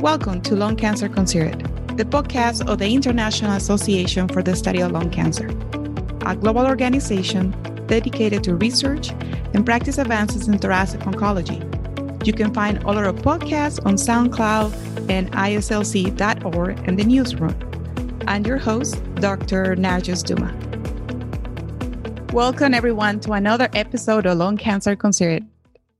Welcome 0.00 0.40
to 0.42 0.56
Lung 0.56 0.76
Cancer 0.76 1.10
Considered, 1.10 1.60
the 1.98 2.06
podcast 2.06 2.66
of 2.66 2.78
the 2.78 2.90
International 2.90 3.52
Association 3.52 4.28
for 4.28 4.42
the 4.42 4.56
Study 4.56 4.80
of 4.80 4.92
Lung 4.92 5.10
Cancer, 5.10 5.48
a 6.24 6.34
global 6.34 6.66
organization 6.66 7.50
dedicated 7.86 8.42
to 8.44 8.56
research 8.56 9.10
and 9.10 9.66
practice 9.66 9.98
advances 9.98 10.48
in 10.48 10.56
thoracic 10.56 11.00
oncology. 11.00 11.60
You 12.26 12.32
can 12.32 12.54
find 12.54 12.82
all 12.84 12.96
our 12.96 13.12
podcasts 13.12 13.84
on 13.84 13.96
SoundCloud 13.96 15.10
and 15.10 15.30
IASLC.org 15.32 16.88
in 16.88 16.96
the 16.96 17.04
newsroom. 17.04 18.22
I'm 18.26 18.46
your 18.46 18.56
host, 18.56 19.02
Dr. 19.16 19.76
Narjust 19.76 20.24
Duma. 20.24 20.56
Welcome, 22.32 22.72
everyone, 22.72 23.20
to 23.20 23.32
another 23.32 23.68
episode 23.74 24.24
of 24.24 24.38
Lung 24.38 24.56
Cancer 24.56 24.96
Considered. 24.96 25.44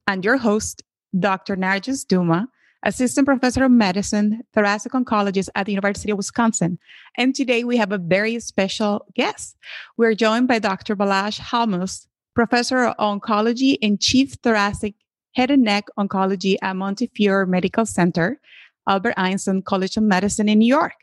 I'm 0.06 0.22
your 0.22 0.38
host, 0.38 0.84
Dr. 1.18 1.54
Narjust 1.54 2.06
Duma, 2.08 2.48
Assistant 2.82 3.26
Professor 3.26 3.64
of 3.64 3.70
Medicine, 3.70 4.42
Thoracic 4.54 4.92
Oncologist 4.92 5.50
at 5.54 5.66
the 5.66 5.72
University 5.72 6.10
of 6.10 6.16
Wisconsin. 6.16 6.78
And 7.16 7.34
today 7.34 7.62
we 7.62 7.76
have 7.76 7.92
a 7.92 7.98
very 7.98 8.40
special 8.40 9.06
guest. 9.14 9.56
We're 9.98 10.14
joined 10.14 10.48
by 10.48 10.60
Dr. 10.60 10.96
Balazs 10.96 11.38
Halmos, 11.38 12.06
Professor 12.34 12.84
of 12.84 12.96
Oncology 12.96 13.76
and 13.82 14.00
Chief 14.00 14.32
Thoracic 14.42 14.94
Head 15.34 15.50
and 15.50 15.62
Neck 15.62 15.86
Oncology 15.98 16.56
at 16.62 16.74
Montefiore 16.74 17.46
Medical 17.46 17.84
Center, 17.84 18.40
Albert 18.88 19.14
Einstein 19.16 19.62
College 19.62 19.96
of 19.96 20.02
Medicine 20.02 20.48
in 20.48 20.58
New 20.58 20.66
York. 20.66 20.94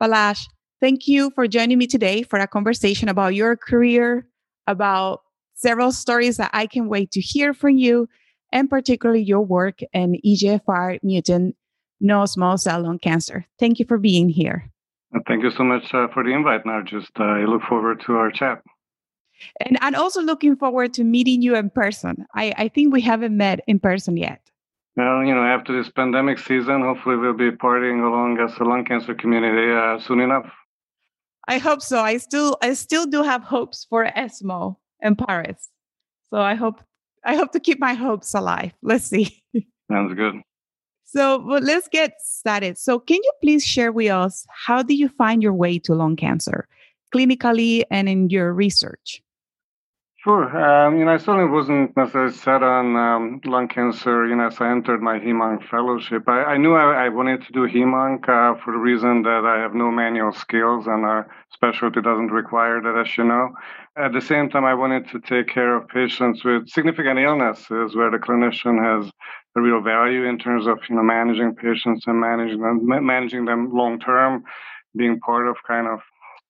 Balazs, 0.00 0.46
thank 0.80 1.08
you 1.08 1.30
for 1.34 1.48
joining 1.48 1.78
me 1.78 1.86
today 1.86 2.22
for 2.22 2.38
a 2.38 2.46
conversation 2.46 3.08
about 3.08 3.34
your 3.34 3.56
career, 3.56 4.28
about 4.66 5.22
several 5.54 5.92
stories 5.92 6.36
that 6.36 6.50
I 6.52 6.66
can 6.66 6.88
wait 6.88 7.10
to 7.12 7.20
hear 7.20 7.52
from 7.52 7.78
you, 7.78 8.08
and 8.54 8.70
particularly 8.70 9.20
your 9.20 9.42
work 9.42 9.80
in 9.92 10.18
EGFR 10.24 11.00
mutant 11.02 11.56
non-small 12.00 12.56
cell 12.56 12.82
lung 12.82 12.98
cancer. 12.98 13.44
Thank 13.58 13.78
you 13.78 13.84
for 13.84 13.98
being 13.98 14.28
here. 14.28 14.70
Thank 15.26 15.42
you 15.42 15.50
so 15.50 15.64
much 15.64 15.92
uh, 15.92 16.08
for 16.12 16.24
the 16.24 16.30
invite, 16.30 16.64
Narjust. 16.64 17.10
Uh, 17.18 17.24
I 17.24 17.44
look 17.44 17.62
forward 17.68 18.02
to 18.06 18.16
our 18.16 18.30
chat. 18.30 18.62
And 19.60 19.78
I'm 19.80 19.94
also 19.94 20.22
looking 20.22 20.56
forward 20.56 20.94
to 20.94 21.04
meeting 21.04 21.42
you 21.42 21.56
in 21.56 21.70
person. 21.70 22.26
I, 22.34 22.52
I 22.56 22.68
think 22.68 22.92
we 22.92 23.00
haven't 23.00 23.36
met 23.36 23.60
in 23.66 23.78
person 23.78 24.16
yet. 24.16 24.40
Well, 24.96 25.24
you 25.24 25.34
know, 25.34 25.42
after 25.42 25.76
this 25.76 25.90
pandemic 25.90 26.38
season, 26.38 26.82
hopefully 26.82 27.16
we'll 27.16 27.34
be 27.34 27.50
partying 27.50 28.06
along 28.06 28.38
as 28.38 28.56
a 28.58 28.64
lung 28.64 28.84
cancer 28.84 29.14
community 29.14 29.72
uh, 29.72 29.98
soon 30.00 30.20
enough. 30.20 30.46
I 31.48 31.58
hope 31.58 31.82
so. 31.82 32.00
I 32.00 32.16
still 32.18 32.56
I 32.62 32.72
still 32.74 33.06
do 33.06 33.22
have 33.22 33.42
hopes 33.42 33.86
for 33.88 34.04
ESMO 34.04 34.78
in 35.00 35.16
Paris. 35.16 35.68
So 36.30 36.40
I 36.40 36.54
hope 36.54 36.80
I 37.24 37.36
hope 37.36 37.52
to 37.52 37.60
keep 37.60 37.80
my 37.80 37.94
hopes 37.94 38.34
alive. 38.34 38.72
Let's 38.82 39.04
see. 39.04 39.42
Sounds 39.90 40.14
good. 40.14 40.34
So 41.04 41.44
well, 41.44 41.60
let's 41.60 41.88
get 41.88 42.14
started. 42.20 42.78
So 42.78 42.98
can 42.98 43.18
you 43.22 43.32
please 43.40 43.64
share 43.64 43.92
with 43.92 44.10
us 44.10 44.46
how 44.66 44.82
did 44.82 44.94
you 44.94 45.08
find 45.08 45.42
your 45.42 45.54
way 45.54 45.78
to 45.80 45.94
lung 45.94 46.16
cancer, 46.16 46.66
clinically 47.14 47.84
and 47.90 48.08
in 48.08 48.30
your 48.30 48.52
research? 48.52 49.22
Sure. 50.24 50.48
Um, 50.56 50.98
you 50.98 51.04
know, 51.04 51.12
I 51.12 51.18
certainly 51.18 51.50
wasn't 51.50 51.94
necessarily 51.98 52.32
set 52.32 52.62
on 52.62 52.96
um, 52.96 53.40
lung 53.44 53.68
cancer, 53.68 54.26
you 54.26 54.34
know, 54.34 54.46
as 54.46 54.58
I 54.58 54.70
entered 54.70 55.02
my 55.02 55.18
HEMONC 55.18 55.68
fellowship. 55.68 56.26
I, 56.26 56.44
I 56.44 56.56
knew 56.56 56.74
I, 56.74 57.04
I, 57.04 57.08
wanted 57.10 57.42
to 57.42 57.52
do 57.52 57.68
HEMONC 57.68 58.26
uh, 58.26 58.58
for 58.64 58.72
the 58.72 58.78
reason 58.78 59.20
that 59.24 59.44
I 59.44 59.60
have 59.60 59.74
no 59.74 59.90
manual 59.90 60.32
skills 60.32 60.86
and 60.86 61.04
our 61.04 61.28
specialty 61.64 62.00
doesn't 62.02 62.30
require 62.30 62.80
that, 62.82 62.96
as 62.98 63.16
you 63.16 63.24
know. 63.24 63.50
At 63.96 64.12
the 64.12 64.20
same 64.20 64.50
time, 64.50 64.64
I 64.64 64.74
wanted 64.74 65.08
to 65.10 65.20
take 65.20 65.48
care 65.48 65.76
of 65.76 65.88
patients 65.88 66.44
with 66.44 66.68
significant 66.68 67.18
illnesses 67.18 67.96
where 67.96 68.10
the 68.10 68.18
clinician 68.18 68.76
has 68.82 69.10
a 69.56 69.60
real 69.60 69.80
value 69.80 70.24
in 70.24 70.38
terms 70.38 70.66
of, 70.66 70.78
you 70.88 70.96
know, 70.96 71.02
managing 71.02 71.54
patients 71.54 72.04
and 72.06 72.20
managing 72.20 72.60
them, 72.60 72.80
managing 72.84 73.44
them 73.44 73.72
long 73.72 73.98
term, 73.98 74.44
being 74.96 75.18
part 75.20 75.48
of 75.48 75.56
kind 75.66 75.86
of 75.86 76.00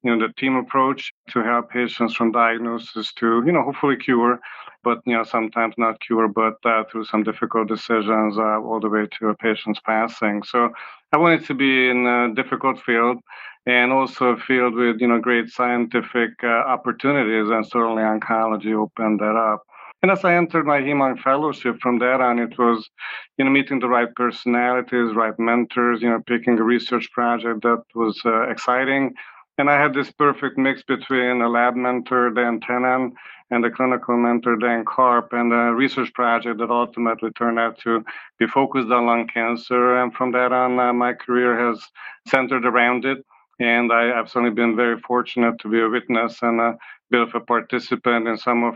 you 0.03 0.15
know 0.15 0.27
the 0.27 0.33
team 0.35 0.55
approach 0.57 1.13
to 1.31 1.43
help 1.43 1.71
patients 1.71 2.15
from 2.15 2.31
diagnosis 2.31 3.13
to 3.15 3.43
you 3.47 3.53
know 3.53 3.63
hopefully 3.63 3.97
cure 3.97 4.39
but 4.83 4.99
you 5.07 5.17
know 5.17 5.25
sometimes 5.25 5.75
not 5.79 5.99
cure 6.01 6.29
but 6.29 6.57
uh, 6.67 6.85
through 6.93 7.07
some 7.07 7.23
difficult 7.23 7.69
decisions 7.69 8.37
uh, 8.37 8.61
all 8.61 8.81
the 8.81 8.89
way 8.89 9.07
to 9.19 9.29
a 9.29 9.35
patient's 9.35 9.81
passing 9.81 10.43
so 10.43 10.69
i 11.15 11.17
wanted 11.17 11.43
to 11.47 11.55
be 11.55 11.89
in 11.89 12.07
a 12.07 12.35
difficult 12.35 12.79
field 12.83 13.17
and 13.67 13.93
also 13.93 14.27
a 14.27 14.37
field 14.37 14.75
with 14.75 15.01
you 15.01 15.09
know 15.09 15.21
great 15.21 15.49
scientific 15.49 16.31
uh, 16.43 16.47
opportunities 16.47 17.51
and 17.51 17.67
certainly 17.67 18.03
oncology 18.03 18.75
opened 18.75 19.21
that 19.21 19.37
up 19.37 19.63
and 20.03 20.11
as 20.11 20.23
I 20.23 20.35
entered 20.35 20.67
my 20.67 20.83
HEMONC 20.83 21.21
fellowship 21.21 21.77
from 21.81 21.99
there 21.99 22.21
on, 22.21 22.39
it 22.39 22.59
was, 22.59 22.91
you 23.39 23.45
know, 23.47 23.51
meeting 23.51 23.79
the 23.79 23.89
right 23.89 24.15
personalities, 24.15 25.15
right 25.15 25.33
mentors, 25.39 26.03
you 26.03 26.11
know, 26.11 26.21
picking 26.27 26.59
a 26.59 26.63
research 26.63 27.11
project 27.11 27.63
that 27.63 27.83
was 27.95 28.21
uh, 28.27 28.43
exciting, 28.51 29.15
and 29.57 29.71
I 29.71 29.81
had 29.81 29.95
this 29.95 30.11
perfect 30.11 30.59
mix 30.59 30.83
between 30.83 31.41
a 31.41 31.49
lab 31.49 31.77
mentor, 31.77 32.31
Dan 32.31 32.59
Tenen, 32.61 33.13
and 33.51 33.65
a 33.65 33.71
clinical 33.71 34.17
mentor, 34.17 34.57
Dan 34.57 34.85
Karp, 34.85 35.33
and 35.33 35.53
a 35.53 35.73
research 35.73 36.13
project 36.13 36.59
that 36.59 36.71
ultimately 36.71 37.31
turned 37.31 37.59
out 37.59 37.79
to 37.79 38.05
be 38.39 38.47
focused 38.47 38.91
on 38.91 39.07
lung 39.07 39.29
cancer. 39.29 39.97
And 40.03 40.13
from 40.13 40.33
that 40.33 40.53
on, 40.53 40.79
uh, 40.81 40.93
my 40.93 41.13
career 41.13 41.69
has 41.69 41.81
centered 42.27 42.67
around 42.67 43.05
it. 43.05 43.25
And 43.61 43.93
I, 43.93 44.07
have 44.17 44.29
certainly 44.29 44.55
been 44.55 44.77
very 44.77 44.99
fortunate 45.01 45.59
to 45.61 45.69
be 45.69 45.81
a 45.81 45.89
witness 45.89 46.39
and 46.43 46.61
a 46.61 46.77
bit 47.11 47.21
of 47.21 47.35
a 47.35 47.41
participant 47.41 48.27
in 48.29 48.37
some 48.37 48.65
of 48.65 48.75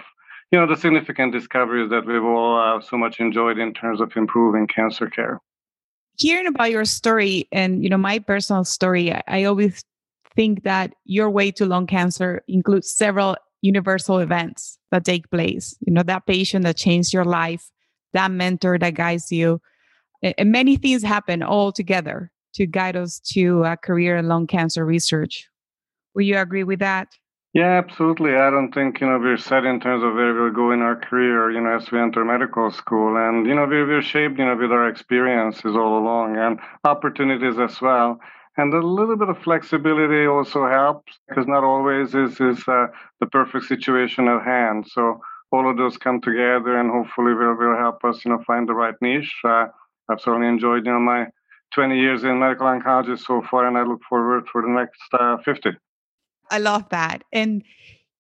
you 0.51 0.59
know 0.59 0.67
the 0.67 0.77
significant 0.77 1.33
discoveries 1.33 1.91
that 1.91 2.07
we've 2.07 2.25
all 2.25 2.59
uh, 2.59 2.81
so 2.81 2.97
much 2.97 3.21
enjoyed 3.21 3.59
in 3.59 3.75
terms 3.75 4.01
of 4.01 4.17
improving 4.17 4.67
cancer 4.67 5.07
care 5.07 5.41
hearing 6.17 6.47
about 6.47 6.71
your 6.71 6.87
story 6.87 7.47
and 7.53 7.83
you 7.83 7.91
know 7.91 7.99
my 7.99 8.19
personal 8.19 8.65
story 8.65 9.13
I 9.27 9.45
always 9.45 9.85
think 10.39 10.63
that 10.63 10.95
your 11.05 11.29
way 11.29 11.51
to 11.51 11.67
lung 11.67 11.87
cancer 11.87 12.43
includes 12.47 12.89
several 12.89 13.37
universal 13.61 14.19
events 14.19 14.79
that 14.93 15.05
take 15.05 15.29
place. 15.31 15.77
You 15.81 15.93
know, 15.93 16.05
that 16.05 16.27
patient 16.27 16.65
that 16.65 16.77
changed 16.77 17.13
your 17.13 17.25
life, 17.25 17.71
that 18.13 18.31
mentor 18.31 18.79
that 18.79 18.95
guides 18.95 19.33
you, 19.33 19.61
and 20.23 20.53
many 20.53 20.77
things 20.77 21.03
happen 21.03 21.43
all 21.43 21.73
together 21.73 22.31
to 22.55 22.67
guide 22.67 22.97
us 22.97 23.21
to 23.33 23.65
a 23.65 23.77
career 23.77 24.17
in 24.17 24.29
lung 24.29 24.47
cancer 24.47 24.85
research. 24.85 25.49
Will 26.15 26.23
you 26.23 26.39
agree 26.39 26.65
with 26.65 26.81
that? 26.81 27.09
Yeah, 27.55 27.83
absolutely. 27.83 28.35
I 28.37 28.51
don't 28.51 28.73
think, 28.73 29.01
you 29.01 29.07
know, 29.07 29.19
we're 29.19 29.39
set 29.39 29.65
in 29.65 29.81
terms 29.81 30.05
of 30.05 30.15
where 30.15 30.35
we'll 30.35 30.53
go 30.53 30.71
in 30.71 30.81
our 30.81 30.97
career, 30.97 31.51
you 31.51 31.61
know, 31.61 31.77
as 31.77 31.91
we 31.91 31.99
enter 31.99 32.25
medical 32.25 32.71
school. 32.71 33.17
And, 33.17 33.47
you 33.47 33.55
know, 33.55 33.67
we're, 33.67 33.87
we're 33.87 34.03
shaped, 34.03 34.39
you 34.39 34.45
know, 34.45 34.55
with 34.55 34.71
our 34.71 34.87
experiences 34.89 35.75
all 35.75 35.99
along 35.99 36.37
and 36.37 36.59
opportunities 36.85 37.59
as 37.59 37.81
well. 37.81 38.21
And 38.59 38.75
a 38.75 38.81
little 38.81 39.17
bit 39.17 39.29
of 39.29 39.39
flexibility 39.39 40.27
also 40.27 40.69
helps 40.69 41.19
because 41.29 41.47
not 41.47 41.65
always 41.65 42.15
is, 42.15 42.39
is 42.41 42.63
uh, 42.69 42.89
the 43.21 43.27
perfect 43.27 43.65
situation 43.65 44.29
at 44.29 44.45
hand. 44.45 44.87
So 44.87 45.21
all 45.51 45.71
of 45.71 45.79
those 45.79 45.97
come 45.97 46.21
together 46.21 46.79
and 46.79 46.91
hopefully 46.91 47.33
will, 47.33 47.55
will 47.55 47.79
help 47.79 48.05
us, 48.05 48.25
you 48.25 48.31
know, 48.31 48.43
find 48.47 48.69
the 48.69 48.75
right 48.75 48.95
niche. 49.01 49.35
Uh, 49.43 49.67
I've 50.11 50.21
certainly 50.21 50.49
enjoyed, 50.49 50.85
you 50.85 50.93
know, 50.93 51.01
my 51.01 51.29
20 51.75 51.99
years 51.99 52.25
in 52.25 52.39
medical 52.39 52.67
oncology 52.67 53.19
so 53.19 53.43
far, 53.51 53.67
and 53.67 53.77
I 53.77 53.83
look 53.83 54.01
forward 54.09 54.47
for 54.51 54.63
the 54.63 54.69
next 54.69 55.01
uh, 55.13 55.37
50. 55.45 55.71
I 56.51 56.59
love 56.59 56.89
that. 56.91 57.25
And 57.33 57.63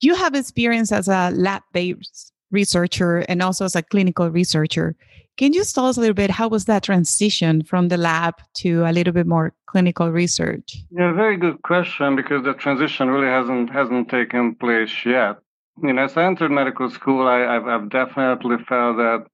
you 0.00 0.14
have 0.14 0.34
experience 0.34 0.92
as 0.92 1.08
a 1.08 1.30
lab-based 1.30 2.32
researcher 2.50 3.18
and 3.28 3.42
also 3.42 3.64
as 3.64 3.76
a 3.76 3.82
clinical 3.82 4.30
researcher. 4.30 4.96
Can 5.36 5.52
you 5.52 5.62
tell 5.62 5.86
us 5.86 5.96
a 5.96 6.00
little 6.00 6.14
bit 6.14 6.30
how 6.30 6.48
was 6.48 6.64
that 6.64 6.82
transition 6.82 7.62
from 7.62 7.88
the 7.88 7.96
lab 7.96 8.34
to 8.54 8.84
a 8.84 8.92
little 8.92 9.12
bit 9.12 9.26
more 9.26 9.54
clinical 9.66 10.10
research? 10.10 10.78
Yeah, 10.90 11.12
very 11.12 11.36
good 11.36 11.62
question 11.62 12.16
because 12.16 12.42
the 12.44 12.54
transition 12.54 13.08
really 13.08 13.28
hasn't 13.28 13.70
hasn't 13.70 14.08
taken 14.08 14.56
place 14.56 14.92
yet. 15.04 15.36
You 15.80 15.92
know, 15.92 16.02
as 16.02 16.16
I 16.16 16.24
entered 16.24 16.50
medical 16.50 16.90
school, 16.90 17.28
I, 17.28 17.38
have 17.52 17.68
I've 17.68 17.88
definitely 17.88 18.56
felt 18.68 18.96
that 18.96 19.26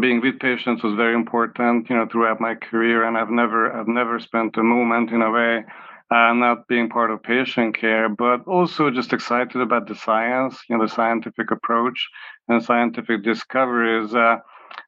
being 0.00 0.20
with 0.20 0.38
patients 0.40 0.82
was 0.82 0.94
very 0.94 1.14
important. 1.14 1.88
You 1.88 1.96
know, 1.96 2.06
throughout 2.10 2.40
my 2.40 2.54
career, 2.54 3.04
and 3.04 3.16
I've 3.16 3.30
never 3.30 3.72
I've 3.72 3.88
never 3.88 4.18
spent 4.20 4.56
a 4.56 4.62
moment 4.62 5.10
in 5.10 5.22
a 5.22 5.30
way 5.30 5.64
uh, 6.10 6.32
not 6.32 6.66
being 6.68 6.88
part 6.88 7.10
of 7.10 7.22
patient 7.22 7.76
care, 7.76 8.08
but 8.08 8.46
also 8.46 8.90
just 8.90 9.12
excited 9.12 9.60
about 9.60 9.86
the 9.86 9.94
science, 9.94 10.58
you 10.68 10.76
know, 10.76 10.84
the 10.84 10.90
scientific 10.90 11.50
approach 11.50 12.08
and 12.48 12.62
scientific 12.62 13.22
discoveries. 13.22 14.14
Uh, 14.14 14.36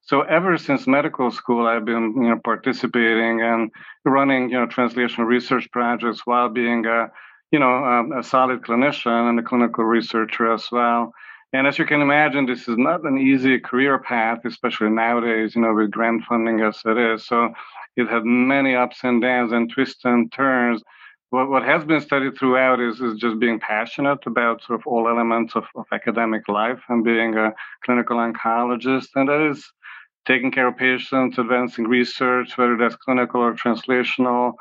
so 0.03 0.23
ever 0.23 0.57
since 0.57 0.87
medical 0.87 1.31
school, 1.31 1.67
I've 1.67 1.85
been 1.85 2.15
you 2.17 2.31
know 2.31 2.41
participating 2.43 3.43
and 3.43 3.71
running 4.05 4.51
you 4.51 4.59
know 4.59 4.67
translational 4.67 5.27
research 5.27 5.71
projects 5.73 6.23
while 6.25 6.49
being 6.49 6.87
a 6.87 7.09
you 7.51 7.59
know 7.59 7.85
a, 7.85 8.21
a 8.21 8.23
solid 8.23 8.63
clinician 8.63 9.29
and 9.29 9.39
a 9.39 9.43
clinical 9.43 9.85
researcher 9.85 10.53
as 10.53 10.67
well. 10.73 11.13
And 11.53 11.67
as 11.67 11.79
you 11.79 11.85
can 11.85 12.01
imagine, 12.01 12.47
this 12.47 12.69
is 12.69 12.79
not 12.79 13.05
an 13.05 13.19
easy 13.19 13.59
career 13.59 13.99
path, 13.99 14.41
especially 14.45 14.91
nowadays, 14.91 15.57
you 15.57 15.63
know, 15.63 15.75
with 15.75 15.91
grant 15.91 16.23
funding 16.25 16.61
as 16.61 16.81
it 16.85 16.97
is. 16.97 17.27
So 17.27 17.53
it 17.97 18.09
had 18.09 18.25
many 18.25 18.77
ups 18.77 18.99
and 19.03 19.21
downs 19.21 19.53
and 19.53 19.71
twists 19.71 20.05
and 20.05 20.31
turns. 20.33 20.83
What, 21.31 21.49
what 21.49 21.65
has 21.65 21.85
been 21.85 22.01
studied 22.01 22.39
throughout 22.39 22.81
is, 22.81 23.01
is 23.01 23.19
just 23.19 23.41
being 23.41 23.59
passionate 23.59 24.25
about 24.27 24.63
sort 24.63 24.81
of 24.81 24.87
all 24.87 25.09
elements 25.09 25.57
of, 25.57 25.65
of 25.75 25.87
academic 25.93 26.49
life 26.49 26.81
and 26.89 27.05
being 27.05 27.37
a 27.37 27.53
clinical 27.85 28.19
oncologist. 28.19 29.09
And 29.17 29.29
that 29.29 29.51
is 29.51 29.73
taking 30.27 30.53
care 30.53 30.69
of 30.69 30.77
patients, 30.77 31.39
advancing 31.39 31.89
research, 31.89 32.57
whether 32.59 32.77
that's 32.77 32.97
clinical 32.97 33.41
or 33.41 33.55
translational. 33.55 34.53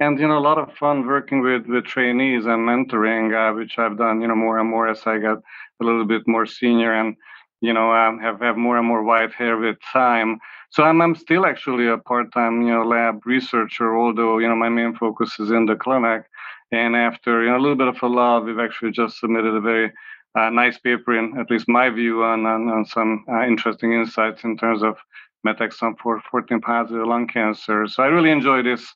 And 0.00 0.18
you 0.18 0.28
know, 0.28 0.38
a 0.38 0.40
lot 0.40 0.58
of 0.58 0.72
fun 0.76 1.06
working 1.06 1.40
with 1.40 1.66
with 1.66 1.84
trainees 1.84 2.46
and 2.46 2.66
mentoring, 2.68 3.34
uh, 3.34 3.54
which 3.54 3.78
I've 3.78 3.98
done, 3.98 4.20
you 4.20 4.28
know, 4.28 4.36
more 4.36 4.58
and 4.58 4.70
more 4.70 4.88
as 4.88 5.06
I 5.06 5.18
get 5.18 5.38
a 5.80 5.84
little 5.84 6.04
bit 6.04 6.26
more 6.26 6.46
senior 6.46 6.92
and 6.92 7.16
you 7.60 7.72
know 7.72 7.92
um, 7.92 8.18
have 8.20 8.40
have 8.40 8.56
more 8.56 8.78
and 8.78 8.86
more 8.86 9.02
white 9.02 9.32
hair 9.32 9.56
with 9.56 9.76
time. 9.92 10.38
So 10.70 10.84
I'm 10.84 11.00
I'm 11.00 11.14
still 11.14 11.46
actually 11.46 11.88
a 11.88 11.98
part-time 11.98 12.62
you 12.62 12.72
know 12.74 12.84
lab 12.84 13.24
researcher, 13.24 13.96
although 13.96 14.38
you 14.38 14.48
know 14.48 14.56
my 14.56 14.68
main 14.68 14.94
focus 14.94 15.38
is 15.38 15.50
in 15.50 15.66
the 15.66 15.76
clinic. 15.76 16.24
And 16.70 16.94
after 16.94 17.42
you 17.42 17.50
know 17.50 17.56
a 17.56 17.64
little 17.64 17.76
bit 17.76 17.88
of 17.88 18.02
a 18.02 18.06
lull, 18.06 18.42
we've 18.42 18.58
actually 18.58 18.92
just 18.92 19.18
submitted 19.18 19.54
a 19.54 19.60
very 19.60 19.92
uh, 20.38 20.50
nice 20.50 20.78
paper 20.78 21.18
in 21.18 21.38
at 21.38 21.50
least 21.50 21.68
my 21.68 21.90
view 21.90 22.22
on 22.22 22.46
on, 22.46 22.68
on 22.68 22.84
some 22.84 23.24
uh, 23.30 23.44
interesting 23.44 23.92
insights 23.92 24.44
in 24.44 24.56
terms 24.56 24.82
of 24.82 24.96
MET-exon 25.44 25.94
14 25.98 26.60
positive 26.60 27.06
lung 27.06 27.26
cancer. 27.26 27.86
So 27.86 28.02
I 28.02 28.06
really 28.06 28.30
enjoy 28.30 28.62
this 28.62 28.94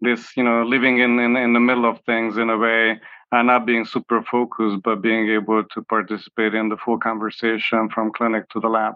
this 0.00 0.36
you 0.36 0.42
know 0.42 0.64
living 0.64 0.98
in, 0.98 1.18
in 1.18 1.36
in 1.36 1.52
the 1.52 1.60
middle 1.60 1.86
of 1.86 2.00
things 2.04 2.36
in 2.36 2.50
a 2.50 2.58
way 2.58 3.00
and 3.32 3.46
not 3.46 3.66
being 3.66 3.84
super 3.84 4.22
focused 4.22 4.82
but 4.82 5.02
being 5.02 5.28
able 5.30 5.64
to 5.64 5.82
participate 5.82 6.54
in 6.54 6.68
the 6.68 6.76
full 6.76 6.98
conversation 6.98 7.88
from 7.90 8.12
clinic 8.12 8.48
to 8.50 8.60
the 8.60 8.68
lab 8.68 8.94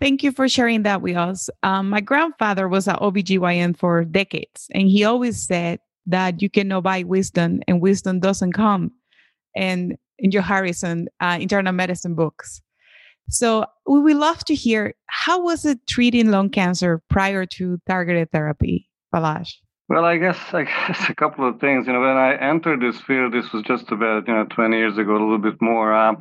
Thank 0.00 0.24
you 0.24 0.32
for 0.32 0.48
sharing 0.48 0.82
that 0.82 1.02
with 1.02 1.16
us. 1.16 1.48
Um, 1.62 1.88
my 1.88 2.00
grandfather 2.00 2.66
was 2.66 2.88
an 2.88 2.96
OBGYN 2.96 3.76
for 3.78 4.04
decades, 4.04 4.66
and 4.74 4.88
he 4.88 5.04
always 5.04 5.46
said 5.46 5.78
that 6.06 6.42
you 6.42 6.50
cannot 6.50 6.82
buy 6.82 7.04
wisdom 7.04 7.60
and 7.68 7.80
wisdom 7.80 8.18
doesn't 8.18 8.54
come. 8.54 8.90
And 9.54 9.96
in 10.18 10.30
your 10.30 10.42
Harrison 10.42 11.08
uh, 11.20 11.38
internal 11.40 11.72
medicine 11.72 12.14
books. 12.14 12.60
So 13.30 13.66
we 13.86 14.00
would 14.00 14.16
love 14.16 14.44
to 14.44 14.54
hear 14.54 14.94
how 15.06 15.42
was 15.42 15.64
it 15.64 15.86
treating 15.86 16.30
lung 16.30 16.50
cancer 16.50 17.02
prior 17.08 17.46
to 17.46 17.78
targeted 17.88 18.30
therapy, 18.30 18.88
Balazs? 19.14 19.54
Well, 19.88 20.04
I 20.04 20.16
guess 20.16 20.38
I 20.52 20.64
guess 20.88 21.08
a 21.10 21.14
couple 21.14 21.48
of 21.48 21.60
things. 21.60 21.86
You 21.86 21.92
know, 21.92 22.00
when 22.00 22.16
I 22.16 22.36
entered 22.36 22.80
this 22.80 23.00
field, 23.02 23.34
this 23.34 23.52
was 23.52 23.62
just 23.64 23.90
about 23.92 24.26
you 24.26 24.34
know 24.34 24.46
20 24.46 24.76
years 24.76 24.98
ago, 24.98 25.12
a 25.12 25.20
little 25.22 25.38
bit 25.38 25.60
more. 25.60 25.92
Uh, 25.94 26.14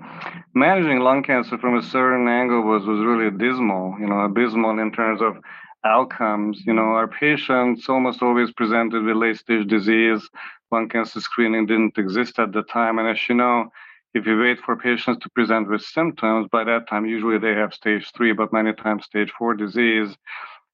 managing 0.54 1.00
lung 1.00 1.24
cancer 1.24 1.58
from 1.58 1.78
a 1.78 1.84
certain 1.84 2.28
angle 2.28 2.62
was 2.64 2.86
was 2.86 3.00
really 3.00 3.32
dismal. 3.32 3.96
You 4.00 4.08
know, 4.08 4.20
abysmal 4.22 4.80
in 4.80 4.92
terms 4.92 5.22
of 5.22 5.38
outcomes. 5.86 6.62
You 6.66 6.74
know, 6.74 6.92
our 7.00 7.08
patients 7.08 7.88
almost 7.90 8.22
always 8.22 8.52
presented 8.52 9.04
with 9.04 9.16
late 9.16 9.38
stage 9.38 9.68
disease. 9.68 10.30
Lung 10.72 10.90
cancer 10.90 11.22
screening 11.22 11.66
didn't 11.68 11.98
exist 11.98 12.40
at 12.40 12.52
the 12.52 12.64
time, 12.64 13.00
and 13.00 13.08
as 13.08 13.30
you 13.30 13.36
know, 13.36 13.70
if 14.14 14.26
you 14.26 14.38
wait 14.40 14.60
for 14.60 14.76
patients 14.76 15.20
to 15.24 15.30
present 15.30 15.70
with 15.70 15.82
symptoms, 15.82 16.48
by 16.52 16.64
that 16.66 16.88
time 16.90 17.06
usually 17.06 17.40
they 17.40 17.54
have 17.54 17.74
stage 17.74 18.12
three, 18.16 18.34
but 18.34 18.52
many 18.54 18.74
times 18.74 19.06
stage 19.06 19.32
four 19.38 19.54
disease. 19.56 20.16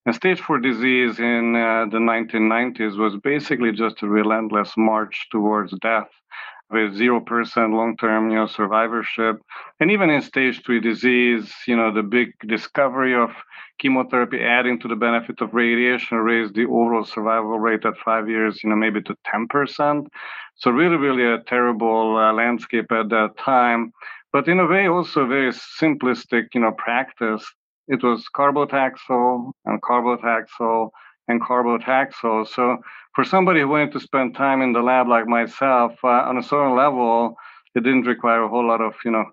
And 0.05 0.15
stage 0.15 0.39
four 0.41 0.59
disease 0.59 1.19
in 1.19 1.55
uh, 1.55 1.85
the 1.91 1.99
1990s 1.99 2.97
was 2.97 3.17
basically 3.21 3.71
just 3.71 4.01
a 4.01 4.07
relentless 4.07 4.73
march 4.77 5.27
towards 5.31 5.73
death 5.79 6.09
with 6.71 6.93
0% 6.97 7.73
long-term 7.73 8.29
you 8.29 8.35
know, 8.35 8.47
survivorship. 8.47 9.41
And 9.79 9.89
even 9.91 10.09
in 10.09 10.21
stage 10.21 10.63
three 10.63 10.79
disease, 10.79 11.51
you 11.67 11.75
know, 11.75 11.91
the 11.91 12.03
big 12.03 12.33
discovery 12.47 13.15
of 13.15 13.31
chemotherapy 13.79 14.41
adding 14.41 14.79
to 14.79 14.87
the 14.87 14.95
benefit 14.95 15.41
of 15.41 15.53
radiation 15.53 16.17
raised 16.17 16.53
the 16.53 16.65
overall 16.65 17.05
survival 17.05 17.57
rate 17.57 17.85
at 17.85 17.97
five 17.97 18.29
years, 18.29 18.63
you 18.63 18.69
know, 18.69 18.75
maybe 18.75 19.01
to 19.01 19.15
10%. 19.27 20.07
So 20.55 20.71
really, 20.71 20.97
really 20.97 21.25
a 21.25 21.43
terrible 21.43 22.17
uh, 22.17 22.33
landscape 22.33 22.91
at 22.91 23.09
that 23.09 23.37
time. 23.37 23.91
But 24.31 24.47
in 24.47 24.59
a 24.59 24.67
way, 24.67 24.87
also 24.87 25.25
very 25.25 25.51
simplistic, 25.51 26.47
you 26.53 26.61
know, 26.61 26.71
practice 26.71 27.43
it 27.89 28.03
was 28.03 28.25
carbotaxol 28.35 29.51
and 29.65 29.81
carbotaxol 29.81 30.91
and 31.27 31.41
carbotaxol. 31.41 32.47
So 32.47 32.77
for 33.15 33.23
somebody 33.23 33.61
who 33.61 33.67
wanted 33.67 33.91
to 33.93 33.99
spend 33.99 34.35
time 34.35 34.61
in 34.61 34.73
the 34.73 34.81
lab 34.81 35.07
like 35.07 35.27
myself, 35.27 35.93
uh, 36.03 36.07
on 36.29 36.37
a 36.37 36.43
certain 36.43 36.75
level, 36.75 37.35
it 37.75 37.83
didn't 37.83 38.07
require 38.07 38.43
a 38.43 38.47
whole 38.47 38.67
lot 38.67 38.81
of, 38.81 38.93
you 39.03 39.11
know, 39.11 39.25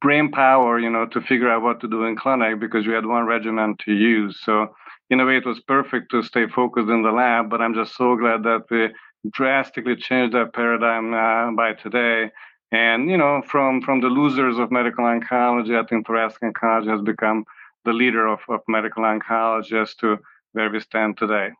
brain 0.00 0.30
power, 0.30 0.78
you 0.78 0.90
know, 0.90 1.06
to 1.06 1.20
figure 1.20 1.50
out 1.50 1.62
what 1.62 1.80
to 1.80 1.88
do 1.88 2.04
in 2.04 2.16
clinic 2.16 2.60
because 2.60 2.84
you 2.84 2.92
had 2.92 3.06
one 3.06 3.26
regimen 3.26 3.74
to 3.84 3.92
use. 3.92 4.38
So 4.44 4.74
in 5.10 5.20
a 5.20 5.26
way, 5.26 5.38
it 5.38 5.46
was 5.46 5.60
perfect 5.60 6.10
to 6.10 6.22
stay 6.22 6.46
focused 6.46 6.88
in 6.88 7.02
the 7.02 7.10
lab. 7.10 7.50
But 7.50 7.60
I'm 7.60 7.74
just 7.74 7.96
so 7.96 8.16
glad 8.16 8.42
that 8.44 8.64
we 8.70 8.88
drastically 9.32 9.96
changed 9.96 10.34
that 10.34 10.52
paradigm 10.52 11.14
uh, 11.14 11.52
by 11.56 11.72
today. 11.72 12.30
And 12.70 13.10
you 13.10 13.16
know, 13.16 13.42
from 13.46 13.80
from 13.80 14.00
the 14.02 14.08
losers 14.08 14.58
of 14.58 14.70
medical 14.70 15.04
oncology, 15.04 15.78
I 15.78 15.86
think 15.86 16.06
thoracic 16.06 16.42
oncology 16.42 16.90
has 16.90 17.00
become 17.00 17.44
the 17.88 17.94
leader 17.94 18.26
of, 18.26 18.40
of 18.48 18.60
medical 18.68 19.02
oncology 19.02 19.80
as 19.80 19.94
to 19.94 20.18
where 20.52 20.70
we 20.70 20.78
stand 20.80 21.16
today. 21.16 21.50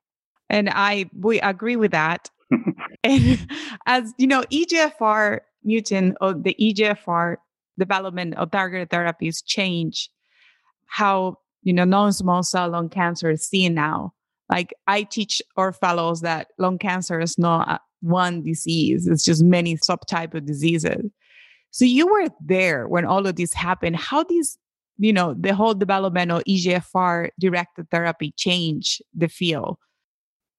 And 0.51 0.69
I 0.71 1.11
we 1.19 1.41
agree 1.41 1.77
with 1.77 1.93
that. 1.93 2.31
and 3.05 3.51
as 3.87 4.13
you 4.19 4.27
know, 4.27 4.43
EGFR 4.53 5.41
mutant 5.65 6.17
or 6.21 6.35
the 6.35 6.55
EGFR 6.61 7.37
development 7.79 8.35
of 8.37 8.51
targeted 8.51 8.91
therapies 8.91 9.43
change 9.45 10.11
how 10.87 11.37
you 11.63 11.73
know 11.73 11.85
non-small 11.85 12.43
cell 12.43 12.71
lung 12.71 12.89
cancer 12.89 13.31
is 13.31 13.47
seen 13.47 13.75
now. 13.75 14.13
Like 14.51 14.73
I 14.87 15.03
teach 15.03 15.43
our 15.57 15.73
fellows 15.73 16.21
that 16.23 16.49
lung 16.59 16.79
cancer 16.79 17.21
is 17.21 17.39
not 17.39 17.83
one 18.01 18.43
disease; 18.43 19.07
it's 19.07 19.25
just 19.25 19.43
many 19.43 19.77
subtype 19.77 20.35
of 20.35 20.45
diseases. 20.45 21.11
So 21.71 21.85
you 21.85 22.07
were 22.07 22.29
there 22.45 22.89
when 22.89 23.05
all 23.05 23.27
of 23.27 23.37
this 23.37 23.53
happened. 23.53 23.97
How 23.97 24.25
these 24.25 24.59
you 24.99 25.13
know, 25.13 25.35
the 25.35 25.55
whole 25.55 25.75
development 25.75 26.31
of 26.31 26.43
EGFR 26.45 27.31
directed 27.39 27.91
therapy 27.91 28.33
change 28.37 29.01
the 29.15 29.29
field? 29.29 29.79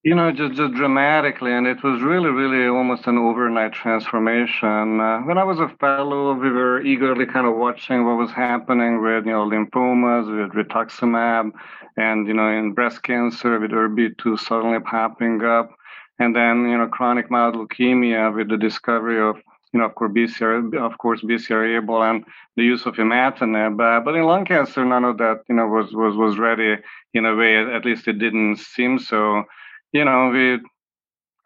You 0.04 0.16
know, 0.16 0.32
just, 0.32 0.54
just 0.54 0.76
dramatically, 0.76 1.52
and 1.52 1.68
it 1.68 1.84
was 1.84 2.02
really, 2.02 2.30
really 2.30 2.70
almost 2.70 3.06
an 3.06 3.18
overnight 3.18 3.74
transformation. 3.74 5.02
Uh, 5.02 5.20
when 5.24 5.38
I 5.38 5.44
was 5.44 5.60
a 5.60 5.68
fellow, 5.78 6.34
we 6.34 6.50
were 6.50 6.82
eagerly 6.82 7.26
kind 7.26 7.46
of 7.46 7.58
watching 7.58 8.06
what 8.06 8.18
was 8.18 8.32
happening 8.32 9.02
with, 9.04 9.26
you 9.26 9.34
know, 9.34 9.46
lymphomas, 9.46 10.26
with 10.26 10.54
rituximab, 10.54 11.52
and, 11.98 12.28
you 12.28 12.34
know, 12.34 12.48
in 12.48 12.72
breast 12.72 13.04
cancer 13.04 13.60
with 13.60 13.72
ERBB2 13.72 14.40
suddenly 14.40 14.80
popping 14.80 15.44
up. 15.44 15.70
And 16.18 16.34
then, 16.34 16.70
you 16.70 16.78
know, 16.78 16.88
chronic 16.88 17.30
myeloid 17.30 17.68
leukemia 17.68 18.34
with 18.34 18.50
the 18.50 18.58
discovery 18.58 19.20
of 19.20 19.36
you 19.74 19.80
know, 19.80 19.86
of 19.86 19.96
course, 19.96 20.12
BCR, 20.12 20.76
of 20.80 20.98
course, 20.98 21.22
BCR-ABL 21.22 22.10
and 22.10 22.26
the 22.56 22.64
use 22.64 22.86
of 22.86 22.96
imatinib. 22.96 23.80
Uh, 23.80 24.04
but 24.04 24.16
in 24.16 24.24
lung 24.24 24.46
cancer, 24.46 24.84
none 24.84 25.06
of 25.06 25.18
that, 25.20 25.42
you 25.48 25.56
know, 25.56 25.68
was 25.68 25.94
was 25.94 26.16
was 26.16 26.40
ready 26.40 26.76
in 27.14 27.26
a 27.26 27.36
way. 27.36 27.58
At 27.58 27.86
least 27.86 28.08
it 28.08 28.20
didn't 28.20 28.58
seem 28.58 29.00
so. 29.00 29.44
You 29.92 30.06
know, 30.06 30.30
we 30.30 30.60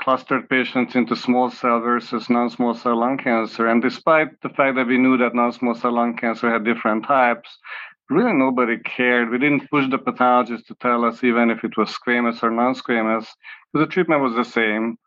clustered 0.01 0.49
patients 0.49 0.95
into 0.95 1.15
small 1.15 1.49
cell 1.49 1.79
versus 1.79 2.29
non-small 2.29 2.73
cell 2.73 2.99
lung 2.99 3.17
cancer, 3.17 3.67
and 3.67 3.81
despite 3.81 4.29
the 4.41 4.49
fact 4.49 4.75
that 4.75 4.87
we 4.87 4.97
knew 4.97 5.17
that 5.17 5.35
non-small 5.35 5.75
cell 5.75 5.93
lung 5.93 6.15
cancer 6.15 6.49
had 6.49 6.65
different 6.65 7.05
types, 7.05 7.57
really 8.09 8.33
nobody 8.33 8.77
cared. 8.79 9.29
We 9.29 9.37
didn't 9.37 9.69
push 9.69 9.89
the 9.89 9.97
pathologist 9.97 10.67
to 10.67 10.75
tell 10.75 11.05
us 11.05 11.23
even 11.23 11.49
if 11.49 11.63
it 11.63 11.77
was 11.77 11.89
squamous 11.89 12.43
or 12.43 12.51
non-squamous, 12.51 13.27
because 13.71 13.87
the 13.87 13.87
treatment 13.87 14.21
was 14.21 14.35
the 14.35 14.43
same 14.45 14.97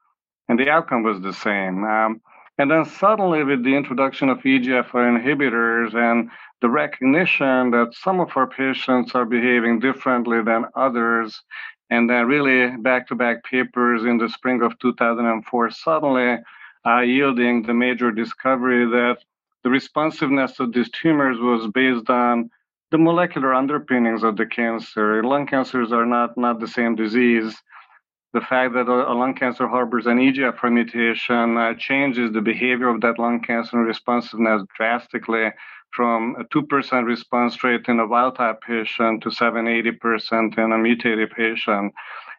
and 0.48 0.58
the 0.58 0.70
outcome 0.70 1.02
was 1.02 1.20
the 1.20 1.32
same. 1.32 1.84
Um, 1.84 2.20
and 2.58 2.70
then 2.70 2.84
suddenly, 2.84 3.44
with 3.44 3.64
the 3.64 3.76
introduction 3.76 4.30
of 4.30 4.38
EGFR 4.38 5.20
inhibitors 5.20 5.94
and 5.94 6.30
the 6.62 6.70
recognition 6.70 7.70
that 7.70 7.92
some 7.92 8.18
of 8.18 8.30
our 8.34 8.46
patients 8.46 9.14
are 9.14 9.26
behaving 9.26 9.78
differently 9.78 10.42
than 10.42 10.64
others, 10.74 11.42
and 11.90 12.08
then 12.08 12.26
really 12.26 12.74
back 12.78 13.06
to 13.08 13.14
back 13.14 13.44
papers 13.44 14.04
in 14.04 14.16
the 14.16 14.28
spring 14.28 14.62
of 14.62 14.78
2004, 14.78 15.70
suddenly 15.70 16.38
uh, 16.86 17.00
yielding 17.00 17.62
the 17.62 17.74
major 17.74 18.10
discovery 18.10 18.86
that 18.86 19.18
the 19.62 19.70
responsiveness 19.70 20.58
of 20.58 20.72
these 20.72 20.90
tumors 20.90 21.38
was 21.38 21.70
based 21.72 22.08
on 22.08 22.48
the 22.90 22.98
molecular 22.98 23.52
underpinnings 23.52 24.22
of 24.22 24.36
the 24.36 24.46
cancer. 24.46 25.22
Lung 25.22 25.46
cancers 25.46 25.92
are 25.92 26.06
not, 26.06 26.38
not 26.38 26.60
the 26.60 26.68
same 26.68 26.94
disease 26.94 27.54
the 28.32 28.40
fact 28.40 28.74
that 28.74 28.88
a, 28.88 29.14
lung 29.14 29.34
cancer 29.34 29.66
harbors 29.66 30.06
an 30.06 30.18
EGFR 30.18 30.72
mutation 30.72 31.56
uh, 31.56 31.74
changes 31.78 32.32
the 32.32 32.40
behavior 32.40 32.88
of 32.88 33.00
that 33.00 33.18
lung 33.18 33.40
cancer 33.40 33.78
responsiveness 33.78 34.62
drastically 34.76 35.50
from 35.92 36.36
a 36.38 36.44
2% 36.44 37.06
response 37.06 37.64
rate 37.64 37.86
in 37.88 37.98
a 38.00 38.06
wild 38.06 38.36
type 38.36 38.60
patient 38.60 39.22
to 39.22 39.30
7 39.30 39.64
80% 39.64 40.58
in 40.58 40.72
a 40.72 40.78
mutated 40.78 41.30
patient. 41.30 41.94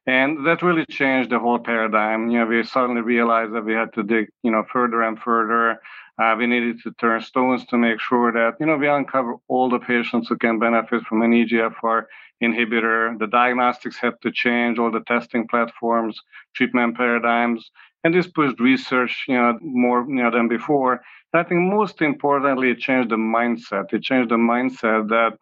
And 0.05 0.45
that 0.47 0.61
really 0.61 0.85
changed 0.89 1.31
the 1.31 1.39
whole 1.39 1.59
paradigm. 1.59 2.29
You 2.29 2.39
know, 2.39 2.45
we 2.45 2.63
suddenly 2.63 3.01
realized 3.01 3.53
that 3.53 3.65
we 3.65 3.73
had 3.73 3.91
to 3.93 4.03
dig, 4.03 4.29
you 4.41 4.51
know, 4.51 4.63
further 4.71 5.01
and 5.01 5.19
further. 5.19 5.81
Uh, 6.19 6.35
we 6.37 6.47
needed 6.47 6.81
to 6.83 6.91
turn 6.99 7.21
stones 7.21 7.65
to 7.67 7.77
make 7.77 7.99
sure 7.99 8.31
that, 8.31 8.55
you 8.59 8.65
know, 8.65 8.77
we 8.77 8.87
uncover 8.87 9.35
all 9.47 9.69
the 9.69 9.79
patients 9.79 10.27
who 10.29 10.37
can 10.37 10.59
benefit 10.59 11.03
from 11.03 11.21
an 11.21 11.31
EGFR 11.31 12.05
inhibitor. 12.43 13.17
The 13.19 13.27
diagnostics 13.27 13.97
had 13.97 14.13
to 14.23 14.31
change, 14.31 14.79
all 14.79 14.91
the 14.91 15.01
testing 15.01 15.47
platforms, 15.47 16.19
treatment 16.55 16.97
paradigms, 16.97 17.69
and 18.03 18.13
this 18.13 18.27
pushed 18.27 18.59
research, 18.59 19.25
you 19.27 19.35
know, 19.35 19.57
more 19.61 20.05
you 20.07 20.23
know 20.23 20.31
than 20.31 20.47
before. 20.47 20.93
And 21.33 21.39
I 21.41 21.43
think 21.43 21.61
most 21.61 22.01
importantly, 22.01 22.71
it 22.71 22.79
changed 22.79 23.09
the 23.11 23.15
mindset. 23.15 23.93
It 23.93 24.01
changed 24.03 24.29
the 24.31 24.35
mindset 24.37 25.09
that 25.09 25.37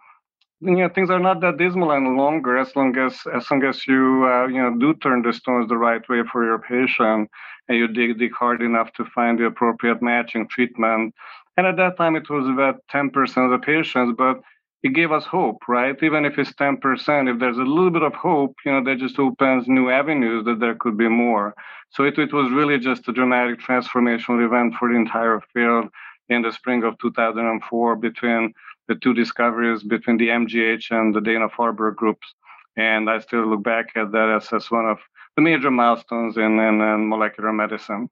you 0.62 0.78
know 0.78 0.90
things 0.90 1.10
are 1.10 1.20
not 1.20 1.42
that 1.42 1.58
dismal 1.58 1.92
any 1.92 2.10
longer 2.10 2.58
as 2.58 2.76
long 2.76 2.98
as 2.98 3.16
as 3.34 3.50
long 3.52 3.64
as 3.64 3.86
you 3.88 4.26
uh, 4.28 4.48
you 4.48 4.62
know 4.62 4.76
do 4.78 4.94
turn 4.96 5.22
the 5.22 5.34
stones 5.34 5.68
the 5.70 5.78
right 5.78 6.08
way 6.10 6.22
for 6.32 6.44
your 6.46 6.60
patient 6.60 7.30
and 7.68 7.78
you 7.78 7.88
dig 7.88 8.18
dig 8.18 8.34
hard 8.34 8.62
enough 8.62 8.92
to 8.94 9.06
find 9.06 9.40
the 9.40 9.46
appropriate 9.46 10.02
matching 10.02 10.48
treatment. 10.48 11.14
And 11.58 11.66
at 11.68 11.78
that 11.78 11.98
time, 11.98 12.16
it 12.16 12.30
was 12.30 12.48
about 12.48 12.82
10% 12.92 13.12
of 13.46 13.52
the 13.52 13.66
patients, 13.66 14.16
but 14.18 14.42
it 14.84 14.94
gave 14.94 15.12
us 15.12 15.26
hope, 15.26 15.64
right? 15.68 15.96
Even 16.04 16.26
if 16.26 16.38
it's 16.38 16.52
10%, 16.54 17.34
if 17.34 17.40
there's 17.40 17.58
a 17.58 17.62
little 17.62 17.90
bit 17.90 18.04
of 18.04 18.14
hope, 18.14 18.56
you 18.66 18.72
know, 18.72 18.84
that 18.84 19.00
just 19.00 19.18
opens 19.18 19.68
new 19.68 19.90
avenues 19.90 20.46
that 20.46 20.60
there 20.60 20.76
could 20.76 20.98
be 20.98 21.08
more. 21.08 21.56
So 21.90 22.04
it, 22.04 22.20
it 22.20 22.34
was 22.34 22.52
really 22.52 22.78
just 22.78 23.08
a 23.08 23.14
dramatic 23.14 23.60
transformational 23.60 24.46
event 24.46 24.76
for 24.76 24.90
the 24.90 24.96
entire 24.96 25.42
field 25.54 25.90
in 26.30 26.42
the 26.42 26.52
spring 26.52 26.84
of 26.84 27.00
2004 27.00 27.96
between 27.96 28.54
the 28.88 28.96
two 28.96 29.14
discoveries 29.14 29.82
between 29.82 30.18
the 30.18 30.28
MGH 30.28 30.92
and 30.92 31.16
the 31.16 31.22
Dana-Farber 31.22 31.96
groups. 31.96 32.36
And 32.78 33.10
I 33.10 33.20
still 33.20 33.48
look 33.48 33.64
back 33.64 33.88
at 33.96 34.12
that 34.12 34.30
as, 34.30 34.54
as 34.54 34.70
one 34.70 34.86
of 34.86 35.00
the 35.36 35.42
major 35.42 35.72
milestones 35.72 36.38
in, 36.38 36.60
in, 36.60 36.82
in 36.82 37.10
molecular 37.10 37.52
medicine 37.52 38.10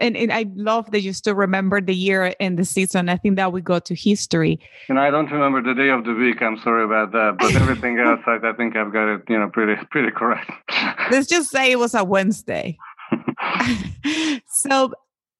and, 0.00 0.16
and, 0.16 0.32
I 0.32 0.46
love 0.54 0.90
that 0.92 1.02
you 1.02 1.12
still 1.12 1.34
remember 1.34 1.80
the 1.80 1.94
year 1.94 2.34
and 2.40 2.58
the 2.58 2.64
season. 2.64 3.08
I 3.08 3.16
think 3.16 3.36
that 3.36 3.52
we 3.52 3.60
go 3.60 3.78
to 3.78 3.94
history. 3.94 4.58
You 4.88 4.94
know, 4.94 5.02
I 5.02 5.10
don't 5.10 5.30
remember 5.30 5.62
the 5.62 5.74
day 5.74 5.90
of 5.90 6.04
the 6.04 6.14
week. 6.14 6.40
I'm 6.40 6.58
sorry 6.58 6.84
about 6.84 7.12
that, 7.12 7.36
but 7.38 7.54
everything 7.60 7.98
else, 7.98 8.20
I, 8.26 8.38
I, 8.42 8.52
think 8.54 8.76
I've 8.76 8.92
got 8.92 9.14
it, 9.14 9.22
you 9.28 9.38
know, 9.38 9.48
pretty 9.50 9.80
pretty 9.90 10.10
correct. 10.10 10.50
Let's 11.10 11.28
just 11.28 11.50
say 11.50 11.70
it 11.70 11.78
was 11.78 11.94
a 11.94 12.02
Wednesday. 12.02 12.78
so, 14.46 14.92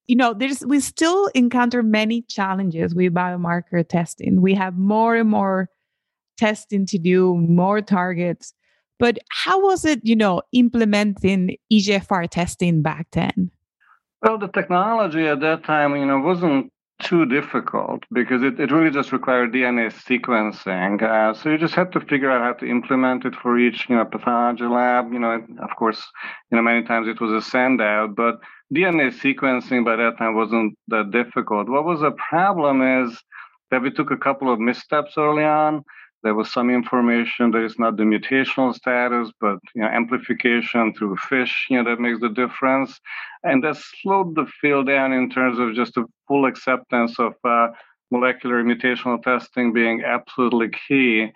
you 0.05 0.15
know, 0.15 0.33
there's 0.33 0.63
we 0.65 0.79
still 0.79 1.27
encounter 1.33 1.81
many 1.81 2.21
challenges 2.21 2.93
with 2.93 3.13
biomarker 3.13 3.87
testing. 3.87 4.41
We 4.41 4.53
have 4.53 4.77
more 4.77 5.15
and 5.15 5.29
more 5.29 5.69
testing 6.37 6.85
to 6.87 6.99
do, 6.99 7.35
more 7.35 7.81
targets. 7.81 8.53
But 9.01 9.17
how 9.31 9.59
was 9.59 9.83
it, 9.83 9.99
you 10.03 10.15
know, 10.15 10.43
implementing 10.51 11.57
EGFR 11.73 12.29
testing 12.29 12.83
back 12.83 13.07
then? 13.13 13.49
Well, 14.21 14.37
the 14.37 14.47
technology 14.47 15.25
at 15.25 15.39
that 15.39 15.63
time, 15.63 15.95
you 15.95 16.05
know, 16.05 16.19
wasn't 16.19 16.71
too 17.01 17.25
difficult 17.25 18.03
because 18.13 18.43
it, 18.43 18.59
it 18.59 18.71
really 18.71 18.91
just 18.91 19.11
required 19.11 19.53
DNA 19.53 19.91
sequencing. 19.91 21.01
Uh, 21.01 21.33
so 21.33 21.49
you 21.49 21.57
just 21.57 21.73
had 21.73 21.91
to 21.93 21.99
figure 22.01 22.29
out 22.29 22.43
how 22.43 22.53
to 22.53 22.69
implement 22.69 23.25
it 23.25 23.33
for 23.33 23.57
each, 23.57 23.89
you 23.89 23.95
know, 23.95 24.05
pathology 24.05 24.65
lab. 24.65 25.11
You 25.11 25.17
know, 25.17 25.43
of 25.63 25.75
course, 25.79 26.05
you 26.51 26.55
know, 26.55 26.61
many 26.61 26.83
times 26.83 27.07
it 27.07 27.19
was 27.19 27.31
a 27.31 27.41
send 27.41 27.81
out, 27.81 28.15
but 28.15 28.35
DNA 28.71 29.09
sequencing 29.09 29.83
by 29.83 29.95
that 29.95 30.19
time 30.19 30.35
wasn't 30.35 30.77
that 30.89 31.09
difficult. 31.09 31.69
What 31.69 31.85
was 31.85 32.03
a 32.03 32.11
problem 32.29 32.83
is 32.83 33.19
that 33.71 33.81
we 33.81 33.89
took 33.89 34.11
a 34.11 34.17
couple 34.17 34.53
of 34.53 34.59
missteps 34.59 35.13
early 35.17 35.43
on 35.43 35.83
there 36.23 36.35
was 36.35 36.51
some 36.51 36.69
information 36.69 37.51
that 37.51 37.63
is 37.63 37.79
not 37.79 37.97
the 37.97 38.03
mutational 38.03 38.73
status, 38.73 39.31
but 39.39 39.59
you 39.73 39.81
know, 39.81 39.87
amplification 39.87 40.93
through 40.93 41.17
FISH, 41.17 41.67
you 41.69 41.81
know, 41.81 41.89
that 41.89 41.99
makes 41.99 42.19
the 42.19 42.29
difference. 42.29 42.99
And 43.43 43.63
that 43.63 43.77
slowed 43.77 44.35
the 44.35 44.45
field 44.61 44.87
down 44.87 45.13
in 45.13 45.29
terms 45.29 45.57
of 45.59 45.73
just 45.73 45.97
a 45.97 46.05
full 46.27 46.45
acceptance 46.45 47.19
of 47.19 47.33
uh, 47.43 47.69
molecular 48.11 48.63
mutational 48.63 49.21
testing 49.23 49.73
being 49.73 50.03
absolutely 50.03 50.69
key. 50.87 51.31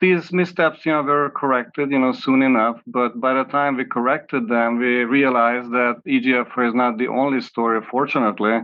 These 0.00 0.32
missteps, 0.32 0.84
you 0.84 0.92
know, 0.92 1.02
were 1.02 1.30
corrected, 1.30 1.90
you 1.90 1.98
know, 1.98 2.12
soon 2.12 2.42
enough. 2.42 2.80
But 2.86 3.20
by 3.20 3.34
the 3.34 3.44
time 3.44 3.76
we 3.76 3.84
corrected 3.84 4.48
them, 4.48 4.78
we 4.78 5.04
realized 5.04 5.70
that 5.72 6.02
EGFR 6.06 6.68
is 6.68 6.74
not 6.74 6.98
the 6.98 7.08
only 7.08 7.40
story, 7.40 7.80
fortunately 7.90 8.60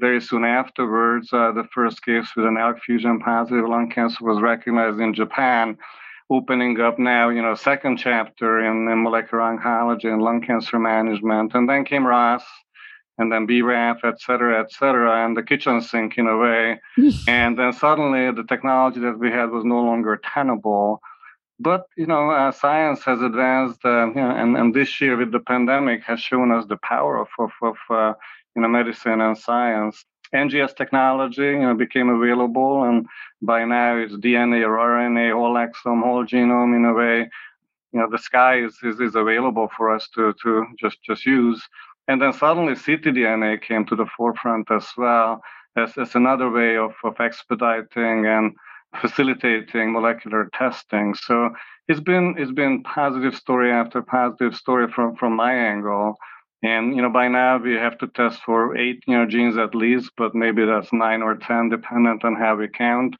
very 0.00 0.20
soon 0.20 0.44
afterwards, 0.44 1.32
uh, 1.32 1.52
the 1.52 1.68
first 1.74 2.02
case 2.04 2.28
with 2.34 2.46
an 2.46 2.56
ALK 2.56 2.80
fusion 2.80 3.20
positive 3.20 3.68
lung 3.68 3.90
cancer 3.90 4.24
was 4.24 4.40
recognized 4.40 4.98
in 4.98 5.14
Japan, 5.14 5.76
opening 6.30 6.80
up 6.80 6.98
now, 6.98 7.28
you 7.28 7.42
know, 7.42 7.54
second 7.54 7.98
chapter 7.98 8.60
in, 8.60 8.88
in 8.88 9.02
molecular 9.02 9.44
oncology 9.44 10.06
and 10.06 10.22
lung 10.22 10.40
cancer 10.40 10.78
management. 10.78 11.54
And 11.54 11.68
then 11.68 11.84
came 11.84 12.06
ROS, 12.06 12.42
and 13.18 13.30
then 13.30 13.46
BRAF, 13.46 13.98
et 14.02 14.18
cetera, 14.20 14.60
et 14.60 14.72
cetera, 14.72 15.24
and 15.24 15.36
the 15.36 15.42
kitchen 15.42 15.82
sink 15.82 16.16
in 16.16 16.26
a 16.26 16.38
way. 16.38 16.80
and 17.28 17.58
then 17.58 17.72
suddenly 17.74 18.32
the 18.32 18.44
technology 18.48 19.00
that 19.00 19.18
we 19.18 19.30
had 19.30 19.50
was 19.50 19.64
no 19.64 19.80
longer 19.82 20.18
tenable. 20.34 21.00
But 21.58 21.82
you 21.98 22.06
know, 22.06 22.30
uh, 22.30 22.52
science 22.52 23.04
has 23.04 23.20
advanced, 23.20 23.84
uh, 23.84 24.06
you 24.08 24.14
know, 24.14 24.30
and, 24.30 24.56
and 24.56 24.74
this 24.74 24.98
year 24.98 25.18
with 25.18 25.30
the 25.30 25.40
pandemic 25.40 26.02
has 26.04 26.18
shown 26.18 26.50
us 26.50 26.64
the 26.66 26.78
power 26.78 27.18
of 27.18 27.28
of, 27.38 27.50
of 27.62 27.76
uh, 27.90 28.14
you 28.54 28.62
know, 28.62 28.68
medicine 28.68 29.20
and 29.20 29.36
science. 29.36 30.04
NGS 30.34 30.76
technology, 30.76 31.42
you 31.42 31.60
know, 31.60 31.74
became 31.74 32.08
available, 32.08 32.84
and 32.84 33.06
by 33.42 33.64
now 33.64 33.96
it's 33.96 34.14
DNA 34.14 34.64
or 34.64 34.76
RNA, 34.76 35.32
whole 35.32 35.54
exome, 35.54 36.02
whole 36.04 36.24
genome 36.24 36.76
in 36.76 36.84
a 36.84 36.92
way. 36.92 37.28
You 37.92 38.00
know, 38.00 38.08
the 38.08 38.18
sky 38.18 38.62
is, 38.62 38.78
is, 38.84 39.00
is 39.00 39.16
available 39.16 39.68
for 39.76 39.92
us 39.92 40.08
to 40.14 40.32
to 40.42 40.66
just 40.78 41.02
just 41.02 41.26
use. 41.26 41.60
And 42.06 42.22
then 42.22 42.32
suddenly 42.32 42.74
ctDNA 42.74 43.62
came 43.62 43.84
to 43.86 43.96
the 43.96 44.06
forefront 44.16 44.70
as 44.70 44.86
well 44.96 45.42
as, 45.76 45.96
as 45.98 46.14
another 46.14 46.50
way 46.50 46.76
of, 46.76 46.92
of 47.04 47.14
expediting 47.20 48.26
and 48.26 48.52
facilitating 49.00 49.92
molecular 49.92 50.48
testing. 50.54 51.14
So 51.14 51.50
it's 51.88 52.00
been 52.00 52.34
it's 52.38 52.52
been 52.52 52.82
positive 52.82 53.34
story 53.34 53.70
after 53.70 54.02
positive 54.02 54.54
story 54.56 54.90
from 54.92 55.16
from 55.16 55.34
my 55.34 55.54
angle. 55.54 56.16
And 56.62 56.94
you 56.94 57.02
know, 57.02 57.10
by 57.10 57.28
now 57.28 57.56
we 57.56 57.74
have 57.74 57.96
to 57.98 58.08
test 58.08 58.40
for 58.42 58.76
eight 58.76 59.02
you 59.06 59.16
know 59.16 59.26
genes 59.26 59.56
at 59.56 59.74
least, 59.74 60.10
but 60.16 60.34
maybe 60.34 60.64
that's 60.66 60.92
nine 60.92 61.22
or 61.22 61.36
ten, 61.36 61.68
dependent 61.70 62.24
on 62.24 62.36
how 62.36 62.56
we 62.56 62.68
count. 62.68 63.16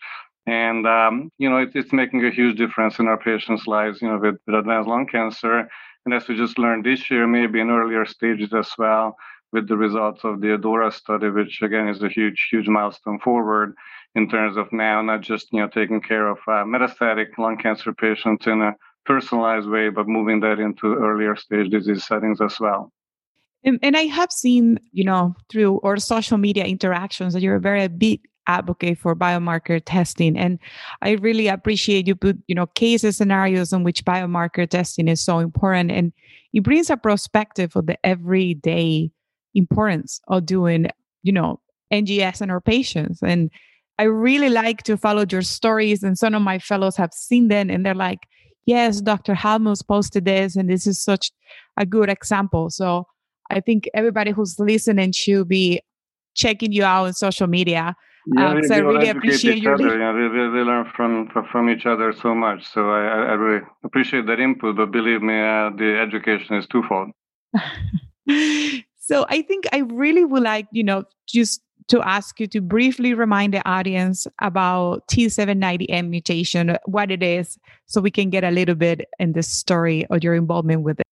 And 0.47 0.87
um, 0.87 1.31
you 1.39 1.49
know, 1.49 1.59
it, 1.59 1.71
it's 1.75 1.93
making 1.93 2.25
a 2.25 2.31
huge 2.31 2.59
difference 2.59 2.99
in 2.99 3.09
our 3.09 3.19
patients' 3.19 3.67
lives. 3.67 4.03
You 4.03 4.09
know, 4.09 4.19
with, 4.19 4.37
with 4.47 4.57
advanced 4.57 4.89
lung 4.89 5.07
cancer, 5.07 5.69
and 6.05 6.15
as 6.15 6.29
we 6.29 6.37
just 6.37 6.59
learned 6.59 6.85
this 6.85 7.11
year, 7.11 7.27
maybe 7.27 7.61
in 7.61 7.71
earlier 7.71 8.05
stages 8.05 8.53
as 8.53 8.71
well, 8.79 9.17
with 9.53 9.69
the 9.69 9.77
results 9.77 10.23
of 10.25 10.41
the 10.41 10.49
ADAURA 10.49 10.93
study, 10.93 11.29
which 11.31 11.63
again 11.63 11.89
is 11.89 12.03
a 12.03 12.09
huge, 12.09 12.49
huge 12.51 12.69
milestone 12.69 13.19
forward 13.21 13.75
in 14.15 14.29
terms 14.29 14.57
of 14.57 14.73
now 14.73 15.03
not 15.03 15.21
just 15.21 15.49
you 15.53 15.61
know 15.61 15.69
taking 15.69 16.01
care 16.01 16.29
of 16.29 16.39
uh, 16.47 16.65
metastatic 16.65 17.37
lung 17.39 17.57
cancer 17.57 17.93
patients 17.93 18.47
in 18.47 18.61
a 18.61 18.75
personalized 19.07 19.69
way, 19.69 19.89
but 19.89 20.09
moving 20.09 20.41
that 20.41 20.59
into 20.59 20.95
earlier 20.95 21.37
stage 21.37 21.71
disease 21.71 22.07
settings 22.07 22.41
as 22.41 22.59
well. 22.61 22.93
And, 23.65 23.79
and, 23.83 23.97
I 23.97 24.03
have 24.03 24.33
seen, 24.33 24.79
you 24.93 25.05
know, 25.05 25.35
through 25.51 25.81
our 25.83 25.99
social 25.99 26.39
media 26.39 26.65
interactions 26.65 27.35
that 27.35 27.43
you're 27.43 27.57
a 27.57 27.61
very 27.61 27.87
big 27.89 28.21
advocate 28.47 28.99
for 28.99 29.15
biomarker 29.15 29.81
testing. 29.85 30.37
And 30.37 30.59
I 31.03 31.13
really 31.13 31.49
appreciate 31.49 32.07
you 32.07 32.17
put, 32.17 32.39
you 32.47 32.55
know, 32.55 32.67
cases 32.67 33.17
scenarios 33.19 33.73
in 33.73 33.85
which 33.85 34.05
biomarker 34.05 34.69
testing 34.69 35.09
is 35.09 35.21
so 35.21 35.39
important. 35.39 35.91
And 35.91 36.13
it 36.53 36.63
brings 36.63 36.91
a 36.91 36.97
perspective 36.97 37.77
of 37.77 37.87
the 37.87 37.99
everyday 38.05 39.11
importance 39.55 40.21
of 40.29 40.47
doing, 40.47 40.89
you 41.23 41.33
know, 41.33 41.61
NGS 41.93 42.43
in 42.43 42.51
our 42.51 42.61
patients. 42.61 43.23
And 43.23 43.51
I 43.99 44.05
really 44.05 44.49
like 44.49 44.83
to 44.85 44.97
follow 44.97 45.27
your 45.31 45.43
stories. 45.43 46.03
And 46.03 46.17
some 46.17 46.35
of 46.35 46.43
my 46.43 46.59
fellows 46.59 46.97
have 46.97 47.13
seen 47.13 47.49
them 47.49 47.69
and 47.69 47.85
they're 47.85 47.95
like, 47.95 48.27
yes, 48.67 49.01
Dr. 49.01 49.35
Halmos 49.35 49.87
posted 49.87 50.25
this, 50.25 50.57
and 50.57 50.71
this 50.71 50.87
is 50.87 51.03
such 51.03 51.33
a 51.77 51.85
good 51.87 52.09
example. 52.09 52.71
So 52.71 53.07
I 53.51 53.61
think 53.61 53.89
everybody 53.95 54.31
who's 54.31 54.59
listening 54.59 55.13
should 55.13 55.49
be 55.49 55.81
checking 56.35 56.73
you 56.73 56.85
out 56.85 57.07
on 57.07 57.13
social 57.13 57.47
media. 57.47 57.95
Yeah, 58.37 58.51
um, 58.51 58.63
so 58.65 58.75
I 58.75 58.79
really 58.79 59.09
appreciate 59.09 59.59
each 59.59 59.67
other. 59.67 59.99
Yeah, 59.99 60.13
we, 60.13 60.29
we, 60.29 60.49
we, 60.51 60.61
learn 60.61 60.91
from 60.95 61.29
from 61.51 61.71
each 61.71 61.87
other 61.87 62.13
so 62.13 62.35
much. 62.35 62.67
So 62.67 62.91
I, 62.91 63.01
I 63.01 63.33
really 63.33 63.65
appreciate 63.83 64.27
that 64.27 64.39
input. 64.39 64.77
But 64.77 64.93
believe 64.93 65.23
me, 65.23 65.41
uh, 65.41 65.71
the 65.71 65.99
education 65.99 66.57
is 66.57 66.67
twofold. 66.67 67.11
so 68.99 69.27
I 69.29 69.43
think 69.43 69.67
I 69.73 69.79
really 69.79 70.25
would 70.25 70.43
like, 70.43 70.67
you 70.71 70.85
know, 70.85 71.05
just 71.27 71.63
to 71.89 72.01
ask 72.03 72.39
you 72.39 72.47
to 72.47 72.61
briefly 72.61 73.15
remind 73.15 73.53
the 73.53 73.69
audience 73.69 74.27
about 74.41 75.09
T790M 75.09 76.09
mutation, 76.09 76.77
what 76.85 77.11
it 77.11 77.23
is, 77.23 77.59
so 77.87 78.01
we 78.01 78.11
can 78.13 78.31
get 78.31 78.45
a 78.45 78.51
little 78.51 78.77
bit 78.77 79.09
in 79.19 79.33
the 79.33 79.43
story 79.43 80.07
of 80.07 80.23
your 80.23 80.35
involvement 80.35 80.83
with 80.83 81.01
it. 81.01 81.07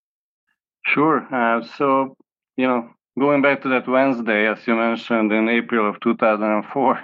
Sure. 0.87 1.27
Uh, 1.35 1.65
so 1.77 2.17
you 2.59 2.67
know, 2.67 2.91
going 3.19 3.41
back 3.41 3.63
to 3.63 3.69
that 3.69 3.89
Wednesday, 3.89 4.49
as 4.49 4.59
you 4.67 4.75
mentioned, 4.75 5.33
in 5.33 5.49
April 5.49 5.89
of 5.89 6.01
2004. 6.01 7.01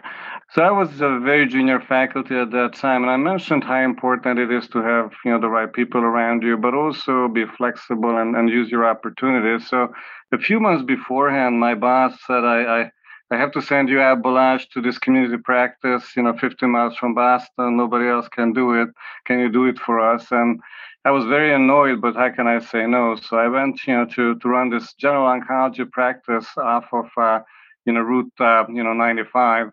So 0.51 0.63
I 0.63 0.71
was 0.71 1.01
a 1.01 1.21
very 1.21 1.47
junior 1.47 1.81
faculty 1.81 2.37
at 2.37 2.51
that 2.51 2.75
time, 2.75 3.03
and 3.03 3.11
I 3.11 3.17
mentioned 3.17 3.63
how 3.65 3.81
important 3.81 4.41
it 4.41 4.51
is 4.51 4.69
to 4.69 4.83
have, 4.83 5.13
you 5.25 5.31
know, 5.31 5.41
the 5.41 5.49
right 5.49 5.73
people 5.73 6.01
around 6.01 6.43
you, 6.43 6.57
but 6.57 6.75
also 6.75 7.29
be 7.29 7.47
flexible 7.57 8.19
and, 8.19 8.37
and 8.37 8.51
use 8.51 8.69
your 8.69 8.85
opportunities. 8.85 9.69
So 9.69 9.89
a 10.33 10.39
few 10.39 10.59
months 10.59 10.85
beforehand, 10.85 11.61
my 11.61 11.75
boss 11.75 12.19
said, 12.27 12.45
I, 12.45 12.81
I 12.81 12.91
I 13.31 13.37
have 13.39 13.53
to 13.53 13.63
send 13.63 13.89
you 13.89 14.01
Ab 14.01 14.23
Balazs 14.23 14.69
to 14.75 14.83
this 14.83 14.99
community 14.99 15.39
practice, 15.43 16.05
you 16.15 16.23
know, 16.23 16.37
15 16.39 16.71
miles 16.71 16.97
from 16.97 17.15
Boston. 17.15 17.77
Nobody 17.77 18.07
else 18.07 18.29
can 18.29 18.53
do 18.53 18.75
it. 18.81 18.91
Can 19.25 19.41
you 19.41 19.51
do 19.51 19.65
it 19.65 19.79
for 19.79 19.99
us? 19.99 20.31
And 20.31 20.61
I 21.07 21.11
was 21.11 21.27
very 21.27 21.55
annoyed, 21.55 22.01
but 22.01 22.17
how 22.17 22.31
can 22.31 22.47
I 22.47 22.61
say 22.61 22.87
no? 22.87 23.17
So 23.17 23.37
I 23.37 23.49
went, 23.49 23.87
you 23.87 23.95
know, 23.95 24.07
to 24.07 24.37
to 24.37 24.49
run 24.49 24.71
this 24.71 24.95
general 24.95 25.27
oncology 25.27 25.91
practice 25.91 26.49
off 26.57 26.87
of, 26.93 27.07
uh, 27.17 27.41
you 27.85 27.93
know, 27.93 28.01
Route, 28.01 28.33
uh, 28.41 28.65
you 28.69 28.83
know, 28.83 28.95
95. 28.95 29.71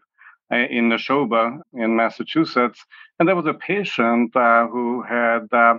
in 0.52 0.90
Neshoba 0.90 1.62
in 1.74 1.96
Massachusetts. 1.96 2.86
And 3.18 3.28
there 3.28 3.36
was 3.36 3.46
a 3.46 3.54
patient 3.54 4.36
uh, 4.36 4.68
who 4.68 5.02
had 5.02 5.48
uh, 5.54 5.76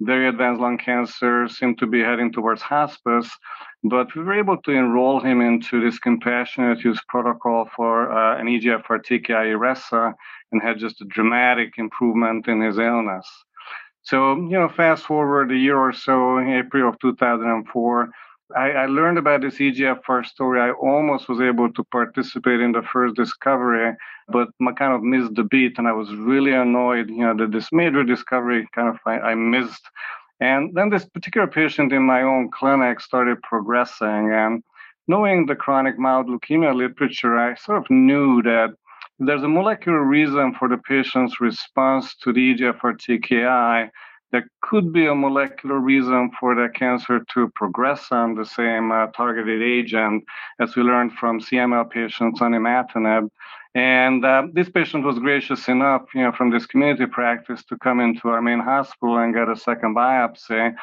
very 0.00 0.28
advanced 0.28 0.60
lung 0.60 0.78
cancer, 0.78 1.48
seemed 1.48 1.78
to 1.78 1.86
be 1.86 2.00
heading 2.00 2.32
towards 2.32 2.62
hospice. 2.62 3.30
But 3.84 4.14
we 4.14 4.22
were 4.22 4.38
able 4.38 4.58
to 4.58 4.70
enroll 4.70 5.20
him 5.20 5.40
into 5.40 5.80
this 5.80 5.98
compassionate 5.98 6.84
use 6.84 7.00
protocol 7.08 7.68
for 7.74 8.12
uh, 8.12 8.38
an 8.38 8.46
EGFR 8.46 9.00
TKI 9.04 9.56
Iressa 9.56 10.14
and 10.52 10.62
had 10.62 10.78
just 10.78 11.00
a 11.00 11.04
dramatic 11.06 11.74
improvement 11.78 12.46
in 12.46 12.60
his 12.60 12.78
illness. 12.78 13.28
So, 14.02 14.34
you 14.34 14.58
know, 14.58 14.68
fast 14.68 15.04
forward 15.04 15.52
a 15.52 15.56
year 15.56 15.78
or 15.78 15.92
so, 15.92 16.38
in 16.38 16.50
April 16.50 16.88
of 16.88 16.98
2004, 16.98 18.10
I, 18.56 18.70
I, 18.70 18.86
learned 18.86 19.18
about 19.18 19.40
this 19.40 19.56
EGFR 19.56 20.26
story. 20.26 20.60
I 20.60 20.72
almost 20.72 21.28
was 21.28 21.40
able 21.40 21.72
to 21.72 21.84
participate 21.84 22.60
in 22.60 22.72
the 22.72 22.82
first 22.82 23.14
discovery, 23.14 23.94
but 24.28 24.48
I 24.60 24.72
kind 24.72 24.92
of 24.92 25.02
missed 25.02 25.34
the 25.34 25.44
beat, 25.44 25.78
and 25.78 25.88
I 25.88 25.92
was 25.92 26.14
really 26.14 26.52
annoyed. 26.52 27.08
You 27.08 27.24
know, 27.26 27.36
that 27.36 27.52
this 27.52 27.72
major 27.72 28.04
discovery 28.04 28.68
kind 28.74 28.88
of 28.88 28.98
I, 29.06 29.18
I 29.18 29.34
missed. 29.34 29.82
And 30.40 30.74
then 30.74 30.90
this 30.90 31.04
particular 31.04 31.46
patient 31.46 31.92
in 31.92 32.02
my 32.02 32.22
own 32.22 32.50
clinic 32.50 33.00
started 33.00 33.40
progressing, 33.42 34.32
and 34.32 34.62
knowing 35.06 35.46
the 35.46 35.54
chronic 35.56 35.98
myeloid 35.98 36.26
leukemia 36.28 36.74
literature, 36.74 37.38
I 37.38 37.54
sort 37.54 37.78
of 37.78 37.90
knew 37.90 38.42
that 38.42 38.74
there's 39.26 39.42
a 39.42 39.48
molecular 39.48 40.02
reason 40.02 40.54
for 40.58 40.68
the 40.68 40.78
patient's 40.78 41.40
response 41.40 42.14
to 42.16 42.32
the 42.32 42.54
EGFR 42.54 42.96
TKI 42.98 43.90
there 44.32 44.48
could 44.62 44.92
be 44.92 45.06
a 45.06 45.14
molecular 45.14 45.78
reason 45.78 46.30
for 46.40 46.54
the 46.54 46.68
cancer 46.74 47.20
to 47.34 47.52
progress 47.54 48.10
on 48.10 48.34
the 48.34 48.46
same 48.46 48.90
uh, 48.90 49.06
targeted 49.08 49.62
agent 49.62 50.24
as 50.58 50.74
we 50.74 50.82
learned 50.82 51.12
from 51.12 51.38
CML 51.38 51.88
patients 51.90 52.40
on 52.40 52.52
imatinib. 52.52 53.28
And 53.74 54.24
uh, 54.24 54.48
this 54.52 54.70
patient 54.70 55.04
was 55.04 55.18
gracious 55.18 55.68
enough, 55.68 56.02
you 56.14 56.22
know, 56.22 56.32
from 56.32 56.50
this 56.50 56.66
community 56.66 57.06
practice 57.06 57.62
to 57.66 57.76
come 57.78 58.00
into 58.00 58.28
our 58.28 58.42
main 58.42 58.58
hospital 58.58 59.18
and 59.18 59.34
get 59.34 59.48
a 59.48 59.56
second 59.56 59.94
biopsy. 59.94 60.74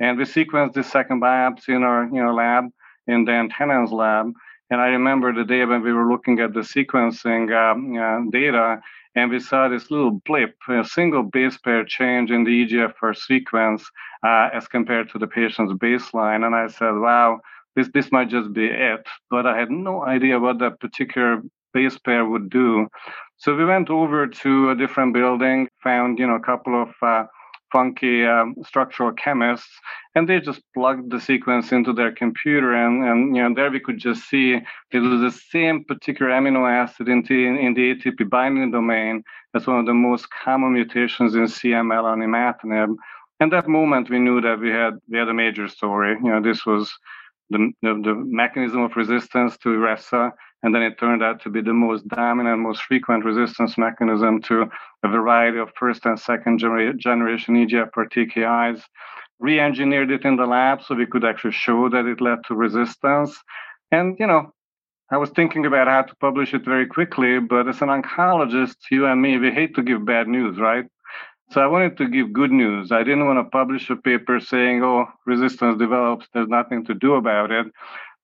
And 0.00 0.18
we 0.18 0.24
sequenced 0.24 0.74
this 0.74 0.90
second 0.90 1.22
biopsy 1.22 1.74
in 1.74 1.82
our, 1.82 2.04
you 2.04 2.22
know, 2.22 2.34
lab 2.34 2.64
in 3.06 3.24
Dan 3.24 3.48
Tenen's 3.48 3.90
lab. 3.90 4.32
And 4.70 4.80
I 4.80 4.88
remember 4.88 5.32
the 5.32 5.44
day 5.44 5.64
when 5.64 5.82
we 5.82 5.92
were 5.92 6.08
looking 6.10 6.40
at 6.40 6.52
the 6.52 6.60
sequencing 6.60 7.50
um, 7.56 7.96
uh, 7.96 8.30
data, 8.30 8.80
and 9.14 9.30
we 9.30 9.40
saw 9.40 9.68
this 9.68 9.90
little 9.90 10.20
blip, 10.26 10.54
a 10.68 10.84
single 10.84 11.22
base 11.22 11.56
pair 11.58 11.84
change 11.84 12.30
in 12.30 12.44
the 12.44 12.66
EGFR 12.66 13.16
sequence 13.16 13.84
uh, 14.24 14.50
as 14.52 14.68
compared 14.68 15.10
to 15.10 15.18
the 15.18 15.26
patient's 15.26 15.72
baseline. 15.72 16.44
And 16.44 16.54
I 16.54 16.68
said, 16.68 16.92
wow, 16.92 17.40
this, 17.74 17.88
this 17.94 18.12
might 18.12 18.28
just 18.28 18.52
be 18.52 18.66
it. 18.66 19.06
But 19.30 19.46
I 19.46 19.58
had 19.58 19.70
no 19.70 20.04
idea 20.04 20.38
what 20.38 20.58
that 20.58 20.80
particular 20.80 21.42
base 21.72 21.98
pair 21.98 22.24
would 22.24 22.50
do. 22.50 22.88
So 23.38 23.56
we 23.56 23.64
went 23.64 23.88
over 23.88 24.26
to 24.26 24.70
a 24.70 24.76
different 24.76 25.14
building, 25.14 25.68
found, 25.82 26.18
you 26.18 26.26
know, 26.26 26.34
a 26.34 26.40
couple 26.40 26.80
of 26.82 26.90
uh, 27.02 27.24
funky 27.70 28.24
um, 28.24 28.54
structural 28.64 29.12
chemists, 29.12 29.68
and 30.14 30.28
they 30.28 30.40
just 30.40 30.60
plugged 30.74 31.10
the 31.10 31.20
sequence 31.20 31.72
into 31.72 31.92
their 31.92 32.12
computer, 32.12 32.74
and, 32.74 33.04
and 33.04 33.36
you 33.36 33.42
know 33.42 33.54
there 33.54 33.70
we 33.70 33.80
could 33.80 33.98
just 33.98 34.28
see 34.28 34.58
it 34.90 34.98
was 34.98 35.20
the 35.20 35.38
same 35.50 35.84
particular 35.84 36.32
amino 36.32 36.68
acid 36.68 37.08
in 37.08 37.22
the, 37.28 37.46
in 37.46 37.74
the 37.74 37.94
ATP 37.94 38.28
binding 38.28 38.70
domain 38.70 39.22
as 39.54 39.66
one 39.66 39.78
of 39.78 39.86
the 39.86 39.94
most 39.94 40.28
common 40.30 40.72
mutations 40.72 41.34
in 41.34 41.44
CML 41.44 42.04
on 42.04 42.20
imatinib. 42.20 42.94
And 43.40 43.52
that 43.52 43.68
moment, 43.68 44.10
we 44.10 44.18
knew 44.18 44.40
that 44.40 44.58
we 44.58 44.70
had 44.70 44.94
we 45.08 45.18
had 45.18 45.28
a 45.28 45.34
major 45.34 45.68
story. 45.68 46.16
You 46.22 46.30
know, 46.30 46.42
this 46.42 46.66
was 46.66 46.92
the, 47.50 47.70
the, 47.82 47.94
the 48.04 48.14
mechanism 48.14 48.82
of 48.82 48.96
resistance 48.96 49.56
to 49.58 49.68
Iressa 49.70 50.32
and 50.62 50.74
then 50.74 50.82
it 50.82 50.98
turned 50.98 51.22
out 51.22 51.40
to 51.42 51.50
be 51.50 51.60
the 51.60 51.72
most 51.72 52.06
dominant, 52.08 52.58
most 52.58 52.82
frequent 52.82 53.24
resistance 53.24 53.78
mechanism 53.78 54.42
to 54.42 54.66
a 55.04 55.08
variety 55.08 55.58
of 55.58 55.70
first 55.78 56.04
and 56.04 56.18
second 56.18 56.58
generation 56.58 57.54
EGFR 57.54 58.10
TKIs. 58.12 58.82
Re 59.40 59.60
engineered 59.60 60.10
it 60.10 60.24
in 60.24 60.36
the 60.36 60.46
lab 60.46 60.82
so 60.82 60.96
we 60.96 61.06
could 61.06 61.24
actually 61.24 61.52
show 61.52 61.88
that 61.88 62.06
it 62.06 62.20
led 62.20 62.38
to 62.48 62.54
resistance. 62.56 63.38
And, 63.92 64.16
you 64.18 64.26
know, 64.26 64.52
I 65.10 65.16
was 65.16 65.30
thinking 65.30 65.64
about 65.64 65.86
how 65.86 66.02
to 66.02 66.14
publish 66.16 66.52
it 66.52 66.64
very 66.64 66.86
quickly, 66.86 67.38
but 67.38 67.68
as 67.68 67.80
an 67.80 67.88
oncologist, 67.88 68.76
you 68.90 69.06
and 69.06 69.22
me, 69.22 69.38
we 69.38 69.52
hate 69.52 69.76
to 69.76 69.82
give 69.82 70.04
bad 70.04 70.26
news, 70.26 70.58
right? 70.58 70.86
So 71.50 71.62
I 71.62 71.66
wanted 71.66 71.96
to 71.96 72.08
give 72.08 72.32
good 72.32 72.50
news. 72.50 72.92
I 72.92 73.04
didn't 73.04 73.26
want 73.26 73.38
to 73.38 73.50
publish 73.50 73.88
a 73.88 73.96
paper 73.96 74.38
saying, 74.38 74.84
oh, 74.84 75.06
resistance 75.24 75.78
develops, 75.78 76.26
there's 76.34 76.48
nothing 76.48 76.84
to 76.86 76.94
do 76.94 77.14
about 77.14 77.50
it. 77.50 77.66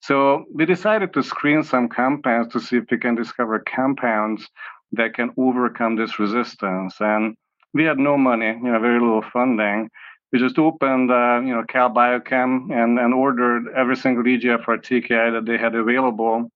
So 0.06 0.44
we 0.52 0.66
decided 0.66 1.14
to 1.14 1.22
screen 1.22 1.62
some 1.62 1.88
compounds 1.88 2.52
to 2.52 2.60
see 2.60 2.76
if 2.76 2.84
we 2.90 2.98
can 2.98 3.14
discover 3.14 3.58
compounds 3.60 4.46
that 4.92 5.14
can 5.14 5.30
overcome 5.38 5.96
this 5.96 6.18
resistance. 6.18 6.96
And 7.00 7.36
we 7.72 7.84
had 7.84 7.98
no 7.98 8.18
money, 8.18 8.48
you 8.48 8.70
know, 8.70 8.78
very 8.80 9.00
little 9.00 9.24
funding. 9.32 9.88
We 10.30 10.40
just 10.40 10.58
opened, 10.58 11.10
uh, 11.10 11.40
you 11.42 11.54
know, 11.54 11.62
Calbiochem 11.62 12.70
and, 12.70 12.98
and 12.98 13.14
ordered 13.14 13.72
every 13.74 13.96
single 13.96 14.24
EGFR 14.24 14.76
TKI 14.84 15.32
that 15.32 15.46
they 15.46 15.56
had 15.56 15.74
available 15.74 16.50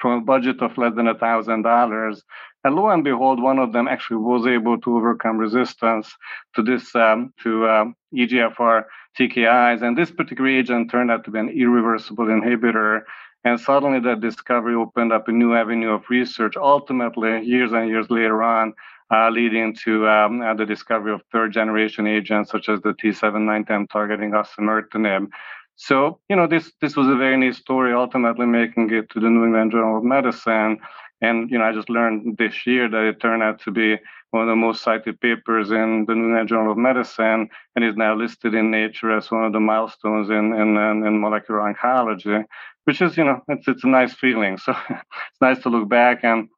from 0.00 0.22
a 0.22 0.24
budget 0.24 0.62
of 0.62 0.78
less 0.78 0.94
than 0.94 1.08
a 1.08 1.18
thousand 1.18 1.62
dollars. 1.62 2.22
And 2.62 2.76
lo 2.76 2.88
and 2.90 3.02
behold, 3.02 3.42
one 3.42 3.58
of 3.58 3.72
them 3.72 3.88
actually 3.88 4.18
was 4.18 4.46
able 4.46 4.78
to 4.82 4.96
overcome 4.96 5.38
resistance 5.38 6.14
to 6.54 6.62
this 6.62 6.94
um, 6.94 7.34
to 7.42 7.68
um, 7.68 7.96
EGFR 8.14 8.84
TKIs. 9.18 9.82
And 9.82 9.96
this 9.96 10.10
particular 10.10 10.50
agent 10.50 10.90
turned 10.90 11.10
out 11.10 11.24
to 11.24 11.30
be 11.30 11.38
an 11.38 11.48
irreversible 11.48 12.26
inhibitor. 12.26 13.02
And 13.44 13.58
suddenly 13.58 14.00
that 14.00 14.20
discovery 14.20 14.74
opened 14.74 15.12
up 15.12 15.28
a 15.28 15.32
new 15.32 15.54
avenue 15.54 15.90
of 15.90 16.04
research, 16.10 16.54
ultimately, 16.56 17.42
years 17.42 17.72
and 17.72 17.88
years 17.88 18.10
later 18.10 18.42
on, 18.42 18.74
uh, 19.10 19.30
leading 19.30 19.74
to 19.84 20.06
um, 20.08 20.42
uh, 20.42 20.54
the 20.54 20.66
discovery 20.66 21.12
of 21.12 21.22
third 21.32 21.52
generation 21.52 22.06
agents 22.06 22.50
such 22.50 22.68
as 22.68 22.80
the 22.82 22.92
T790M 22.92 23.88
targeting 23.90 24.32
osimertinib. 24.32 25.28
So, 25.76 26.20
you 26.28 26.36
know, 26.36 26.46
this, 26.46 26.72
this 26.82 26.94
was 26.94 27.08
a 27.08 27.16
very 27.16 27.38
neat 27.38 27.54
story, 27.54 27.94
ultimately 27.94 28.44
making 28.44 28.92
it 28.92 29.08
to 29.10 29.20
the 29.20 29.30
New 29.30 29.44
England 29.44 29.72
Journal 29.72 29.96
of 29.96 30.04
Medicine. 30.04 30.78
And, 31.22 31.50
you 31.50 31.58
know, 31.58 31.64
I 31.64 31.72
just 31.72 31.88
learned 31.88 32.36
this 32.36 32.66
year 32.66 32.88
that 32.90 33.04
it 33.04 33.20
turned 33.20 33.42
out 33.42 33.60
to 33.62 33.70
be 33.70 33.96
one 34.30 34.42
of 34.42 34.48
the 34.48 34.56
most 34.56 34.82
cited 34.82 35.20
papers 35.20 35.70
in 35.70 36.04
the 36.06 36.14
New 36.14 36.26
England 36.26 36.48
Journal 36.48 36.72
of 36.72 36.78
Medicine 36.78 37.48
and 37.74 37.84
is 37.84 37.96
now 37.96 38.14
listed 38.14 38.54
in 38.54 38.70
Nature 38.70 39.16
as 39.16 39.30
one 39.30 39.44
of 39.44 39.52
the 39.52 39.60
milestones 39.60 40.30
in, 40.30 40.52
in, 40.54 40.76
in 40.76 41.20
molecular 41.20 41.60
oncology, 41.60 42.44
which 42.84 43.02
is, 43.02 43.16
you 43.16 43.24
know, 43.24 43.40
it's, 43.48 43.66
it's 43.66 43.84
a 43.84 43.88
nice 43.88 44.14
feeling. 44.14 44.56
So 44.56 44.74
it's 44.90 45.40
nice 45.40 45.58
to 45.62 45.68
look 45.68 45.88
back 45.88 46.22
and 46.22 46.48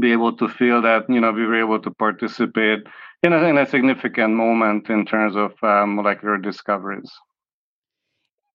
be 0.00 0.12
able 0.12 0.36
to 0.36 0.48
feel 0.48 0.82
that, 0.82 1.08
you 1.08 1.20
know, 1.20 1.32
we 1.32 1.46
were 1.46 1.58
able 1.58 1.80
to 1.80 1.90
participate 1.90 2.80
in 3.22 3.32
a, 3.32 3.38
in 3.44 3.58
a 3.58 3.66
significant 3.66 4.34
moment 4.34 4.90
in 4.90 5.04
terms 5.04 5.34
of 5.34 5.52
uh, 5.62 5.86
molecular 5.86 6.38
discoveries. 6.38 7.10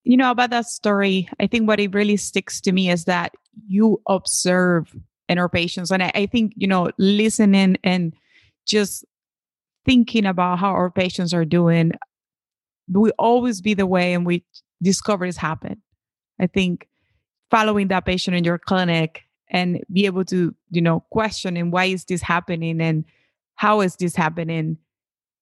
You 0.03 0.17
know, 0.17 0.31
about 0.31 0.49
that 0.51 0.65
story, 0.65 1.29
I 1.39 1.47
think 1.47 1.67
what 1.67 1.79
it 1.79 1.93
really 1.93 2.17
sticks 2.17 2.61
to 2.61 2.71
me 2.71 2.89
is 2.89 3.05
that 3.05 3.33
you 3.67 4.01
observe 4.07 4.95
in 5.29 5.39
our 5.39 5.49
patients. 5.49 5.91
And 5.91 6.03
I, 6.03 6.11
I 6.13 6.25
think, 6.25 6.53
you 6.55 6.67
know, 6.67 6.91
listening 6.97 7.77
and 7.83 8.13
just 8.65 9.05
thinking 9.85 10.25
about 10.25 10.59
how 10.59 10.71
our 10.71 10.89
patients 10.89 11.33
are 11.33 11.45
doing 11.45 11.91
will 12.87 13.13
always 13.17 13.61
be 13.61 13.73
the 13.73 13.85
way 13.85 14.13
in 14.13 14.23
which 14.23 14.43
discoveries 14.81 15.37
happen. 15.37 15.81
I 16.39 16.47
think 16.47 16.87
following 17.49 17.87
that 17.89 18.05
patient 18.05 18.35
in 18.35 18.43
your 18.43 18.57
clinic 18.57 19.21
and 19.49 19.83
be 19.91 20.05
able 20.05 20.25
to, 20.25 20.53
you 20.71 20.81
know, 20.81 21.01
questioning 21.11 21.71
why 21.71 21.85
is 21.85 22.05
this 22.05 22.21
happening 22.21 22.81
and 22.81 23.05
how 23.55 23.81
is 23.81 23.95
this 23.95 24.15
happening 24.15 24.77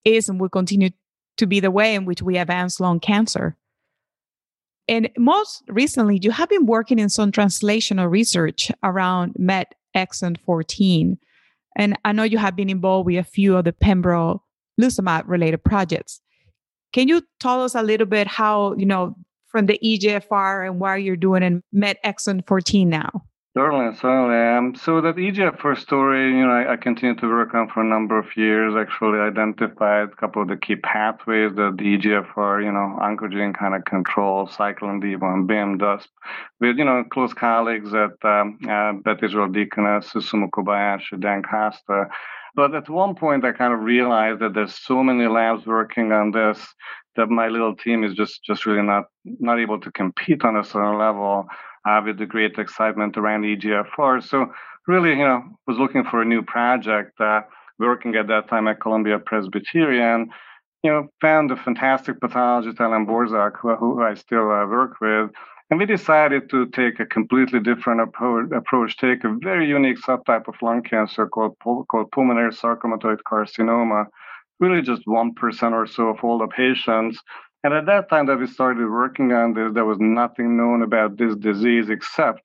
is 0.04 0.28
and 0.28 0.40
will 0.40 0.48
continue 0.48 0.90
to 1.38 1.46
be 1.46 1.60
the 1.60 1.70
way 1.70 1.94
in 1.94 2.04
which 2.04 2.22
we 2.22 2.36
advance 2.36 2.78
lung 2.78 3.00
cancer. 3.00 3.56
And 4.88 5.08
most 5.16 5.62
recently, 5.68 6.18
you 6.20 6.30
have 6.32 6.48
been 6.48 6.66
working 6.66 6.98
in 6.98 7.08
some 7.08 7.32
translational 7.32 8.10
research 8.10 8.70
around 8.82 9.34
MET 9.38 9.74
exon 9.96 10.38
14. 10.38 11.18
And 11.76 11.98
I 12.04 12.12
know 12.12 12.22
you 12.22 12.38
have 12.38 12.56
been 12.56 12.70
involved 12.70 13.06
with 13.06 13.18
a 13.18 13.24
few 13.24 13.56
of 13.56 13.64
the 13.64 13.72
pembrolizumab 13.72 15.24
related 15.26 15.64
projects. 15.64 16.20
Can 16.92 17.08
you 17.08 17.22
tell 17.40 17.62
us 17.62 17.74
a 17.74 17.82
little 17.82 18.06
bit 18.06 18.26
how, 18.26 18.74
you 18.74 18.86
know, 18.86 19.14
from 19.48 19.66
the 19.66 19.78
EGFR 19.82 20.66
and 20.66 20.80
why 20.80 20.96
you're 20.96 21.16
doing 21.16 21.42
in 21.42 21.62
MET 21.72 21.96
exon 22.04 22.46
14 22.46 22.88
now? 22.88 23.22
Certainly, 23.54 23.96
certainly. 23.96 24.78
So 24.78 25.02
that 25.02 25.16
EGFR 25.16 25.76
story, 25.76 26.30
you 26.30 26.46
know, 26.46 26.52
I, 26.52 26.72
I 26.72 26.76
continue 26.78 27.14
to 27.16 27.26
work 27.26 27.52
on 27.52 27.68
for 27.68 27.82
a 27.82 27.84
number 27.84 28.18
of 28.18 28.34
years. 28.34 28.74
Actually, 28.74 29.18
identified 29.18 30.08
a 30.08 30.16
couple 30.16 30.40
of 30.40 30.48
the 30.48 30.56
key 30.56 30.76
pathways 30.76 31.54
that 31.56 31.74
the 31.76 31.98
EGFR, 31.98 32.64
you 32.64 32.72
know, 32.72 32.98
oncogene 32.98 33.54
kind 33.54 33.74
of 33.74 33.84
control, 33.84 34.46
cyclin 34.46 35.02
D1, 35.02 35.46
BIM 35.46 35.76
does, 35.76 36.08
with 36.60 36.78
you 36.78 36.84
know 36.86 37.04
close 37.12 37.34
colleagues 37.34 37.92
at 37.92 38.12
um, 38.24 38.58
uh, 38.66 38.94
Beth 39.04 39.22
Israel 39.22 39.48
Deaconess, 39.48 40.08
Susumu 40.14 40.48
Kobayashi, 40.48 41.20
Dan 41.20 41.42
Costa. 41.42 42.06
But 42.54 42.74
at 42.74 42.88
one 42.88 43.14
point, 43.14 43.44
I 43.44 43.52
kind 43.52 43.74
of 43.74 43.80
realized 43.80 44.40
that 44.40 44.54
there's 44.54 44.74
so 44.74 45.02
many 45.02 45.26
labs 45.28 45.66
working 45.66 46.10
on 46.12 46.30
this 46.30 46.58
that 47.16 47.28
my 47.28 47.48
little 47.48 47.76
team 47.76 48.02
is 48.02 48.14
just 48.14 48.42
just 48.44 48.64
really 48.64 48.80
not 48.82 49.04
not 49.24 49.60
able 49.60 49.78
to 49.78 49.92
compete 49.92 50.42
on 50.42 50.56
a 50.56 50.64
certain 50.64 50.98
level 50.98 51.46
uh, 51.86 52.00
with 52.04 52.18
the 52.18 52.26
great 52.26 52.58
excitement 52.58 53.16
around 53.16 53.42
EGFR. 53.42 54.22
So 54.22 54.52
really, 54.86 55.10
you 55.10 55.24
know, 55.24 55.42
was 55.66 55.78
looking 55.78 56.04
for 56.04 56.22
a 56.22 56.24
new 56.24 56.42
project. 56.42 57.20
Uh, 57.20 57.42
working 57.82 58.14
at 58.14 58.28
that 58.28 58.48
time 58.48 58.68
at 58.68 58.80
Columbia 58.80 59.18
Presbyterian, 59.18 60.30
you 60.82 60.90
know, 60.90 61.08
found 61.20 61.50
a 61.50 61.56
fantastic 61.56 62.20
pathologist, 62.20 62.80
Alain 62.80 63.06
Borczuk, 63.06 63.54
who, 63.60 63.74
who 63.76 64.02
I 64.02 64.14
still 64.14 64.50
uh, 64.50 64.66
work 64.66 65.00
with. 65.00 65.30
And 65.70 65.78
we 65.78 65.86
decided 65.86 66.50
to 66.50 66.66
take 66.66 67.00
a 67.00 67.06
completely 67.06 67.60
different 67.60 68.02
approach, 68.02 68.96
take 68.98 69.24
a 69.24 69.36
very 69.40 69.66
unique 69.66 69.98
subtype 70.00 70.46
of 70.48 70.60
lung 70.60 70.82
cancer 70.82 71.26
called, 71.26 71.56
called 71.62 72.10
pulmonary 72.12 72.52
sarcomatoid 72.52 73.20
carcinoma, 73.26 74.04
really 74.60 74.82
just 74.82 75.06
1% 75.06 75.72
or 75.72 75.86
so 75.86 76.08
of 76.08 76.22
all 76.22 76.38
the 76.38 76.46
patients. 76.48 77.20
And 77.64 77.72
at 77.74 77.86
that 77.86 78.08
time 78.08 78.26
that 78.26 78.38
we 78.38 78.46
started 78.46 78.90
working 78.90 79.32
on 79.32 79.54
this, 79.54 79.72
there 79.72 79.84
was 79.84 79.98
nothing 80.00 80.56
known 80.56 80.82
about 80.82 81.16
this 81.16 81.36
disease 81.36 81.90
except 81.90 82.42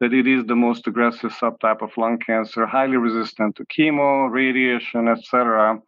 that 0.00 0.12
it 0.12 0.26
is 0.26 0.44
the 0.46 0.54
most 0.54 0.86
aggressive 0.86 1.32
subtype 1.32 1.82
of 1.82 1.96
lung 1.96 2.18
cancer, 2.18 2.66
highly 2.66 2.96
resistant 2.96 3.56
to 3.56 3.64
chemo, 3.66 4.30
radiation, 4.30 5.08
etc. 5.08 5.80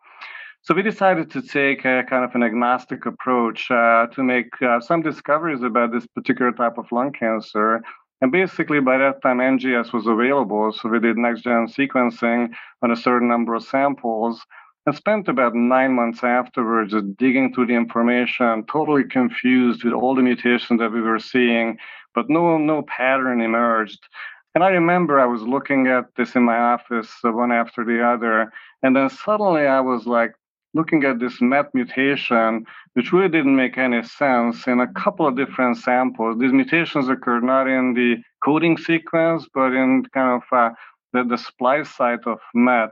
So 0.63 0.75
we 0.75 0.83
decided 0.83 1.31
to 1.33 1.43
take 1.43 1.85
a 1.85 2.05
kind 2.09 2.25
of 2.25 2.35
an 2.35 2.43
agnostic 2.43 3.07
approach 3.07 3.71
uh, 3.71 4.07
to 4.15 4.23
make 4.23 4.51
uh, 4.63 4.81
some 4.81 5.03
discoveries 5.03 5.63
about 5.63 5.93
this 5.93 6.07
particular 6.07 6.53
type 6.53 6.79
of 6.79 6.91
lung 6.91 7.13
cancer. 7.13 7.83
And 8.21 8.33
basically, 8.33 8.81
by 8.81 8.99
that 8.99 9.21
time, 9.23 9.39
NGS 9.39 9.93
was 9.93 10.07
available. 10.07 10.73
So 10.73 10.89
we 10.89 11.01
did 11.01 11.17
next 11.17 11.43
gen 11.43 11.67
sequencing 11.67 12.49
on 12.83 12.91
a 12.91 12.97
certain 12.97 13.29
number 13.29 13.55
of 13.55 13.63
samples 13.63 14.45
and 14.87 14.95
spent 14.95 15.29
about 15.29 15.55
nine 15.55 15.93
months 15.93 16.23
afterwards 16.23 16.93
just 16.93 17.17
digging 17.17 17.53
through 17.53 17.67
the 17.67 17.75
information, 17.75 18.65
totally 18.71 19.05
confused 19.05 19.85
with 19.85 19.95
all 19.95 20.15
the 20.15 20.23
mutations 20.23 20.79
that 20.81 20.93
we 20.93 21.01
were 21.01 21.19
seeing, 21.19 21.79
but 22.15 22.29
no, 22.29 22.59
no 22.59 22.83
pattern 22.83 23.41
emerged. 23.41 24.01
And 24.55 24.63
I 24.63 24.69
remember 24.69 25.19
I 25.19 25.27
was 25.27 25.43
looking 25.43 25.89
at 25.89 26.15
this 26.17 26.37
in 26.37 26.43
my 26.43 26.59
office, 26.59 27.11
uh, 27.25 27.33
one 27.33 27.51
after 27.51 27.85
the 27.85 28.05
other, 28.07 28.53
and 28.83 28.95
then 28.95 29.11
suddenly 29.11 29.67
I 29.67 29.81
was 29.81 30.07
like, 30.07 30.35
looking 30.75 31.05
at 31.05 31.21
this 31.21 31.41
MET 31.41 31.73
mutation, 31.73 32.67
which 32.95 33.13
really 33.13 33.29
didn't 33.29 33.57
make 33.57 33.79
any 33.79 34.03
sense 34.03 34.67
in 34.67 34.81
a 34.81 34.93
couple 34.93 35.27
of 35.27 35.37
different 35.37 35.77
samples. 35.79 36.39
These 36.39 36.53
mutations 36.53 37.09
occurred 37.09 37.45
not 37.45 37.69
in 37.69 37.95
the 37.95 38.17
coding 38.45 38.77
sequence, 38.77 39.47
but 39.55 39.73
in 39.73 40.05
kind 40.13 40.43
of 40.43 40.43
uh, 40.57 40.75
the, 41.13 41.25
the 41.25 41.39
splice 41.39 41.89
site 41.89 42.27
of 42.27 42.41
MET. 42.55 42.91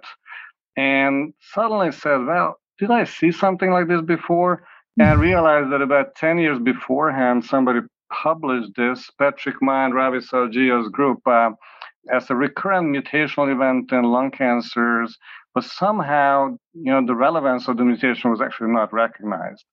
And 0.76 1.34
suddenly 1.52 1.92
said, 1.92 2.24
well, 2.24 2.58
did 2.78 2.90
I 2.90 3.04
see 3.04 3.30
something 3.30 3.70
like 3.70 3.88
this 3.88 4.02
before? 4.02 4.64
And 4.98 5.20
realized 5.20 5.72
that 5.72 5.80
about 5.80 6.14
10 6.16 6.38
years 6.38 6.58
beforehand, 6.58 7.44
somebody 7.44 7.80
published 8.10 8.72
this, 8.76 9.10
Patrick 9.18 9.56
Ma 9.62 9.86
and 9.86 9.94
Ravi 9.94 10.18
Salgia's 10.18 10.88
group, 10.88 11.26
uh, 11.26 11.50
as 12.12 12.28
a 12.28 12.34
recurrent 12.34 12.94
mutational 12.94 13.50
event 13.50 13.92
in 13.92 14.04
lung 14.04 14.30
cancers 14.30 15.16
but 15.54 15.64
somehow, 15.64 16.56
you 16.72 16.92
know, 16.92 17.04
the 17.04 17.14
relevance 17.14 17.68
of 17.68 17.76
the 17.76 17.84
mutation 17.84 18.30
was 18.30 18.40
actually 18.40 18.70
not 18.70 18.92
recognized. 18.92 19.64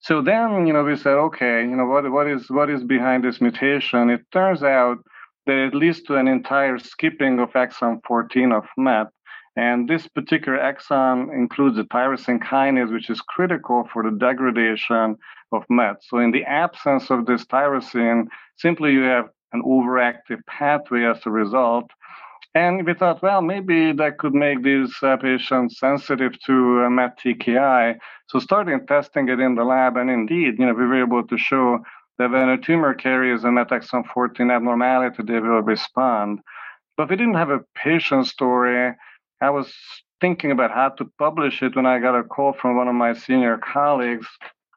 So 0.00 0.22
then, 0.22 0.66
you 0.66 0.72
know, 0.72 0.84
we 0.84 0.96
said, 0.96 1.14
okay, 1.14 1.62
you 1.62 1.74
know, 1.74 1.86
what, 1.86 2.10
what 2.10 2.28
is 2.28 2.50
what 2.50 2.70
is 2.70 2.84
behind 2.84 3.24
this 3.24 3.40
mutation? 3.40 4.10
It 4.10 4.20
turns 4.30 4.62
out 4.62 4.98
that 5.46 5.56
it 5.56 5.74
leads 5.74 6.02
to 6.02 6.16
an 6.16 6.28
entire 6.28 6.78
skipping 6.78 7.38
of 7.40 7.50
exon 7.52 8.00
14 8.06 8.52
of 8.52 8.64
MET. 8.76 9.06
And 9.56 9.88
this 9.88 10.06
particular 10.06 10.58
exon 10.58 11.32
includes 11.34 11.78
a 11.78 11.84
tyrosine 11.84 12.42
kinase, 12.42 12.92
which 12.92 13.08
is 13.08 13.20
critical 13.22 13.88
for 13.90 14.02
the 14.02 14.16
degradation 14.16 15.16
of 15.50 15.64
MET. 15.70 15.96
So 16.02 16.18
in 16.18 16.30
the 16.30 16.44
absence 16.44 17.10
of 17.10 17.24
this 17.24 17.46
tyrosine, 17.46 18.26
simply 18.56 18.92
you 18.92 19.02
have 19.02 19.30
an 19.52 19.62
overactive 19.62 20.44
pathway 20.46 21.04
as 21.04 21.24
a 21.24 21.30
result. 21.30 21.90
And 22.54 22.86
we 22.86 22.94
thought, 22.94 23.22
well, 23.22 23.42
maybe 23.42 23.92
that 23.92 24.18
could 24.18 24.34
make 24.34 24.62
these 24.62 24.94
uh, 25.02 25.16
patients 25.16 25.78
sensitive 25.78 26.32
to 26.46 26.84
uh, 26.84 26.90
MET 26.90 27.18
TKI. 27.18 27.98
So 28.28 28.38
starting 28.38 28.86
testing 28.86 29.28
it 29.28 29.40
in 29.40 29.54
the 29.54 29.64
lab, 29.64 29.96
and 29.96 30.10
indeed, 30.10 30.58
you 30.58 30.66
know, 30.66 30.74
we 30.74 30.86
were 30.86 31.02
able 31.02 31.26
to 31.26 31.38
show 31.38 31.80
that 32.18 32.30
when 32.30 32.48
a 32.48 32.58
tumor 32.58 32.94
carries 32.94 33.44
a 33.44 33.52
MET 33.52 33.68
exon 33.68 34.06
14 34.06 34.50
abnormality, 34.50 35.22
they 35.22 35.40
will 35.40 35.62
respond. 35.62 36.40
But 36.96 37.10
we 37.10 37.16
didn't 37.16 37.34
have 37.34 37.50
a 37.50 37.64
patient 37.74 38.26
story. 38.26 38.94
I 39.40 39.50
was 39.50 39.72
thinking 40.20 40.50
about 40.50 40.70
how 40.70 40.90
to 40.90 41.04
publish 41.18 41.62
it 41.62 41.76
when 41.76 41.86
I 41.86 41.98
got 41.98 42.18
a 42.18 42.24
call 42.24 42.52
from 42.54 42.76
one 42.76 42.88
of 42.88 42.94
my 42.94 43.12
senior 43.12 43.58
colleagues 43.58 44.26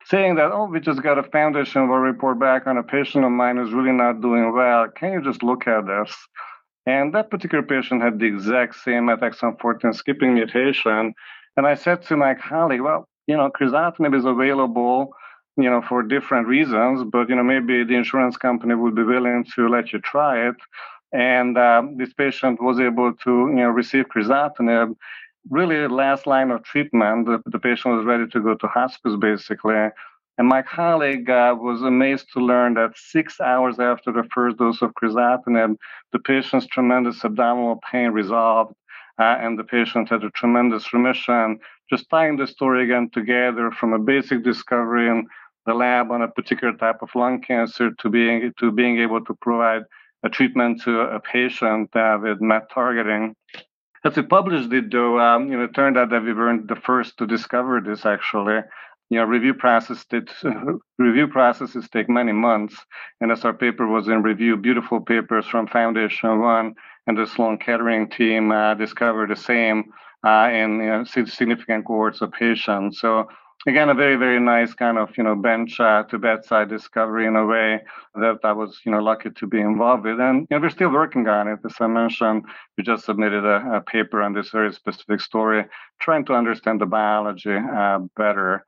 saying 0.06 0.36
that, 0.36 0.52
oh, 0.52 0.66
we 0.66 0.80
just 0.80 1.04
got 1.04 1.18
a 1.18 1.24
foundation 1.24 1.88
will 1.88 1.98
report 1.98 2.40
back 2.40 2.68
on 2.68 2.78
a 2.78 2.84
patient 2.84 3.24
of 3.24 3.32
mine 3.32 3.58
who's 3.58 3.72
really 3.72 3.92
not 3.92 4.22
doing 4.22 4.54
well. 4.54 4.88
Can 4.90 5.14
you 5.14 5.22
just 5.22 5.44
look 5.44 5.68
at 5.68 5.86
this? 5.86 6.14
And 6.86 7.14
that 7.14 7.30
particular 7.30 7.64
patient 7.64 8.02
had 8.02 8.20
the 8.20 8.26
exact 8.26 8.76
same 8.76 9.08
exon 9.08 9.60
14 9.62 9.94
skipping 9.94 10.34
mutation. 10.34 11.14
And 11.56 11.68
I 11.68 11.76
said 11.76 12.02
to 12.04 12.18
my 12.18 12.34
colleague, 12.34 12.82
well, 12.82 13.08
you 13.28 13.38
know, 13.38 13.50
crizotinib 13.50 14.18
is 14.18 14.26
available, 14.26 15.14
you 15.56 15.70
know, 15.70 15.84
for 15.88 16.02
different 16.02 16.48
reasons, 16.48 17.04
but, 17.12 17.30
you 17.30 17.36
know, 17.36 17.44
maybe 17.44 17.84
the 17.84 17.96
insurance 17.96 18.38
company 18.38 18.74
would 18.74 18.96
be 18.96 19.04
willing 19.04 19.46
to 19.56 19.70
let 19.70 19.94
you 19.94 20.00
try 20.00 20.48
it. 20.50 20.56
And 21.12 21.58
um, 21.58 21.98
this 21.98 22.14
patient 22.14 22.62
was 22.62 22.80
able 22.80 23.14
to, 23.14 23.32
you 23.50 23.56
know, 23.56 23.70
receive 23.70 24.06
crizotinib. 24.10 24.96
Really, 25.50 25.88
last 25.88 26.28
line 26.28 26.52
of 26.52 26.64
treatment, 26.64 27.26
the, 27.26 27.42
the 27.46 27.60
patient 27.60 27.96
was 27.96 28.06
ready 28.06 28.28
to 28.28 28.40
go 28.42 28.56
to 28.56 28.68
hospice, 28.68 29.16
basically. 29.20 29.90
And 30.38 30.48
my 30.48 30.62
colleague 30.62 31.30
uh, 31.30 31.56
was 31.60 31.82
amazed 31.82 32.28
to 32.34 32.40
learn 32.40 32.76
that 32.76 32.92
six 32.96 33.42
hours 33.42 33.80
after 33.80 34.12
the 34.12 34.24
first 34.34 34.58
dose 34.58 34.82
of 34.82 34.94
crizotinib, 34.94 35.76
the 36.14 36.20
patient's 36.20 36.68
tremendous 36.68 37.26
abdominal 37.26 37.80
pain 37.92 38.12
resolved, 38.12 38.74
uh, 39.20 39.38
and 39.42 39.60
the 39.60 39.66
patient 39.66 40.10
had 40.10 40.24
a 40.24 40.30
tremendous 40.30 40.94
remission. 40.94 41.60
Just 41.90 42.10
tying 42.10 42.38
the 42.38 42.48
story 42.48 42.84
again 42.84 43.10
together 43.12 43.72
from 43.72 43.94
a 43.94 44.00
basic 44.00 44.44
discovery 44.44 45.10
in 45.10 45.28
the 45.66 45.74
lab 45.74 46.10
on 46.12 46.22
a 46.22 46.28
particular 46.28 46.74
type 46.74 47.02
of 47.02 47.10
lung 47.16 47.42
cancer 47.42 47.92
to 48.00 48.10
being 48.10 48.54
to 48.60 48.72
being 48.72 49.00
able 49.00 49.24
to 49.26 49.34
provide 49.42 49.84
a 50.24 50.30
treatment 50.30 50.82
to 50.84 51.02
a 51.02 51.20
patient 51.20 51.96
uh, 51.96 52.18
with 52.22 52.42
MET 52.42 52.70
targeting. 52.74 53.36
As 54.06 54.16
we 54.16 54.24
published 54.24 54.72
it, 54.72 54.92
though, 54.92 55.20
um, 55.20 55.52
you 55.52 55.58
know, 55.58 55.66
it 55.66 55.74
turned 55.74 55.98
out 55.98 56.10
that 56.10 56.24
we 56.24 56.34
weren't 56.34 56.68
the 56.68 56.76
first 56.76 57.18
to 57.18 57.28
discover 57.28 57.82
this 57.82 58.06
actually 58.06 58.62
you 59.10 59.18
know, 59.18 59.26
review 59.26 59.54
process 59.54 60.06
did, 60.06 60.30
review 61.00 61.28
processes 61.28 61.90
take 61.92 62.10
many 62.10 62.32
months. 62.32 62.76
And 63.22 63.32
as 63.32 63.44
our 63.44 63.54
paper 63.54 63.88
was 63.88 64.08
in 64.08 64.22
review, 64.22 64.56
beautiful 64.56 65.02
papers 65.02 65.48
from 65.48 65.68
Foundation 65.68 66.40
One 66.40 66.76
and 67.08 67.18
the 67.18 67.26
Sloan 67.26 67.58
Kettering 67.58 68.10
team 68.10 68.52
uh, 68.52 68.76
discovered 68.76 69.32
the 69.32 69.36
same 69.36 69.86
uh, 70.26 70.50
in 70.52 70.80
you 70.80 70.86
know, 70.86 71.04
significant 71.04 71.86
cohorts 71.86 72.22
of 72.22 72.32
patients. 72.32 73.00
So 73.00 73.28
again, 73.68 73.90
a 73.90 73.94
very, 73.94 74.16
very 74.16 74.40
nice 74.40 74.74
kind 74.74 74.98
of, 74.98 75.10
you 75.18 75.24
know, 75.24 75.36
bench 75.36 75.80
uh, 75.80 76.04
to 76.04 76.18
bedside 76.18 76.70
discovery 76.70 77.26
in 77.26 77.36
a 77.36 77.46
way 77.46 77.82
that 78.16 78.40
I 78.44 78.52
was, 78.54 78.80
you 78.86 78.92
know, 78.92 79.00
lucky 79.00 79.30
to 79.30 79.48
be 79.48 79.60
involved 79.60 80.06
with. 80.06 80.20
And, 80.20 80.48
you 80.50 80.58
know, 80.58 80.62
we're 80.62 80.70
still 80.70 80.92
working 80.92 81.28
on 81.28 81.48
it. 81.48 81.60
As 81.66 81.76
I 81.80 81.88
mentioned, 81.88 82.46
we 82.78 82.84
just 82.84 83.06
submitted 83.06 83.46
a, 83.46 83.78
a 83.78 83.82
paper 83.82 84.22
on 84.22 84.34
this 84.34 84.50
very 84.50 84.74
specific 84.74 85.22
story, 85.22 85.66
trying 86.00 86.26
to 86.26 86.34
understand 86.34 86.80
the 86.82 86.86
biology 86.86 87.56
uh, 87.56 88.00
better. 88.16 88.66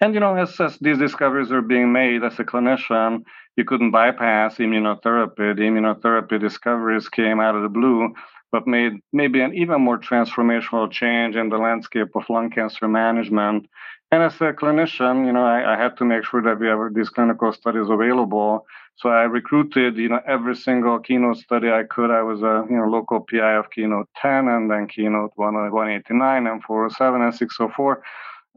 And 0.00 0.12
you 0.12 0.20
know, 0.20 0.34
as, 0.36 0.60
as 0.60 0.76
these 0.78 0.98
discoveries 0.98 1.50
are 1.50 1.62
being 1.62 1.92
made 1.92 2.22
as 2.22 2.38
a 2.38 2.44
clinician, 2.44 3.22
you 3.56 3.64
couldn't 3.64 3.92
bypass 3.92 4.56
immunotherapy. 4.58 5.56
The 5.56 5.62
immunotherapy 5.62 6.38
discoveries 6.38 7.08
came 7.08 7.40
out 7.40 7.54
of 7.56 7.62
the 7.62 7.70
blue, 7.70 8.12
but 8.52 8.66
made 8.66 9.00
maybe 9.14 9.40
an 9.40 9.54
even 9.54 9.80
more 9.80 9.98
transformational 9.98 10.90
change 10.90 11.36
in 11.36 11.48
the 11.48 11.56
landscape 11.56 12.08
of 12.14 12.28
lung 12.28 12.50
cancer 12.50 12.86
management. 12.86 13.66
And 14.12 14.22
as 14.22 14.34
a 14.36 14.52
clinician, 14.52 15.26
you 15.26 15.32
know, 15.32 15.44
I, 15.44 15.74
I 15.74 15.76
had 15.76 15.96
to 15.98 16.04
make 16.04 16.24
sure 16.24 16.40
that 16.42 16.60
we 16.60 16.68
have 16.68 16.94
these 16.94 17.08
clinical 17.08 17.52
studies 17.52 17.88
available. 17.90 18.64
So 18.96 19.08
I 19.10 19.22
recruited, 19.24 19.96
you 19.96 20.08
know, 20.08 20.20
every 20.26 20.54
single 20.54 20.98
keynote 21.00 21.38
study 21.38 21.70
I 21.70 21.82
could. 21.82 22.10
I 22.10 22.22
was 22.22 22.40
a, 22.42 22.64
you 22.70 22.76
know, 22.76 22.84
local 22.84 23.26
PI 23.28 23.54
of 23.56 23.70
keynote 23.70 24.08
10 24.22 24.48
and 24.48 24.70
then 24.70 24.86
keynote 24.86 25.32
189 25.34 26.46
and 26.46 26.62
407 26.62 27.20
and 27.20 27.34
604 27.34 28.02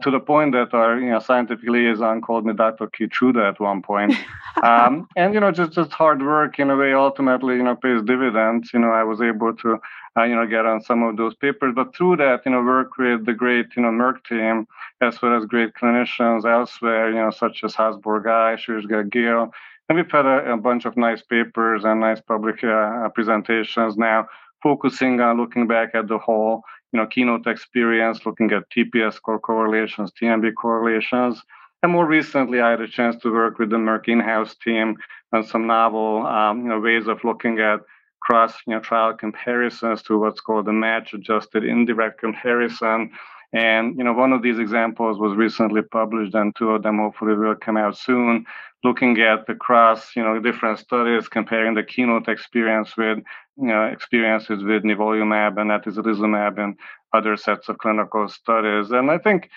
to 0.02 0.12
the 0.12 0.20
point 0.20 0.54
that 0.54 0.74
our 0.74 1.00
you 1.00 1.10
know, 1.10 1.20
scientific 1.20 1.68
liaison 1.70 2.22
called 2.22 2.46
me 2.46 2.54
Dr. 2.54 2.88
Keytruda 2.88 3.50
at 3.50 3.60
one 3.60 3.82
point. 3.82 4.14
um, 4.64 5.08
and, 5.16 5.34
you 5.34 5.40
know, 5.40 5.52
just, 5.52 5.74
just 5.74 5.92
hard 5.92 6.22
work 6.22 6.60
in 6.60 6.70
a 6.70 6.76
way 6.76 6.94
ultimately, 6.94 7.56
you 7.56 7.64
know, 7.64 7.76
pays 7.76 8.02
dividends. 8.04 8.72
You 8.74 8.80
know, 8.80 8.92
I 8.92 9.04
was 9.04 9.22
able 9.22 9.54
to, 9.56 9.78
uh, 10.18 10.24
you 10.24 10.36
know, 10.36 10.46
get 10.46 10.66
on 10.66 10.82
some 10.82 11.04
of 11.04 11.18
those 11.18 11.36
papers. 11.36 11.74
But 11.76 11.96
through 11.96 12.18
that, 12.18 12.42
you 12.46 12.52
know, 12.52 12.64
work 12.64 12.98
with 12.98 13.26
the 13.26 13.34
great, 13.34 13.68
you 13.76 13.84
know, 13.84 13.90
Merck 13.90 14.24
team, 14.26 14.68
as 15.02 15.22
well 15.22 15.36
as 15.38 15.46
great 15.46 15.74
clinicians 15.74 16.46
elsewhere, 16.46 17.10
you 17.10 17.18
know, 17.18 17.32
such 17.32 17.64
as 17.64 17.76
Hossein 17.76 18.02
Borghaei, 18.02 18.58
Shirish 18.58 18.86
Gadgeel. 18.86 19.52
And 19.90 19.98
we've 19.98 20.12
had 20.12 20.26
a, 20.26 20.54
a, 20.54 20.58
bunch 20.58 20.86
of 20.86 20.96
nice 20.98 21.24
papers 21.24 21.84
and 21.84 22.00
nice 22.00 22.22
public 22.22 22.64
uh, 22.64 23.10
presentations 23.10 23.98
now 23.98 24.28
focusing 24.62 25.20
on 25.22 25.38
looking 25.38 25.68
back 25.68 25.96
at 25.96 26.08
the 26.08 26.18
whole 26.18 26.64
you 26.91 26.99
know, 26.99 27.08
keynote 27.08 27.47
experience, 27.47 28.25
looking 28.25 28.52
at 28.52 28.69
TPS 28.69 29.13
score 29.13 29.39
correlations, 29.39 30.12
TMB 30.19 30.54
correlations. 30.56 31.41
And 31.82 31.91
more 31.91 32.06
recently, 32.06 32.60
I 32.60 32.71
had 32.71 32.82
a 32.82 32.88
chance 32.88 33.15
to 33.21 33.32
work 33.32 33.60
with 33.60 33.69
the 33.69 33.78
Merck 33.78 34.08
in-house 34.08 34.56
team 34.56 34.97
on 35.32 35.43
some 35.43 35.67
novel, 35.67 36.25
um, 36.25 36.63
you 36.63 36.69
know, 36.69 36.80
ways 36.80 37.08
of 37.08 37.23
looking 37.23 37.60
at 37.60 37.80
cross 38.21 38.54
you 38.67 38.73
know, 38.73 38.80
trial 38.80 39.13
comparisons 39.13 40.02
to 40.04 40.19
what's 40.19 40.41
called 40.41 40.67
a 40.67 40.73
match 40.73 41.13
adjusted 41.13 41.63
indirect 41.63 42.19
comparison. 42.19 43.12
And 43.54 43.97
you 43.97 44.04
know, 44.04 44.13
one 44.13 44.34
of 44.34 44.43
these 44.43 44.60
examples 44.60 45.17
was 45.17 45.36
recently 45.36 45.82
published, 45.82 46.36
and 46.36 46.56
two 46.56 46.71
of 46.71 46.84
them 46.84 46.97
hopefully 46.99 47.34
will 47.34 47.56
come 47.56 47.78
out 47.78 47.97
soon, 47.97 48.45
looking 48.84 49.20
at 49.20 49.46
the 49.48 49.56
cross, 49.56 50.15
you 50.15 50.24
know, 50.24 50.39
different 50.39 50.80
studies 50.80 51.28
comparing 51.28 51.76
the 51.76 51.84
keynote 51.84 52.28
experience 52.28 52.96
with, 52.96 53.20
you 53.58 53.68
know, 53.68 53.86
experiences 53.86 54.63
with 54.63 54.84
nivolumab 54.84 55.60
and 55.60 55.70
atezolizumab 55.72 56.58
and 56.58 56.78
other 57.13 57.36
sets 57.36 57.68
of 57.70 57.78
clinical 57.78 58.28
studies. 58.30 58.92
And 58.92 59.12
I 59.12 59.18
think 59.18 59.50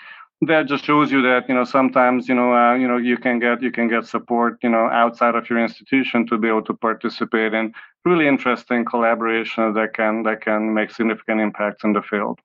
that 0.47 0.67
just 0.67 0.83
shows 0.83 1.11
you 1.11 1.21
that 1.21 1.47
you 1.47 1.55
know 1.55 1.63
sometimes 1.63 2.27
you 2.27 2.35
know 2.35 2.53
uh, 2.53 2.73
you 2.73 2.87
know 2.87 2.97
you 2.97 3.17
can 3.17 3.39
get 3.39 3.61
you 3.61 3.71
can 3.71 3.87
get 3.87 4.05
support 4.05 4.57
you 4.61 4.69
know 4.69 4.89
outside 4.91 5.35
of 5.35 5.49
your 5.49 5.59
institution 5.59 6.27
to 6.27 6.37
be 6.37 6.47
able 6.47 6.61
to 6.63 6.73
participate 6.73 7.53
in 7.53 7.73
really 8.05 8.27
interesting 8.27 8.83
collaborations 8.85 9.75
that 9.75 9.93
can 9.93 10.23
that 10.23 10.41
can 10.41 10.73
make 10.73 10.91
significant 10.91 11.39
impacts 11.39 11.83
in 11.83 11.93
the 11.93 12.01
field. 12.01 12.39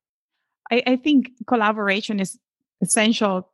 I, 0.70 0.82
I 0.86 0.96
think 0.96 1.32
collaboration 1.46 2.20
is 2.20 2.38
essential, 2.82 3.50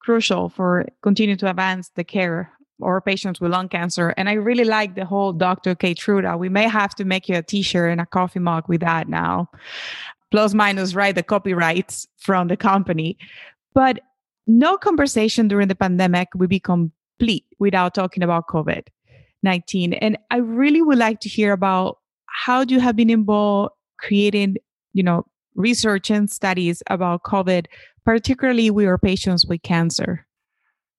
crucial 0.00 0.48
for 0.48 0.86
continuing 1.02 1.38
to 1.38 1.50
advance 1.50 1.90
the 1.94 2.04
care 2.04 2.52
or 2.80 3.00
patients 3.00 3.40
with 3.40 3.52
lung 3.52 3.68
cancer. 3.68 4.14
And 4.16 4.28
I 4.28 4.34
really 4.34 4.64
like 4.64 4.94
the 4.94 5.04
whole 5.04 5.32
Dr. 5.32 5.74
Keytruda. 5.74 6.38
We 6.38 6.48
may 6.48 6.68
have 6.68 6.94
to 6.96 7.04
make 7.04 7.28
you 7.28 7.36
a 7.36 7.42
t-shirt 7.42 7.90
and 7.90 8.00
a 8.00 8.06
coffee 8.06 8.40
mug 8.40 8.64
with 8.68 8.80
that 8.80 9.08
now. 9.08 9.50
Plus 10.30 10.54
minus, 10.54 10.94
right? 10.94 11.14
The 11.14 11.22
copyrights 11.22 12.06
from 12.18 12.48
the 12.48 12.56
company. 12.56 13.16
But 13.74 14.00
no 14.46 14.76
conversation 14.76 15.48
during 15.48 15.68
the 15.68 15.74
pandemic 15.74 16.28
would 16.34 16.50
be 16.50 16.60
complete 16.60 17.44
without 17.58 17.94
talking 17.94 18.22
about 18.22 18.48
COVID 18.48 18.88
19. 19.42 19.92
And 19.94 20.18
I 20.30 20.38
really 20.38 20.82
would 20.82 20.98
like 20.98 21.20
to 21.20 21.28
hear 21.28 21.52
about 21.52 21.98
how 22.26 22.62
you 22.62 22.80
have 22.80 22.96
been 22.96 23.10
involved 23.10 23.74
creating, 23.98 24.56
you 24.92 25.02
know, 25.02 25.26
research 25.54 26.10
and 26.10 26.30
studies 26.30 26.82
about 26.88 27.22
COVID, 27.22 27.66
particularly 28.04 28.70
with 28.70 28.86
our 28.86 28.98
patients 28.98 29.46
with 29.46 29.62
cancer. 29.62 30.26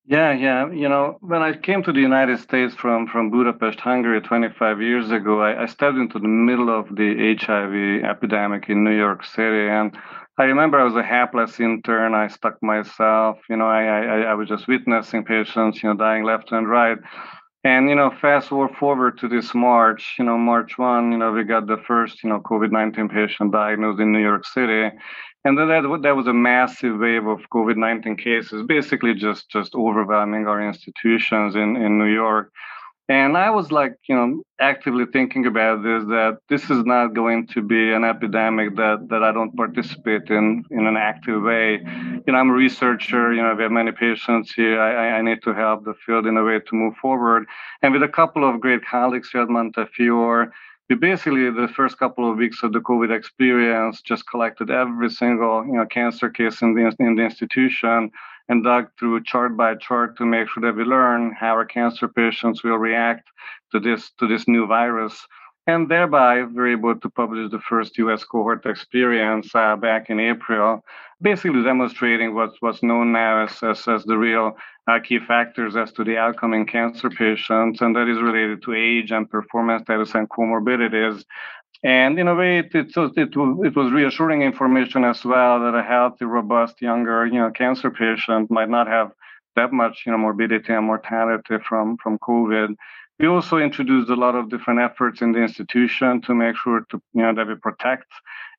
Yeah, 0.08 0.34
yeah. 0.34 0.72
You 0.72 0.90
know, 0.90 1.18
when 1.22 1.42
I 1.42 1.58
came 1.58 1.82
to 1.84 1.92
the 1.92 2.00
United 2.00 2.40
States 2.40 2.76
from, 2.76 3.08
from 3.08 3.32
Budapest, 3.32 3.80
Hungary 3.80 4.22
25 4.22 4.82
years 4.82 5.10
ago, 5.12 5.42
I, 5.42 5.64
I 5.64 5.66
stepped 5.66 5.98
into 5.98 6.20
the 6.20 6.28
middle 6.28 6.70
of 6.70 6.96
the 6.96 7.36
HIV 7.40 8.04
epidemic 8.04 8.70
in 8.70 8.84
New 8.84 8.96
York 8.96 9.26
City. 9.26 9.68
And 9.68 9.98
I 10.38 10.44
remember 10.44 10.80
I 10.80 10.84
was 10.84 10.96
a 10.96 11.04
hapless 11.04 11.60
intern. 11.60 12.14
I 12.14 12.28
stuck 12.28 12.62
myself. 12.62 13.38
You 13.50 13.58
know, 13.58 13.68
I, 13.68 13.84
I, 13.84 14.20
I 14.22 14.34
was 14.36 14.48
just 14.50 14.68
witnessing 14.68 15.24
patients, 15.26 15.82
you 15.82 15.90
know, 15.90 15.96
dying 15.96 16.24
left 16.24 16.52
and 16.52 16.70
right. 16.70 16.98
And 17.66 17.90
you 17.90 17.96
know, 17.96 18.12
fast 18.22 18.50
forward 18.50 19.18
to 19.18 19.28
this 19.28 19.56
March, 19.56 20.18
you 20.20 20.26
know, 20.26 20.38
March 20.38 20.78
one, 20.78 21.12
you 21.12 21.18
know, 21.18 21.32
we 21.32 21.44
got 21.44 21.66
the 21.66 21.78
first, 21.88 22.24
you 22.24 22.30
know, 22.30 22.40
COVID-19 22.40 23.12
patient 23.12 23.52
diagnosed 23.52 24.00
in 24.00 24.12
New 24.12 24.22
York 24.22 24.46
City, 24.46 24.96
and 25.44 25.58
then 25.58 25.68
that 25.70 26.00
that 26.04 26.16
was 26.16 26.28
a 26.28 26.34
massive 26.34 27.00
wave 27.00 27.26
of 27.26 27.40
COVID-19 27.52 28.20
cases, 28.24 28.62
basically 28.68 29.16
just 29.16 29.50
just 29.50 29.74
overwhelming 29.74 30.46
our 30.46 30.62
institutions 30.62 31.56
in 31.56 31.76
in 31.76 31.98
New 31.98 32.14
York. 32.14 32.52
And 33.08 33.38
I 33.38 33.52
was 33.52 33.72
like, 33.72 33.98
you 34.10 34.16
know, 34.16 34.42
actively 34.60 35.06
thinking 35.06 35.46
about 35.46 35.84
this 35.84 36.04
that 36.06 36.40
this 36.50 36.72
is 36.72 36.84
not 36.86 37.14
going 37.14 37.46
to 37.48 37.62
be 37.62 37.94
an 37.94 38.04
epidemic 38.04 38.76
that 38.78 39.10
that 39.10 39.22
I 39.22 39.32
don't 39.32 39.56
participate 39.56 40.30
in 40.30 40.64
in 40.72 40.88
an 40.88 40.98
active 40.98 41.44
way. 41.44 41.82
You 42.26 42.34
know, 42.34 42.40
I'm 42.40 42.50
a 42.50 42.54
researcher. 42.54 43.32
You 43.32 43.44
know, 43.44 43.54
we 43.54 43.62
have 43.62 43.72
many 43.72 43.92
patients 43.92 44.54
here. 44.54 44.82
I, 44.82 45.20
I 45.20 45.22
need 45.22 45.44
to 45.44 45.54
help 45.54 45.86
the 45.86 45.94
field 46.04 46.26
in 46.26 46.36
a 46.36 46.44
way 46.44 46.60
to 46.60 46.76
move 46.76 46.96
forward. 46.96 47.46
And 47.84 47.94
with 47.94 48.02
a 48.02 48.08
couple 48.08 48.44
of 48.44 48.60
great 48.60 48.84
colleagues 48.84 49.30
here 49.32 49.44
at 49.44 49.50
Montefiore, 49.50 50.52
we 50.90 50.96
basically 50.96 51.52
the 51.52 51.68
first 51.76 52.00
couple 52.00 52.30
of 52.30 52.38
weeks 52.38 52.64
of 52.64 52.74
the 52.74 52.80
COVID 52.80 53.16
experience 53.16 54.02
just 54.02 54.28
collected 54.28 54.72
every 54.72 55.12
single 55.12 55.64
you 55.66 55.74
know 55.74 55.86
cancer 55.86 56.30
case 56.30 56.64
in 56.64 56.74
the 56.74 56.92
in 57.00 57.16
the 57.16 57.24
institution 57.24 58.12
and 58.50 58.64
dug 58.64 58.88
through 58.98 59.24
chart 59.24 59.58
by 59.58 59.76
chart 59.76 60.18
to 60.18 60.26
make 60.26 60.48
sure 60.50 60.62
that 60.62 60.76
we 60.76 60.84
learn 60.84 61.32
how 61.32 61.50
our 61.50 61.66
cancer 61.66 62.08
patients 62.08 62.64
will 62.64 62.78
react 62.78 63.28
to 63.72 63.80
this 63.80 64.12
to 64.20 64.28
this 64.28 64.48
new 64.48 64.68
virus. 64.68 65.28
And 65.68 65.90
thereby, 65.90 66.44
we're 66.44 66.74
able 66.74 66.96
to 66.96 67.10
publish 67.10 67.50
the 67.50 67.60
first 67.60 67.98
US 67.98 68.24
cohort 68.24 68.66
experience 68.68 69.50
uh, 69.56 69.76
back 69.76 70.12
in 70.12 70.20
April, 70.20 70.86
basically 71.24 71.64
demonstrating 71.64 72.36
what's, 72.36 72.56
what's 72.60 72.84
known 72.84 73.12
now 73.12 73.46
as, 73.46 73.64
as, 73.64 73.88
as 73.88 74.04
the 74.04 74.16
real 74.16 74.56
uh, 74.88 75.00
key 75.00 75.18
factors 75.18 75.76
as 75.76 75.92
to 75.94 76.04
the 76.04 76.18
outcome 76.18 76.54
in 76.54 76.68
cancer 76.68 77.10
patients, 77.10 77.82
and 77.82 77.96
that 77.96 78.08
is 78.08 78.22
related 78.22 78.62
to 78.62 78.76
age 78.76 79.12
and 79.12 79.28
performance 79.28 79.82
status 79.82 80.14
and 80.14 80.30
comorbidities. 80.30 81.24
And 81.86 82.18
in 82.18 82.28
a 82.28 82.34
way, 82.34 82.58
it, 82.58 82.74
it, 82.74 82.92
it, 82.98 83.30
it 83.36 83.76
was 83.76 83.92
reassuring 83.94 84.42
information 84.42 85.04
as 85.04 85.24
well 85.24 85.60
that 85.60 85.76
a 85.76 85.84
healthy, 85.84 86.26
robust, 86.26 86.82
younger, 86.82 87.28
you 87.28 87.40
know, 87.40 87.52
cancer 87.52 87.92
patient 87.92 88.50
might 88.50 88.70
not 88.70 88.88
have 88.88 89.12
that 89.56 89.72
much, 89.72 90.02
you 90.04 90.12
know, 90.12 90.18
morbidity 90.18 90.74
and 90.74 90.88
mortality 90.88 91.58
from, 91.70 91.96
from 92.02 92.18
COVID. 92.18 92.70
We 93.20 93.28
also 93.28 93.58
introduced 93.58 94.10
a 94.10 94.16
lot 94.16 94.34
of 94.34 94.50
different 94.50 94.80
efforts 94.80 95.22
in 95.22 95.32
the 95.32 95.44
institution 95.44 96.22
to 96.24 96.34
make 96.34 96.56
sure 96.58 96.88
to, 96.90 97.00
you 97.14 97.22
know, 97.22 97.36
that 97.36 97.48
we 97.48 97.54
protect 97.54 98.08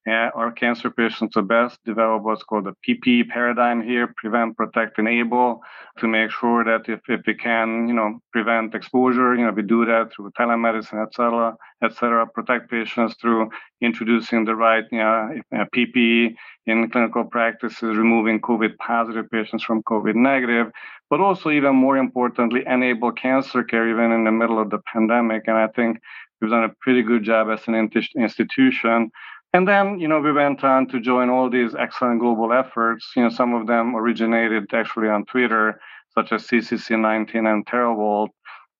our 0.06 0.52
cancer 0.52 0.90
patients 0.90 1.34
the 1.34 1.42
best, 1.42 1.78
develop 1.84 2.22
what's 2.22 2.44
called 2.44 2.66
a 2.68 2.74
PPE 2.86 3.28
paradigm 3.28 3.82
here, 3.82 4.12
prevent, 4.16 4.56
protect, 4.56 4.98
enable, 4.98 5.60
to 5.98 6.06
make 6.06 6.30
sure 6.30 6.64
that 6.64 6.88
if, 6.88 7.00
if 7.08 7.20
we 7.26 7.34
can, 7.34 7.88
you 7.88 7.94
know, 7.94 8.20
prevent 8.32 8.74
exposure, 8.74 9.34
you 9.34 9.44
know, 9.44 9.50
we 9.50 9.62
do 9.62 9.84
that 9.84 10.12
through 10.12 10.30
telemedicine, 10.38 11.02
et 11.04 11.12
cetera, 11.14 11.56
et 11.82 11.92
cetera, 11.94 12.26
protect 12.26 12.70
patients 12.70 13.16
through 13.20 13.50
introducing 13.80 14.44
the 14.44 14.54
right 14.54 14.84
you 14.92 14.98
know, 14.98 15.40
PPE 15.52 16.34
in 16.66 16.90
clinical 16.90 17.24
practices, 17.24 17.96
removing 17.96 18.40
COVID 18.40 18.76
positive 18.78 19.30
patients 19.30 19.64
from 19.64 19.82
COVID 19.82 20.14
negative, 20.14 20.70
but 21.10 21.20
also 21.20 21.50
even 21.50 21.74
more 21.74 21.96
importantly, 21.96 22.62
enable 22.66 23.12
cancer 23.12 23.62
care 23.62 23.88
even 23.88 24.12
in 24.12 24.24
the 24.24 24.32
middle 24.32 24.60
of 24.60 24.70
the 24.70 24.78
pandemic. 24.92 25.44
And 25.46 25.56
I 25.56 25.68
think 25.68 26.00
we've 26.40 26.50
done 26.50 26.64
a 26.64 26.74
pretty 26.80 27.02
good 27.02 27.22
job 27.22 27.48
as 27.50 27.66
an 27.68 27.74
institution 28.16 29.10
and 29.56 29.66
then, 29.66 29.98
you 29.98 30.06
know, 30.06 30.20
we 30.20 30.32
went 30.32 30.62
on 30.64 30.86
to 30.88 31.00
join 31.00 31.30
all 31.30 31.48
these 31.48 31.74
excellent 31.74 32.20
global 32.20 32.52
efforts. 32.52 33.10
You 33.16 33.22
know, 33.22 33.30
some 33.30 33.54
of 33.54 33.66
them 33.66 33.96
originated 33.96 34.64
actually 34.74 35.08
on 35.08 35.24
Twitter, 35.24 35.80
such 36.14 36.30
as 36.30 36.46
CCC19 36.46 37.50
and 37.50 37.66
TERAVOLT. 37.66 38.32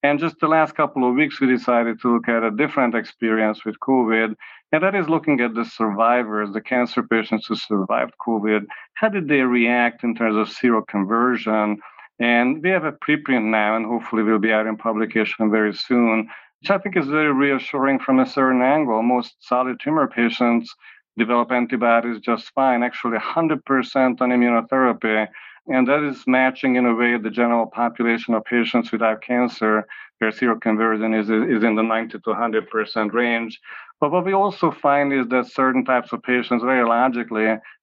And 0.02 0.20
just 0.20 0.36
the 0.38 0.48
last 0.48 0.74
couple 0.74 1.08
of 1.08 1.14
weeks, 1.14 1.40
we 1.40 1.46
decided 1.46 1.98
to 2.02 2.12
look 2.12 2.28
at 2.28 2.42
a 2.42 2.50
different 2.50 2.94
experience 2.94 3.64
with 3.64 3.80
COVID, 3.80 4.34
and 4.70 4.82
that 4.82 4.94
is 4.94 5.08
looking 5.08 5.40
at 5.40 5.54
the 5.54 5.64
survivors, 5.64 6.52
the 6.52 6.60
cancer 6.60 7.02
patients 7.02 7.46
who 7.46 7.56
survived 7.56 8.12
COVID. 8.26 8.66
How 9.00 9.08
did 9.08 9.28
they 9.28 9.40
react 9.40 10.04
in 10.04 10.14
terms 10.14 10.36
of 10.36 10.54
seroconversion? 10.54 11.76
And 12.20 12.62
we 12.62 12.68
have 12.68 12.84
a 12.84 12.92
preprint 12.92 13.44
now, 13.44 13.76
and 13.76 13.86
hopefully 13.86 14.24
will 14.24 14.38
be 14.38 14.52
out 14.52 14.66
in 14.66 14.76
publication 14.76 15.50
very 15.50 15.74
soon, 15.74 16.28
which 16.60 16.70
I 16.70 16.78
think 16.78 16.96
is 16.96 17.06
very 17.06 17.32
reassuring 17.32 17.98
from 17.98 18.18
a 18.18 18.26
certain 18.26 18.62
angle. 18.62 19.02
Most 19.02 19.36
solid 19.40 19.78
tumor 19.80 20.06
patients 20.06 20.74
develop 21.18 21.50
antibodies 21.50 22.20
just 22.20 22.52
fine, 22.54 22.82
actually 22.82 23.18
100% 23.18 24.20
on 24.20 24.30
immunotherapy. 24.30 25.28
And 25.68 25.88
that 25.88 26.02
is 26.04 26.22
matching 26.26 26.76
in 26.76 26.86
a 26.86 26.94
way 26.94 27.18
the 27.18 27.30
general 27.30 27.66
population 27.66 28.34
of 28.34 28.44
patients 28.44 28.92
without 28.92 29.22
cancer, 29.22 29.86
where 30.18 30.30
seroconversion 30.30 31.18
is, 31.18 31.28
is 31.28 31.64
in 31.64 31.74
the 31.74 31.82
90 31.82 32.18
to 32.18 32.30
100% 32.30 33.12
range. 33.12 33.60
But 34.00 34.12
what 34.12 34.24
we 34.24 34.32
also 34.32 34.70
find 34.70 35.12
is 35.12 35.26
that 35.28 35.46
certain 35.46 35.84
types 35.84 36.12
of 36.12 36.22
patients, 36.22 36.62
very 36.62 36.86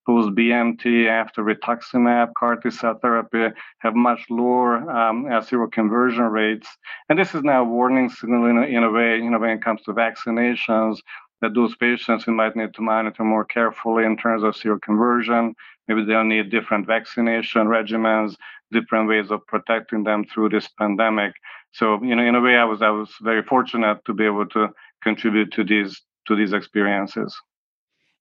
post 0.05 0.35
BMT 0.35 1.07
after 1.07 1.43
rituximab, 1.43 2.33
CAR 2.37 2.57
T 2.57 2.71
cell 2.71 2.97
therapy, 3.01 3.55
have 3.79 3.95
much 3.95 4.21
lower 4.29 4.89
um, 4.89 5.25
seroconversion 5.25 6.31
rates. 6.31 6.67
And 7.09 7.17
this 7.17 7.33
is 7.33 7.43
now 7.43 7.61
a 7.61 7.65
warning 7.65 8.09
signal 8.09 8.45
in 8.45 8.57
a, 8.57 8.61
in 8.63 8.83
a 8.83 8.91
way, 8.91 9.17
you 9.17 9.29
know, 9.29 9.39
when 9.39 9.51
it 9.51 9.63
comes 9.63 9.81
to 9.83 9.93
vaccinations, 9.93 10.99
that 11.41 11.53
those 11.53 11.75
patients 11.75 12.25
we 12.25 12.33
might 12.33 12.55
need 12.55 12.73
to 12.73 12.81
monitor 12.81 13.23
more 13.23 13.43
carefully 13.43 14.05
in 14.05 14.15
terms 14.15 14.43
of 14.43 14.55
seroconversion. 14.55 15.53
Maybe 15.87 16.05
they'll 16.05 16.23
need 16.23 16.49
different 16.49 16.87
vaccination 16.87 17.67
regimens, 17.67 18.35
different 18.71 19.09
ways 19.09 19.29
of 19.29 19.45
protecting 19.47 20.03
them 20.05 20.23
through 20.25 20.49
this 20.49 20.69
pandemic. 20.79 21.33
So, 21.73 22.01
you 22.01 22.15
know, 22.15 22.23
in 22.23 22.35
a 22.35 22.41
way, 22.41 22.55
I 22.55 22.63
was 22.63 22.81
I 22.81 22.91
was 22.91 23.09
very 23.21 23.43
fortunate 23.43 23.99
to 24.05 24.13
be 24.13 24.25
able 24.25 24.47
to 24.49 24.69
contribute 25.03 25.51
to 25.53 25.63
these 25.63 26.01
to 26.27 26.35
these 26.35 26.53
experiences. 26.53 27.35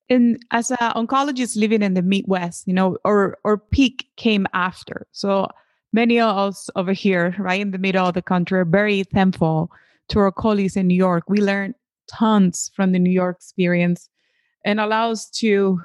And 0.09 0.43
as 0.51 0.69
an 0.71 0.77
oncologist 0.77 1.57
living 1.57 1.81
in 1.81 1.93
the 1.93 2.01
Midwest, 2.01 2.67
you 2.67 2.73
know, 2.73 2.97
our 3.05 3.37
our 3.45 3.57
peak 3.57 4.07
came 4.17 4.45
after. 4.53 5.07
So 5.11 5.47
many 5.93 6.19
of 6.19 6.37
us 6.37 6.69
over 6.75 6.93
here, 6.93 7.35
right 7.39 7.61
in 7.61 7.71
the 7.71 7.77
middle 7.77 8.07
of 8.07 8.13
the 8.13 8.21
country, 8.21 8.59
are 8.59 8.65
very 8.65 9.03
thankful 9.03 9.71
to 10.09 10.19
our 10.19 10.31
colleagues 10.31 10.75
in 10.75 10.87
New 10.87 10.95
York. 10.95 11.23
We 11.29 11.39
learned 11.39 11.75
tons 12.07 12.69
from 12.75 12.91
the 12.91 12.99
New 12.99 13.11
York 13.11 13.37
experience 13.37 14.09
and 14.65 14.79
allow 14.79 15.11
us 15.11 15.29
to 15.29 15.81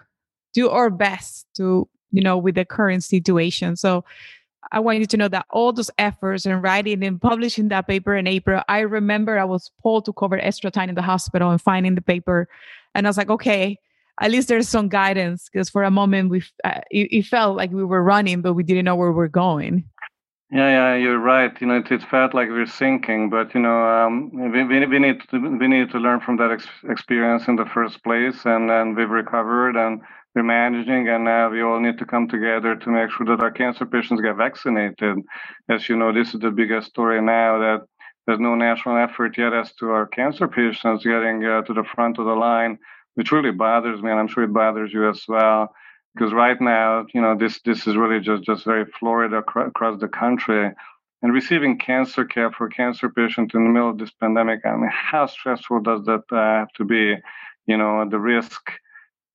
do 0.53 0.69
our 0.69 0.91
best 0.91 1.47
to, 1.57 1.89
you 2.11 2.23
know, 2.23 2.37
with 2.37 2.57
the 2.57 2.65
current 2.65 3.05
situation. 3.05 3.77
So 3.77 4.05
I 4.73 4.81
want 4.81 4.99
you 4.99 5.07
to 5.07 5.17
know 5.17 5.29
that 5.29 5.47
all 5.51 5.73
those 5.73 5.91
efforts 5.99 6.45
and 6.45 6.63
writing 6.63 7.05
and 7.05 7.21
publishing 7.21 7.69
that 7.69 7.87
paper 7.87 8.17
in 8.17 8.27
April, 8.27 8.63
I 8.69 8.81
remember 8.81 9.39
I 9.39 9.45
was 9.45 9.71
pulled 9.83 10.05
to 10.07 10.13
cover 10.13 10.39
extra 10.39 10.71
time 10.71 10.89
in 10.89 10.95
the 10.95 11.03
hospital 11.03 11.51
and 11.51 11.61
finding 11.61 11.95
the 11.95 12.03
paper. 12.03 12.49
And 12.95 13.07
I 13.07 13.11
was 13.11 13.17
like, 13.17 13.31
okay, 13.31 13.79
at 14.21 14.31
least 14.31 14.49
there's 14.49 14.69
some 14.69 14.89
guidance 14.89 15.49
because 15.51 15.69
for 15.69 15.83
a 15.83 15.91
moment 15.91 16.31
we 16.31 16.43
uh, 16.65 16.81
it, 16.91 17.09
it, 17.13 17.27
felt 17.27 17.57
like 17.57 17.71
we 17.71 17.85
were 17.85 18.03
running, 18.03 18.41
but 18.41 18.55
we 18.55 18.63
didn't 18.63 18.85
know 18.85 18.97
where 18.97 19.11
we 19.11 19.17
we're 19.17 19.29
going. 19.29 19.85
Yeah, 20.51 20.69
yeah, 20.71 20.95
you're 20.95 21.19
right. 21.19 21.53
You 21.61 21.67
know, 21.67 21.77
it, 21.77 21.93
it 21.93 22.03
felt 22.11 22.33
like 22.33 22.49
we 22.49 22.55
we're 22.55 22.67
sinking, 22.67 23.29
but 23.29 23.55
you 23.55 23.61
know, 23.61 23.85
um, 23.87 24.31
we, 24.33 24.65
we, 24.65 24.87
we 24.87 24.99
need 24.99 25.21
to 25.31 25.59
we 25.59 25.69
need 25.69 25.91
to 25.91 25.99
learn 25.99 26.21
from 26.21 26.39
that 26.39 26.51
ex- 26.51 26.67
experience 26.89 27.49
in 27.49 27.57
the 27.57 27.67
first 27.67 28.03
place, 28.03 28.47
and 28.47 28.71
then 28.71 28.95
we've 28.95 29.11
recovered 29.11 29.77
and 29.77 30.01
we're 30.35 30.43
managing, 30.43 31.09
and 31.09 31.29
uh, 31.29 31.49
we 31.51 31.61
all 31.63 31.81
need 31.81 31.99
to 31.99 32.07
come 32.07 32.29
together 32.29 32.77
to 32.77 32.91
make 32.91 33.11
sure 33.11 33.27
that 33.27 33.43
our 33.43 33.51
cancer 33.51 33.85
patients 33.85 34.23
get 34.23 34.37
vaccinated. 34.37 35.19
As 35.69 35.89
you 35.89 35.97
know, 35.97 36.13
this 36.13 36.33
is 36.33 36.41
the 36.41 36.51
biggest 36.51 36.89
story 36.89 37.21
now 37.21 37.59
that 37.59 37.87
there's 38.27 38.41
no 38.41 38.55
national 38.55 38.97
effort 38.99 39.37
yet 39.37 39.53
as 39.53 39.73
to 39.75 39.91
our 39.91 40.07
cancer 40.07 40.49
patients 40.49 41.05
getting 41.05 41.45
uh, 41.45 41.63
to 41.63 41.75
the 41.75 41.85
front 41.95 42.19
of 42.19 42.27
the 42.27 42.35
line, 42.35 42.79
which 43.19 43.33
really 43.33 43.51
bothers 43.51 44.01
me, 44.01 44.13
and 44.13 44.21
I'm 44.21 44.29
sure 44.29 44.45
it 44.45 44.53
bothers 44.53 44.93
you 44.93 45.09
as 45.09 45.25
well 45.27 45.75
because 46.15 46.33
right 46.33 46.61
now, 46.61 47.05
you 47.13 47.21
know, 47.21 47.37
this 47.37 47.61
this 47.65 47.85
is 47.89 47.97
really 47.97 48.21
just 48.21 48.45
just 48.45 48.65
very 48.65 48.85
Florida 48.85 49.39
across 49.39 49.99
the 49.99 50.07
country, 50.07 50.71
and 51.23 51.33
receiving 51.33 51.81
cancer 51.81 52.25
care 52.25 52.53
for 52.53 52.69
cancer 52.69 53.09
patients 53.09 53.57
in 53.57 53.65
the 53.65 53.71
middle 53.71 53.91
of 53.91 53.99
this 53.99 54.13
pandemic. 54.13 54.61
I 54.65 54.77
mean, 54.77 54.89
how 54.93 55.27
stressful 55.27 55.81
does 55.81 56.05
that 56.05 56.23
uh, 56.31 56.61
have 56.61 56.73
to 56.75 56.85
be? 56.85 57.17
You 57.67 57.77
know, 57.77 58.09
the 58.09 58.21
risk, 58.21 58.71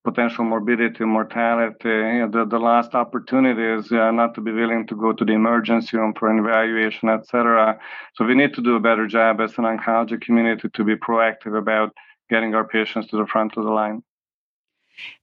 potential 0.06 0.46
morbidity, 0.46 1.04
mortality. 1.04 1.90
You 1.90 2.20
know, 2.20 2.30
the 2.32 2.46
the 2.46 2.60
last 2.60 2.96
opportunity 2.96 3.64
is 3.64 3.92
uh, 3.92 4.12
not 4.12 4.34
to 4.36 4.42
be 4.42 4.54
willing 4.54 4.88
to 4.88 4.96
go 4.96 5.12
to 5.12 5.26
the 5.26 5.34
emergency 5.34 5.98
room 5.98 6.14
for 6.18 6.32
an 6.32 6.40
evaluation, 6.40 7.10
etc. 7.10 7.78
So 8.16 8.24
we 8.24 8.34
need 8.34 8.54
to 8.54 8.62
do 8.62 8.78
a 8.78 8.80
better 8.80 9.08
job 9.08 9.42
as 9.42 9.58
an 9.58 9.66
oncology 9.66 10.22
community 10.22 10.70
to 10.74 10.84
be 10.86 10.96
proactive 10.96 11.58
about 11.58 11.92
getting 12.30 12.56
our 12.56 12.68
patients 12.68 13.10
to 13.10 13.18
the 13.18 13.28
front 13.28 13.58
of 13.58 13.64
the 13.64 13.72
line. 13.72 14.04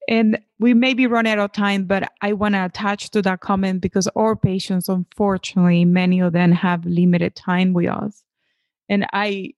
And 0.09 0.41
we 0.59 0.75
may 0.75 0.95
be 0.95 1.07
running 1.07 1.33
out 1.33 1.39
of 1.39 1.53
time, 1.53 1.85
but 1.85 2.11
I 2.21 2.33
want 2.33 2.55
to 2.55 2.65
attach 2.65 3.11
to 3.11 3.23
that 3.23 3.41
comment 3.41 3.81
because 3.81 4.09
our 4.17 4.35
patients, 4.35 4.89
unfortunately, 4.89 5.85
many 5.85 6.21
of 6.21 6.33
them 6.33 6.53
have 6.53 6.85
limited 6.85 7.37
time 7.37 7.73
with 7.73 7.89
us. 7.89 8.25
And 8.89 9.07
I 9.13 9.53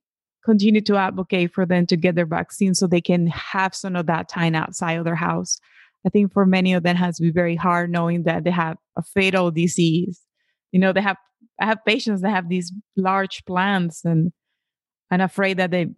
continue 0.44 0.80
to 0.82 0.96
advocate 0.96 1.54
for 1.54 1.64
them 1.64 1.86
to 1.86 1.96
get 1.96 2.14
their 2.14 2.26
vaccine 2.26 2.74
so 2.74 2.86
they 2.86 3.00
can 3.00 3.28
have 3.28 3.74
some 3.74 3.96
of 3.96 4.06
that 4.06 4.28
time 4.28 4.54
outside 4.54 4.94
of 4.94 5.04
their 5.04 5.14
house. 5.14 5.60
I 6.04 6.10
think 6.10 6.32
for 6.32 6.44
many 6.44 6.74
of 6.74 6.82
them 6.82 6.96
has 6.96 7.16
to 7.16 7.22
be 7.22 7.30
very 7.30 7.56
hard 7.56 7.90
knowing 7.90 8.24
that 8.24 8.44
they 8.44 8.50
have 8.50 8.76
a 8.96 9.02
fatal 9.02 9.50
disease. 9.50 10.20
You 10.72 10.80
know, 10.80 10.92
they 10.92 11.00
have 11.00 11.16
I 11.60 11.66
have 11.66 11.84
patients 11.86 12.22
that 12.22 12.30
have 12.30 12.48
these 12.48 12.72
large 12.96 13.44
plans 13.44 14.02
and 14.04 14.32
I'm 15.10 15.20
afraid 15.20 15.58
that 15.58 15.70
they 15.70 15.88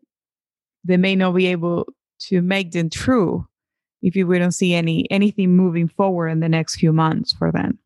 they 0.84 0.96
may 0.96 1.16
not 1.16 1.32
be 1.32 1.46
able 1.46 1.86
to 2.18 2.42
make 2.42 2.72
them 2.72 2.90
true 2.90 3.46
if 4.02 4.14
we 4.14 4.38
don't 4.38 4.52
see 4.52 4.74
any 4.74 5.10
anything 5.10 5.56
moving 5.56 5.88
forward 5.88 6.28
in 6.28 6.40
the 6.40 6.48
next 6.48 6.76
few 6.76 6.92
months 6.92 7.32
for 7.32 7.50
them. 7.50 7.78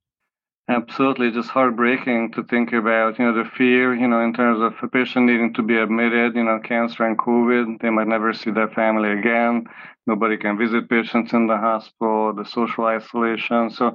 Absolutely, 0.70 1.30
just 1.30 1.48
heartbreaking 1.48 2.30
to 2.32 2.44
think 2.44 2.74
about. 2.74 3.18
You 3.18 3.24
know, 3.24 3.42
the 3.42 3.48
fear. 3.56 3.94
You 3.94 4.06
know, 4.06 4.20
in 4.20 4.34
terms 4.34 4.61
of 4.61 4.74
a 4.82 4.88
patient 4.88 5.24
needing 5.24 5.54
to 5.54 5.62
be 5.62 5.78
admitted. 5.78 6.34
You 6.34 6.44
know, 6.44 6.61
cancer 6.62 7.06
and 7.06 7.16
COVID, 7.16 7.80
they 7.80 7.88
might 7.88 8.08
never 8.08 8.34
see 8.34 8.50
their 8.50 8.68
family 8.68 9.11
again. 9.12 9.64
Nobody 10.06 10.37
can 10.37 10.58
visit 10.58 10.90
patients 10.90 11.32
in 11.32 11.46
the 11.46 11.56
hospital. 11.56 12.34
The 12.34 12.44
social 12.44 12.84
isolation. 12.84 13.70
So, 13.70 13.94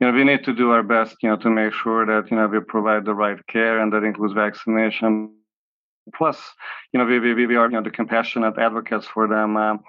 you 0.00 0.06
know, 0.06 0.12
we 0.12 0.24
need 0.24 0.44
to 0.44 0.54
do 0.54 0.70
our 0.70 0.82
best. 0.82 1.16
You 1.22 1.28
know, 1.28 1.36
to 1.36 1.50
make 1.50 1.74
sure 1.74 2.06
that 2.06 2.30
you 2.30 2.38
know 2.38 2.46
we 2.46 2.60
provide 2.60 3.04
the 3.04 3.14
right 3.14 3.46
care, 3.48 3.80
and 3.80 3.92
that 3.92 4.02
includes 4.02 4.32
vaccination. 4.32 5.30
Plus, 6.14 6.38
you 6.92 6.98
know, 6.98 7.06
we 7.06 7.18
we, 7.18 7.46
we 7.46 7.56
are 7.56 7.66
you 7.66 7.72
know 7.72 7.82
the 7.82 7.90
compassionate 7.90 8.58
advocates 8.58 9.06
for 9.06 9.26
them. 9.28 9.56
Um, 9.56 9.80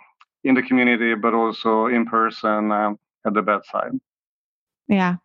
in 0.45 0.53
the 0.53 0.61
community, 0.61 1.15
but 1.15 1.33
also 1.33 1.87
in 1.87 2.05
person 2.05 2.71
um, 2.71 2.99
at 3.25 3.33
the 3.33 3.41
bedside. 3.41 3.91
Yeah. 4.87 5.15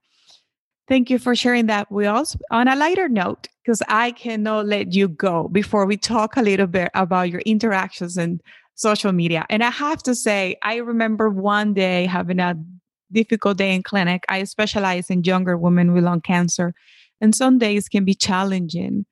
Thank 0.88 1.10
you 1.10 1.18
for 1.20 1.36
sharing 1.36 1.66
that 1.66 1.92
with 1.92 2.06
us. 2.06 2.36
On 2.50 2.66
a 2.66 2.74
lighter 2.74 3.08
note, 3.08 3.46
because 3.62 3.82
I 3.86 4.10
cannot 4.12 4.66
let 4.66 4.92
you 4.92 5.06
go 5.06 5.46
before 5.48 5.86
we 5.86 5.96
talk 5.96 6.36
a 6.36 6.42
little 6.42 6.66
bit 6.66 6.90
about 6.94 7.30
your 7.30 7.42
interactions 7.42 8.16
in 8.16 8.40
social 8.74 9.12
media. 9.12 9.44
And 9.50 9.62
I 9.62 9.70
have 9.70 10.02
to 10.04 10.14
say, 10.14 10.56
I 10.62 10.76
remember 10.76 11.28
one 11.28 11.74
day 11.74 12.06
having 12.06 12.40
a 12.40 12.56
difficult 13.12 13.58
day 13.58 13.74
in 13.74 13.82
clinic. 13.82 14.24
I 14.28 14.42
specialize 14.44 15.10
in 15.10 15.22
younger 15.22 15.56
women 15.56 15.92
with 15.92 16.02
lung 16.02 16.22
cancer, 16.22 16.72
and 17.20 17.34
some 17.34 17.58
days 17.58 17.88
can 17.88 18.04
be 18.04 18.14
challenging. 18.14 19.04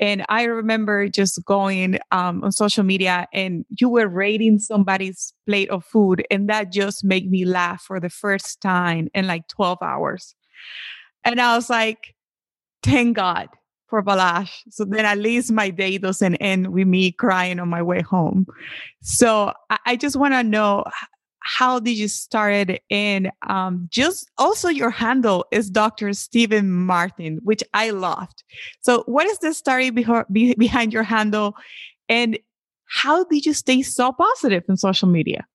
And 0.00 0.24
I 0.28 0.44
remember 0.44 1.08
just 1.08 1.44
going 1.44 1.98
um, 2.10 2.42
on 2.42 2.52
social 2.52 2.82
media 2.82 3.28
and 3.32 3.64
you 3.80 3.88
were 3.88 4.08
rating 4.08 4.58
somebody's 4.58 5.32
plate 5.46 5.70
of 5.70 5.84
food. 5.84 6.26
And 6.30 6.48
that 6.48 6.72
just 6.72 7.04
made 7.04 7.30
me 7.30 7.44
laugh 7.44 7.82
for 7.82 8.00
the 8.00 8.10
first 8.10 8.60
time 8.60 9.08
in 9.14 9.26
like 9.26 9.46
12 9.48 9.78
hours. 9.82 10.34
And 11.24 11.40
I 11.40 11.54
was 11.56 11.70
like, 11.70 12.14
thank 12.82 13.16
God 13.16 13.48
for 13.88 14.02
Balazs. 14.02 14.50
So 14.70 14.84
then 14.84 15.04
at 15.04 15.18
least 15.18 15.52
my 15.52 15.70
day 15.70 15.98
doesn't 15.98 16.36
end 16.36 16.72
with 16.72 16.88
me 16.88 17.12
crying 17.12 17.60
on 17.60 17.68
my 17.68 17.82
way 17.82 18.02
home. 18.02 18.46
So 19.02 19.52
I, 19.70 19.78
I 19.86 19.96
just 19.96 20.16
want 20.16 20.34
to 20.34 20.42
know 20.42 20.84
how 21.44 21.78
did 21.78 21.96
you 21.96 22.08
start 22.08 22.70
and 22.90 23.30
um, 23.48 23.86
just 23.90 24.30
also 24.38 24.68
your 24.68 24.90
handle 24.90 25.44
is 25.52 25.70
dr 25.70 26.12
stephen 26.14 26.70
martin 26.70 27.38
which 27.42 27.62
i 27.74 27.90
loved. 27.90 28.42
So 28.80 29.02
what 29.06 29.26
is 29.26 29.38
the 29.38 29.52
story 29.52 29.90
beho- 29.90 30.26
behind 30.58 30.92
your 30.92 31.02
handle? 31.02 31.54
And 32.08 32.38
how 32.86 33.24
did 33.24 33.46
you 33.46 33.54
stay 33.54 33.82
so 33.82 34.12
positive 34.12 34.62
in 34.68 34.76
social 34.76 35.08
media? 35.08 35.46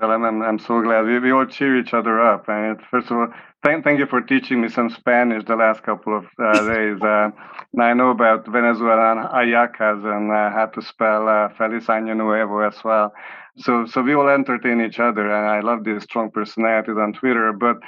Well 0.00 0.10
i'm, 0.10 0.24
I'm, 0.24 0.42
I'm 0.42 0.58
so 0.58 0.80
glad 0.82 1.04
we, 1.04 1.18
we 1.18 1.32
all 1.32 1.46
cheer 1.46 1.78
each 1.78 1.92
other 1.94 2.20
up 2.20 2.48
and 2.48 2.78
first 2.90 3.10
of 3.10 3.18
all 3.18 3.28
thank, 3.62 3.84
thank 3.84 3.98
you 3.98 4.06
for 4.06 4.20
teaching 4.20 4.60
me 4.60 4.68
some 4.68 4.90
spanish 4.90 5.44
the 5.44 5.56
last 5.56 5.82
couple 5.82 6.16
of 6.16 6.26
uh, 6.38 6.66
days. 6.74 7.00
Uh, 7.02 7.30
and 7.72 7.82
i 7.82 7.92
know 7.92 8.10
about 8.10 8.46
venezuelan 8.46 9.18
hallacas 9.18 10.04
and 10.04 10.30
uh, 10.32 10.50
how 10.50 10.66
to 10.66 10.82
spell 10.82 11.28
uh, 11.28 11.48
feliz 11.56 11.86
año 11.86 12.16
nuevo 12.16 12.60
as 12.60 12.82
well. 12.84 13.12
So 13.58 13.86
so 13.86 14.02
we 14.02 14.14
all 14.14 14.28
entertain 14.28 14.80
each 14.80 15.00
other 15.00 15.30
and 15.30 15.46
i 15.46 15.60
love 15.60 15.84
these 15.84 16.04
strong 16.04 16.30
personalities 16.30 16.96
on 16.96 17.12
twitter. 17.12 17.52
But 17.52 17.78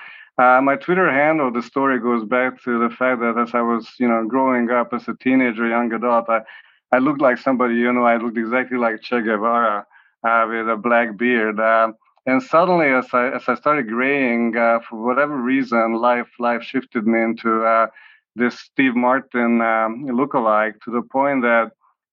uh, 0.42 0.60
my 0.62 0.76
twitter 0.76 1.10
handle 1.12 1.50
the 1.52 1.62
story 1.62 2.00
goes 2.00 2.24
back 2.24 2.62
to 2.64 2.78
the 2.78 2.94
fact 2.94 3.20
that 3.20 3.38
as 3.38 3.54
i 3.54 3.60
was 3.62 3.88
you 3.98 4.08
know 4.08 4.26
growing 4.26 4.70
up 4.70 4.92
as 4.92 5.06
a 5.08 5.14
teenager 5.22 5.66
young 5.68 5.92
adult 5.92 6.28
i 6.28 6.40
i 6.92 6.98
looked 6.98 7.20
like 7.20 7.38
somebody 7.38 7.74
you 7.74 7.92
know 7.92 8.04
i 8.04 8.16
looked 8.16 8.38
exactly 8.38 8.78
like 8.78 9.00
che 9.02 9.20
guevara 9.22 9.86
uh, 10.24 10.46
with 10.48 10.68
a 10.68 10.76
black 10.76 11.16
beard. 11.16 11.58
Uh, 11.60 11.92
and 12.26 12.42
suddenly 12.42 12.86
as 12.86 13.06
i 13.12 13.28
as 13.28 13.44
i 13.48 13.54
started 13.54 13.88
graying 13.88 14.56
uh, 14.56 14.78
for 14.88 15.04
whatever 15.04 15.36
reason 15.36 15.94
life 15.94 16.28
life 16.38 16.62
shifted 16.62 17.06
me 17.06 17.22
into 17.22 17.64
uh, 17.64 17.86
this 18.36 18.58
steve 18.60 18.94
martin 18.94 19.60
um, 19.60 20.06
lookalike 20.06 20.74
to 20.84 20.90
the 20.90 21.02
point 21.10 21.42
that 21.42 21.70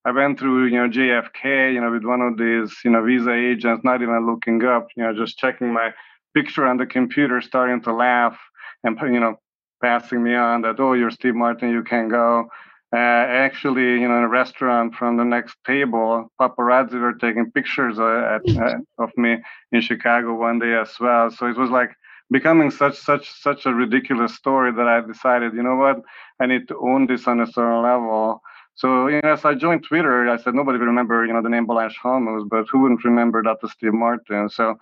I 0.08 0.12
went 0.12 0.40
through, 0.40 0.68
you 0.68 0.78
know, 0.78 0.88
JFK, 0.88 1.74
you 1.74 1.82
know, 1.82 1.92
with 1.92 2.06
one 2.06 2.22
of 2.22 2.38
these, 2.38 2.74
you 2.86 2.92
know, 2.92 3.04
visa 3.04 3.34
agents, 3.34 3.84
not 3.84 4.02
even 4.02 4.26
looking 4.26 4.64
up, 4.64 4.88
you 4.96 5.04
know, 5.04 5.14
just 5.14 5.38
checking 5.38 5.74
my 5.74 5.92
picture 6.34 6.66
on 6.66 6.78
the 6.78 6.86
computer, 6.86 7.42
starting 7.42 7.82
to 7.82 7.92
laugh 7.92 8.40
and, 8.86 8.98
you 9.02 9.20
know, 9.20 9.36
passing 9.84 10.24
me 10.24 10.34
on 10.34 10.62
that, 10.62 10.80
oh, 10.80 10.94
you're 10.94 11.12
Steve 11.12 11.36
Martin, 11.36 11.72
you 11.72 11.84
can 11.84 12.08
go. 12.08 12.48
Uh, 12.94 12.96
actually, 12.96 14.00
you 14.00 14.08
know, 14.08 14.18
in 14.18 14.24
a 14.24 14.30
restaurant 14.30 14.96
from 14.96 15.18
the 15.18 15.24
next 15.26 15.58
table, 15.66 16.32
paparazzi 16.40 17.00
were 17.00 17.14
taking 17.14 17.52
pictures 17.52 18.00
uh, 18.00 18.40
at, 18.40 18.58
uh, 18.58 18.78
of 19.04 19.12
me 19.18 19.38
in 19.74 19.82
Chicago 19.82 20.34
one 20.34 20.60
day 20.60 20.74
as 20.74 20.92
well. 21.00 21.30
So 21.30 21.48
it 21.48 21.58
was 21.58 21.70
like 21.70 21.92
becoming 22.32 22.72
such 22.72 22.98
such 22.98 23.30
such 23.42 23.66
a 23.66 23.74
ridiculous 23.74 24.36
story 24.36 24.72
that 24.72 24.88
I 24.88 25.02
decided, 25.02 25.54
you 25.54 25.64
know 25.64 25.76
what, 25.76 25.98
I 26.40 26.46
need 26.46 26.68
to 26.70 26.78
own 26.78 27.08
this 27.08 27.28
on 27.28 27.42
a 27.42 27.48
certain 27.48 27.82
level. 27.82 28.42
So, 28.76 29.08
you 29.08 29.20
know, 29.24 29.34
as 29.34 29.44
I 29.44 29.56
joined 29.56 29.84
Twitter, 29.84 30.30
I 30.30 30.38
said 30.38 30.54
nobody 30.54 30.78
will 30.78 30.86
remember, 30.86 31.26
you 31.26 31.34
know, 31.34 31.42
the 31.42 31.50
name 31.50 31.66
Balazs 31.66 31.96
Halmos, 32.02 32.48
but 32.48 32.68
who 32.70 32.80
wouldn't 32.80 33.04
remember 33.04 33.42
Dr. 33.42 33.68
Steve 33.68 33.94
Martin? 33.94 34.50
So, 34.50 34.78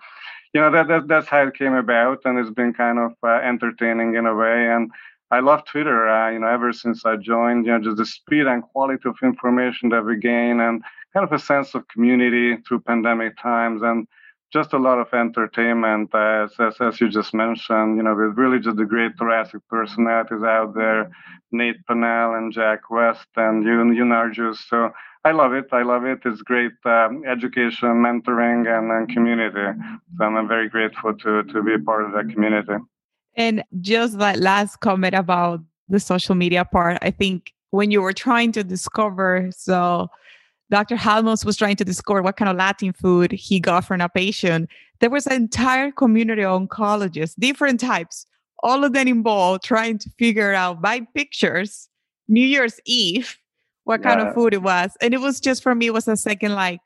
you 0.52 0.60
know, 0.60 0.70
that, 0.70 0.86
that 0.88 1.08
that's 1.08 1.28
how 1.28 1.46
it 1.46 1.54
came 1.54 1.72
about, 1.74 2.20
and 2.24 2.38
it's 2.38 2.50
been 2.50 2.74
kind 2.74 2.98
of 2.98 3.12
uh, 3.22 3.40
entertaining 3.42 4.14
in 4.14 4.26
a 4.26 4.34
way. 4.34 4.68
And 4.68 4.90
I 5.30 5.40
love 5.40 5.64
Twitter, 5.64 6.08
uh, 6.08 6.30
you 6.30 6.38
know, 6.38 6.46
ever 6.46 6.72
since 6.72 7.04
I 7.04 7.16
joined, 7.16 7.66
you 7.66 7.72
know, 7.72 7.82
just 7.82 7.96
the 7.96 8.06
speed 8.06 8.46
and 8.46 8.62
quality 8.62 9.08
of 9.08 9.16
information 9.22 9.88
that 9.88 10.04
we 10.04 10.18
gain, 10.18 10.60
and 10.60 10.82
kind 11.12 11.24
of 11.26 11.32
a 11.32 11.38
sense 11.38 11.74
of 11.74 11.88
community 11.88 12.56
through 12.62 12.80
pandemic 12.80 13.36
times, 13.40 13.82
and 13.82 14.06
just 14.52 14.72
a 14.72 14.78
lot 14.78 14.98
of 14.98 15.12
entertainment, 15.12 16.14
as, 16.14 16.52
as, 16.60 16.76
as 16.80 17.00
you 17.00 17.08
just 17.08 17.34
mentioned, 17.34 17.96
you 17.96 18.02
know, 18.02 18.14
with 18.14 18.38
really 18.38 18.60
just 18.60 18.76
the 18.76 18.84
great 18.84 19.12
thoracic 19.18 19.60
personalities 19.68 20.42
out 20.44 20.74
there, 20.74 21.10
Nate 21.50 21.84
Pennell 21.86 22.34
and 22.34 22.52
Jack 22.52 22.88
West 22.90 23.26
and 23.36 23.64
you, 23.64 23.92
you 23.92 24.04
Narjust. 24.04 24.68
So 24.68 24.90
I 25.24 25.32
love 25.32 25.52
it. 25.52 25.66
I 25.72 25.82
love 25.82 26.04
it. 26.04 26.20
It's 26.24 26.42
great 26.42 26.72
um, 26.84 27.24
education, 27.26 27.88
mentoring, 27.88 28.68
and, 28.68 28.90
and 28.92 29.08
community. 29.08 29.78
So 30.16 30.24
I'm 30.24 30.46
very 30.46 30.68
grateful 30.68 31.14
to, 31.14 31.42
to 31.42 31.62
be 31.62 31.74
a 31.74 31.78
part 31.80 32.04
of 32.04 32.12
that 32.12 32.32
community. 32.32 32.74
And 33.36 33.64
just 33.80 34.18
that 34.18 34.38
last 34.38 34.80
comment 34.80 35.14
about 35.14 35.60
the 35.88 36.00
social 36.00 36.34
media 36.34 36.64
part. 36.64 36.98
I 37.02 37.10
think 37.10 37.52
when 37.70 37.90
you 37.90 38.02
were 38.02 38.12
trying 38.12 38.52
to 38.52 38.64
discover, 38.64 39.50
so 39.54 40.08
Dr. 40.70 40.96
Halmos 40.96 41.44
was 41.44 41.56
trying 41.56 41.76
to 41.76 41.84
discover 41.84 42.22
what 42.22 42.36
kind 42.36 42.48
of 42.48 42.56
Latin 42.56 42.92
food 42.92 43.32
he 43.32 43.60
got 43.60 43.84
from 43.84 44.00
a 44.00 44.08
patient. 44.08 44.68
There 45.00 45.10
was 45.10 45.26
an 45.26 45.34
entire 45.34 45.92
community 45.92 46.42
of 46.42 46.60
oncologists, 46.60 47.34
different 47.38 47.78
types, 47.80 48.26
all 48.62 48.84
of 48.84 48.92
them 48.92 49.06
involved 49.06 49.62
trying 49.62 49.98
to 49.98 50.10
figure 50.18 50.54
out 50.54 50.80
by 50.80 51.00
pictures, 51.14 51.88
New 52.28 52.44
Year's 52.44 52.80
Eve, 52.84 53.38
what 53.84 54.02
kind 54.02 54.20
yeah. 54.20 54.28
of 54.28 54.34
food 54.34 54.54
it 54.54 54.62
was. 54.62 54.96
And 55.00 55.14
it 55.14 55.20
was 55.20 55.40
just 55.40 55.62
for 55.62 55.74
me, 55.74 55.86
it 55.86 55.94
was 55.94 56.08
a 56.08 56.16
second 56.16 56.54
like, 56.54 56.80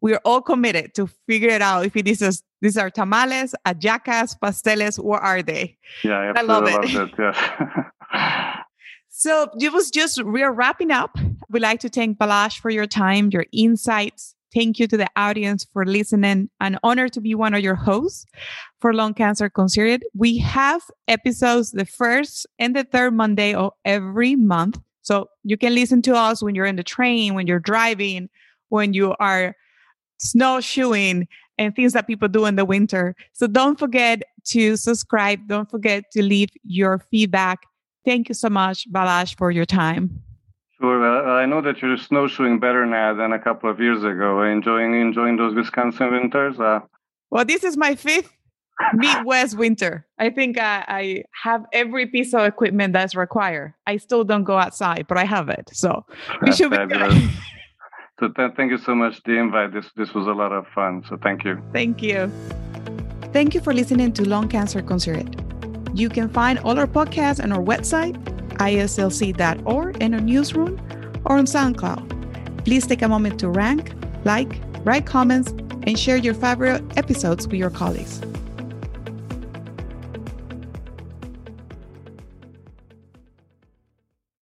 we're 0.00 0.20
all 0.24 0.42
committed 0.42 0.94
to 0.94 1.08
figure 1.26 1.48
it 1.48 1.62
out 1.62 1.86
if 1.86 1.96
it 1.96 2.06
is 2.06 2.42
these 2.60 2.76
are 2.76 2.90
tamales, 2.90 3.54
hallacas, 3.66 4.38
pasteles, 4.38 4.98
what 5.02 5.22
are 5.22 5.42
they? 5.42 5.76
Yeah, 6.02 6.32
I, 6.36 6.40
I 6.40 6.42
love 6.42 6.64
it. 6.66 6.94
it 6.94 7.10
yes. 7.18 8.56
so 9.08 9.48
it 9.60 9.72
was 9.72 9.90
just 9.90 10.22
we're 10.24 10.52
wrapping 10.52 10.90
up. 10.90 11.16
We'd 11.50 11.62
like 11.62 11.80
to 11.80 11.88
thank 11.88 12.18
Balazs 12.18 12.58
for 12.58 12.70
your 12.70 12.86
time, 12.86 13.30
your 13.32 13.46
insights. 13.52 14.34
Thank 14.54 14.78
you 14.78 14.86
to 14.88 14.96
the 14.96 15.08
audience 15.14 15.66
for 15.72 15.84
listening. 15.84 16.48
An 16.60 16.78
honor 16.82 17.08
to 17.10 17.20
be 17.20 17.34
one 17.34 17.54
of 17.54 17.60
your 17.60 17.74
hosts 17.74 18.24
for 18.80 18.94
Lung 18.94 19.14
Cancer 19.14 19.50
Considered. 19.50 20.04
We 20.14 20.38
have 20.38 20.82
episodes 21.06 21.72
the 21.72 21.84
first 21.84 22.46
and 22.58 22.74
the 22.74 22.84
third 22.84 23.14
Monday 23.14 23.54
of 23.54 23.72
every 23.84 24.36
month. 24.36 24.80
So 25.02 25.28
you 25.44 25.56
can 25.56 25.74
listen 25.74 26.02
to 26.02 26.14
us 26.14 26.42
when 26.42 26.54
you're 26.54 26.66
in 26.66 26.76
the 26.76 26.82
train, 26.82 27.34
when 27.34 27.46
you're 27.46 27.60
driving, 27.60 28.30
when 28.68 28.94
you 28.94 29.14
are 29.20 29.54
snowshoeing 30.18 31.28
and 31.58 31.74
things 31.74 31.92
that 31.92 32.06
people 32.06 32.28
do 32.28 32.46
in 32.46 32.56
the 32.56 32.64
winter. 32.64 33.14
So 33.32 33.46
don't 33.46 33.78
forget 33.78 34.22
to 34.46 34.76
subscribe. 34.76 35.46
Don't 35.46 35.70
forget 35.70 36.04
to 36.12 36.22
leave 36.22 36.50
your 36.62 37.00
feedback. 37.10 37.60
Thank 38.04 38.28
you 38.28 38.34
so 38.34 38.48
much, 38.48 38.90
Balazs, 38.90 39.36
for 39.36 39.50
your 39.50 39.66
time. 39.66 40.22
Sure. 40.80 41.00
Well, 41.00 41.30
I 41.32 41.44
know 41.44 41.60
that 41.60 41.82
you're 41.82 41.98
snowshoeing 41.98 42.60
better 42.60 42.86
now 42.86 43.12
than 43.12 43.32
a 43.32 43.38
couple 43.38 43.68
of 43.68 43.80
years 43.80 44.04
ago. 44.04 44.42
Enjoying 44.42 44.98
enjoying 45.00 45.36
those 45.36 45.54
Wisconsin 45.54 46.12
winters. 46.12 46.58
Uh... 46.60 46.80
Well, 47.30 47.44
this 47.44 47.64
is 47.64 47.76
my 47.76 47.96
fifth 47.96 48.32
Midwest 48.94 49.58
winter. 49.58 50.06
I 50.18 50.30
think 50.30 50.58
I, 50.58 50.84
I, 50.86 51.22
have 51.42 51.64
every 51.72 52.06
piece 52.06 52.32
of 52.32 52.42
equipment 52.42 52.92
that's 52.92 53.16
required. 53.16 53.74
I 53.86 53.96
still 53.96 54.22
don't 54.22 54.44
go 54.44 54.56
outside, 54.56 55.06
but 55.08 55.18
I 55.18 55.24
have 55.24 55.48
it. 55.48 55.68
So 55.72 56.04
we 56.42 56.52
should 56.52 56.70
be 56.70 56.86
good. 56.86 57.30
So 58.20 58.28
th- 58.28 58.52
thank 58.56 58.70
you 58.70 58.78
so 58.78 58.94
much 58.94 59.22
the 59.22 59.38
invite. 59.38 59.72
This 59.72 59.86
this 59.96 60.12
was 60.12 60.26
a 60.26 60.32
lot 60.32 60.52
of 60.52 60.66
fun. 60.74 61.04
So 61.08 61.16
thank 61.22 61.44
you. 61.44 61.62
Thank 61.72 62.02
you. 62.02 62.30
Thank 63.32 63.54
you 63.54 63.60
for 63.60 63.72
listening 63.72 64.12
to 64.14 64.28
Lung 64.28 64.48
Cancer 64.48 64.82
Considered. 64.82 65.28
You 65.94 66.08
can 66.08 66.28
find 66.28 66.58
all 66.60 66.78
our 66.78 66.86
podcasts 66.86 67.42
on 67.42 67.52
our 67.52 67.62
website, 67.62 68.16
IASLC.org, 68.54 70.02
in 70.02 70.14
our 70.14 70.20
newsroom, 70.20 70.80
or 71.24 71.38
on 71.38 71.46
SoundCloud. 71.46 72.64
Please 72.64 72.86
take 72.86 73.02
a 73.02 73.08
moment 73.08 73.38
to 73.40 73.48
rank, 73.48 73.92
like, 74.24 74.60
write 74.84 75.06
comments, 75.06 75.50
and 75.82 75.98
share 75.98 76.16
your 76.16 76.34
favorite 76.34 76.82
episodes 76.96 77.46
with 77.46 77.56
your 77.56 77.70
colleagues. 77.70 78.20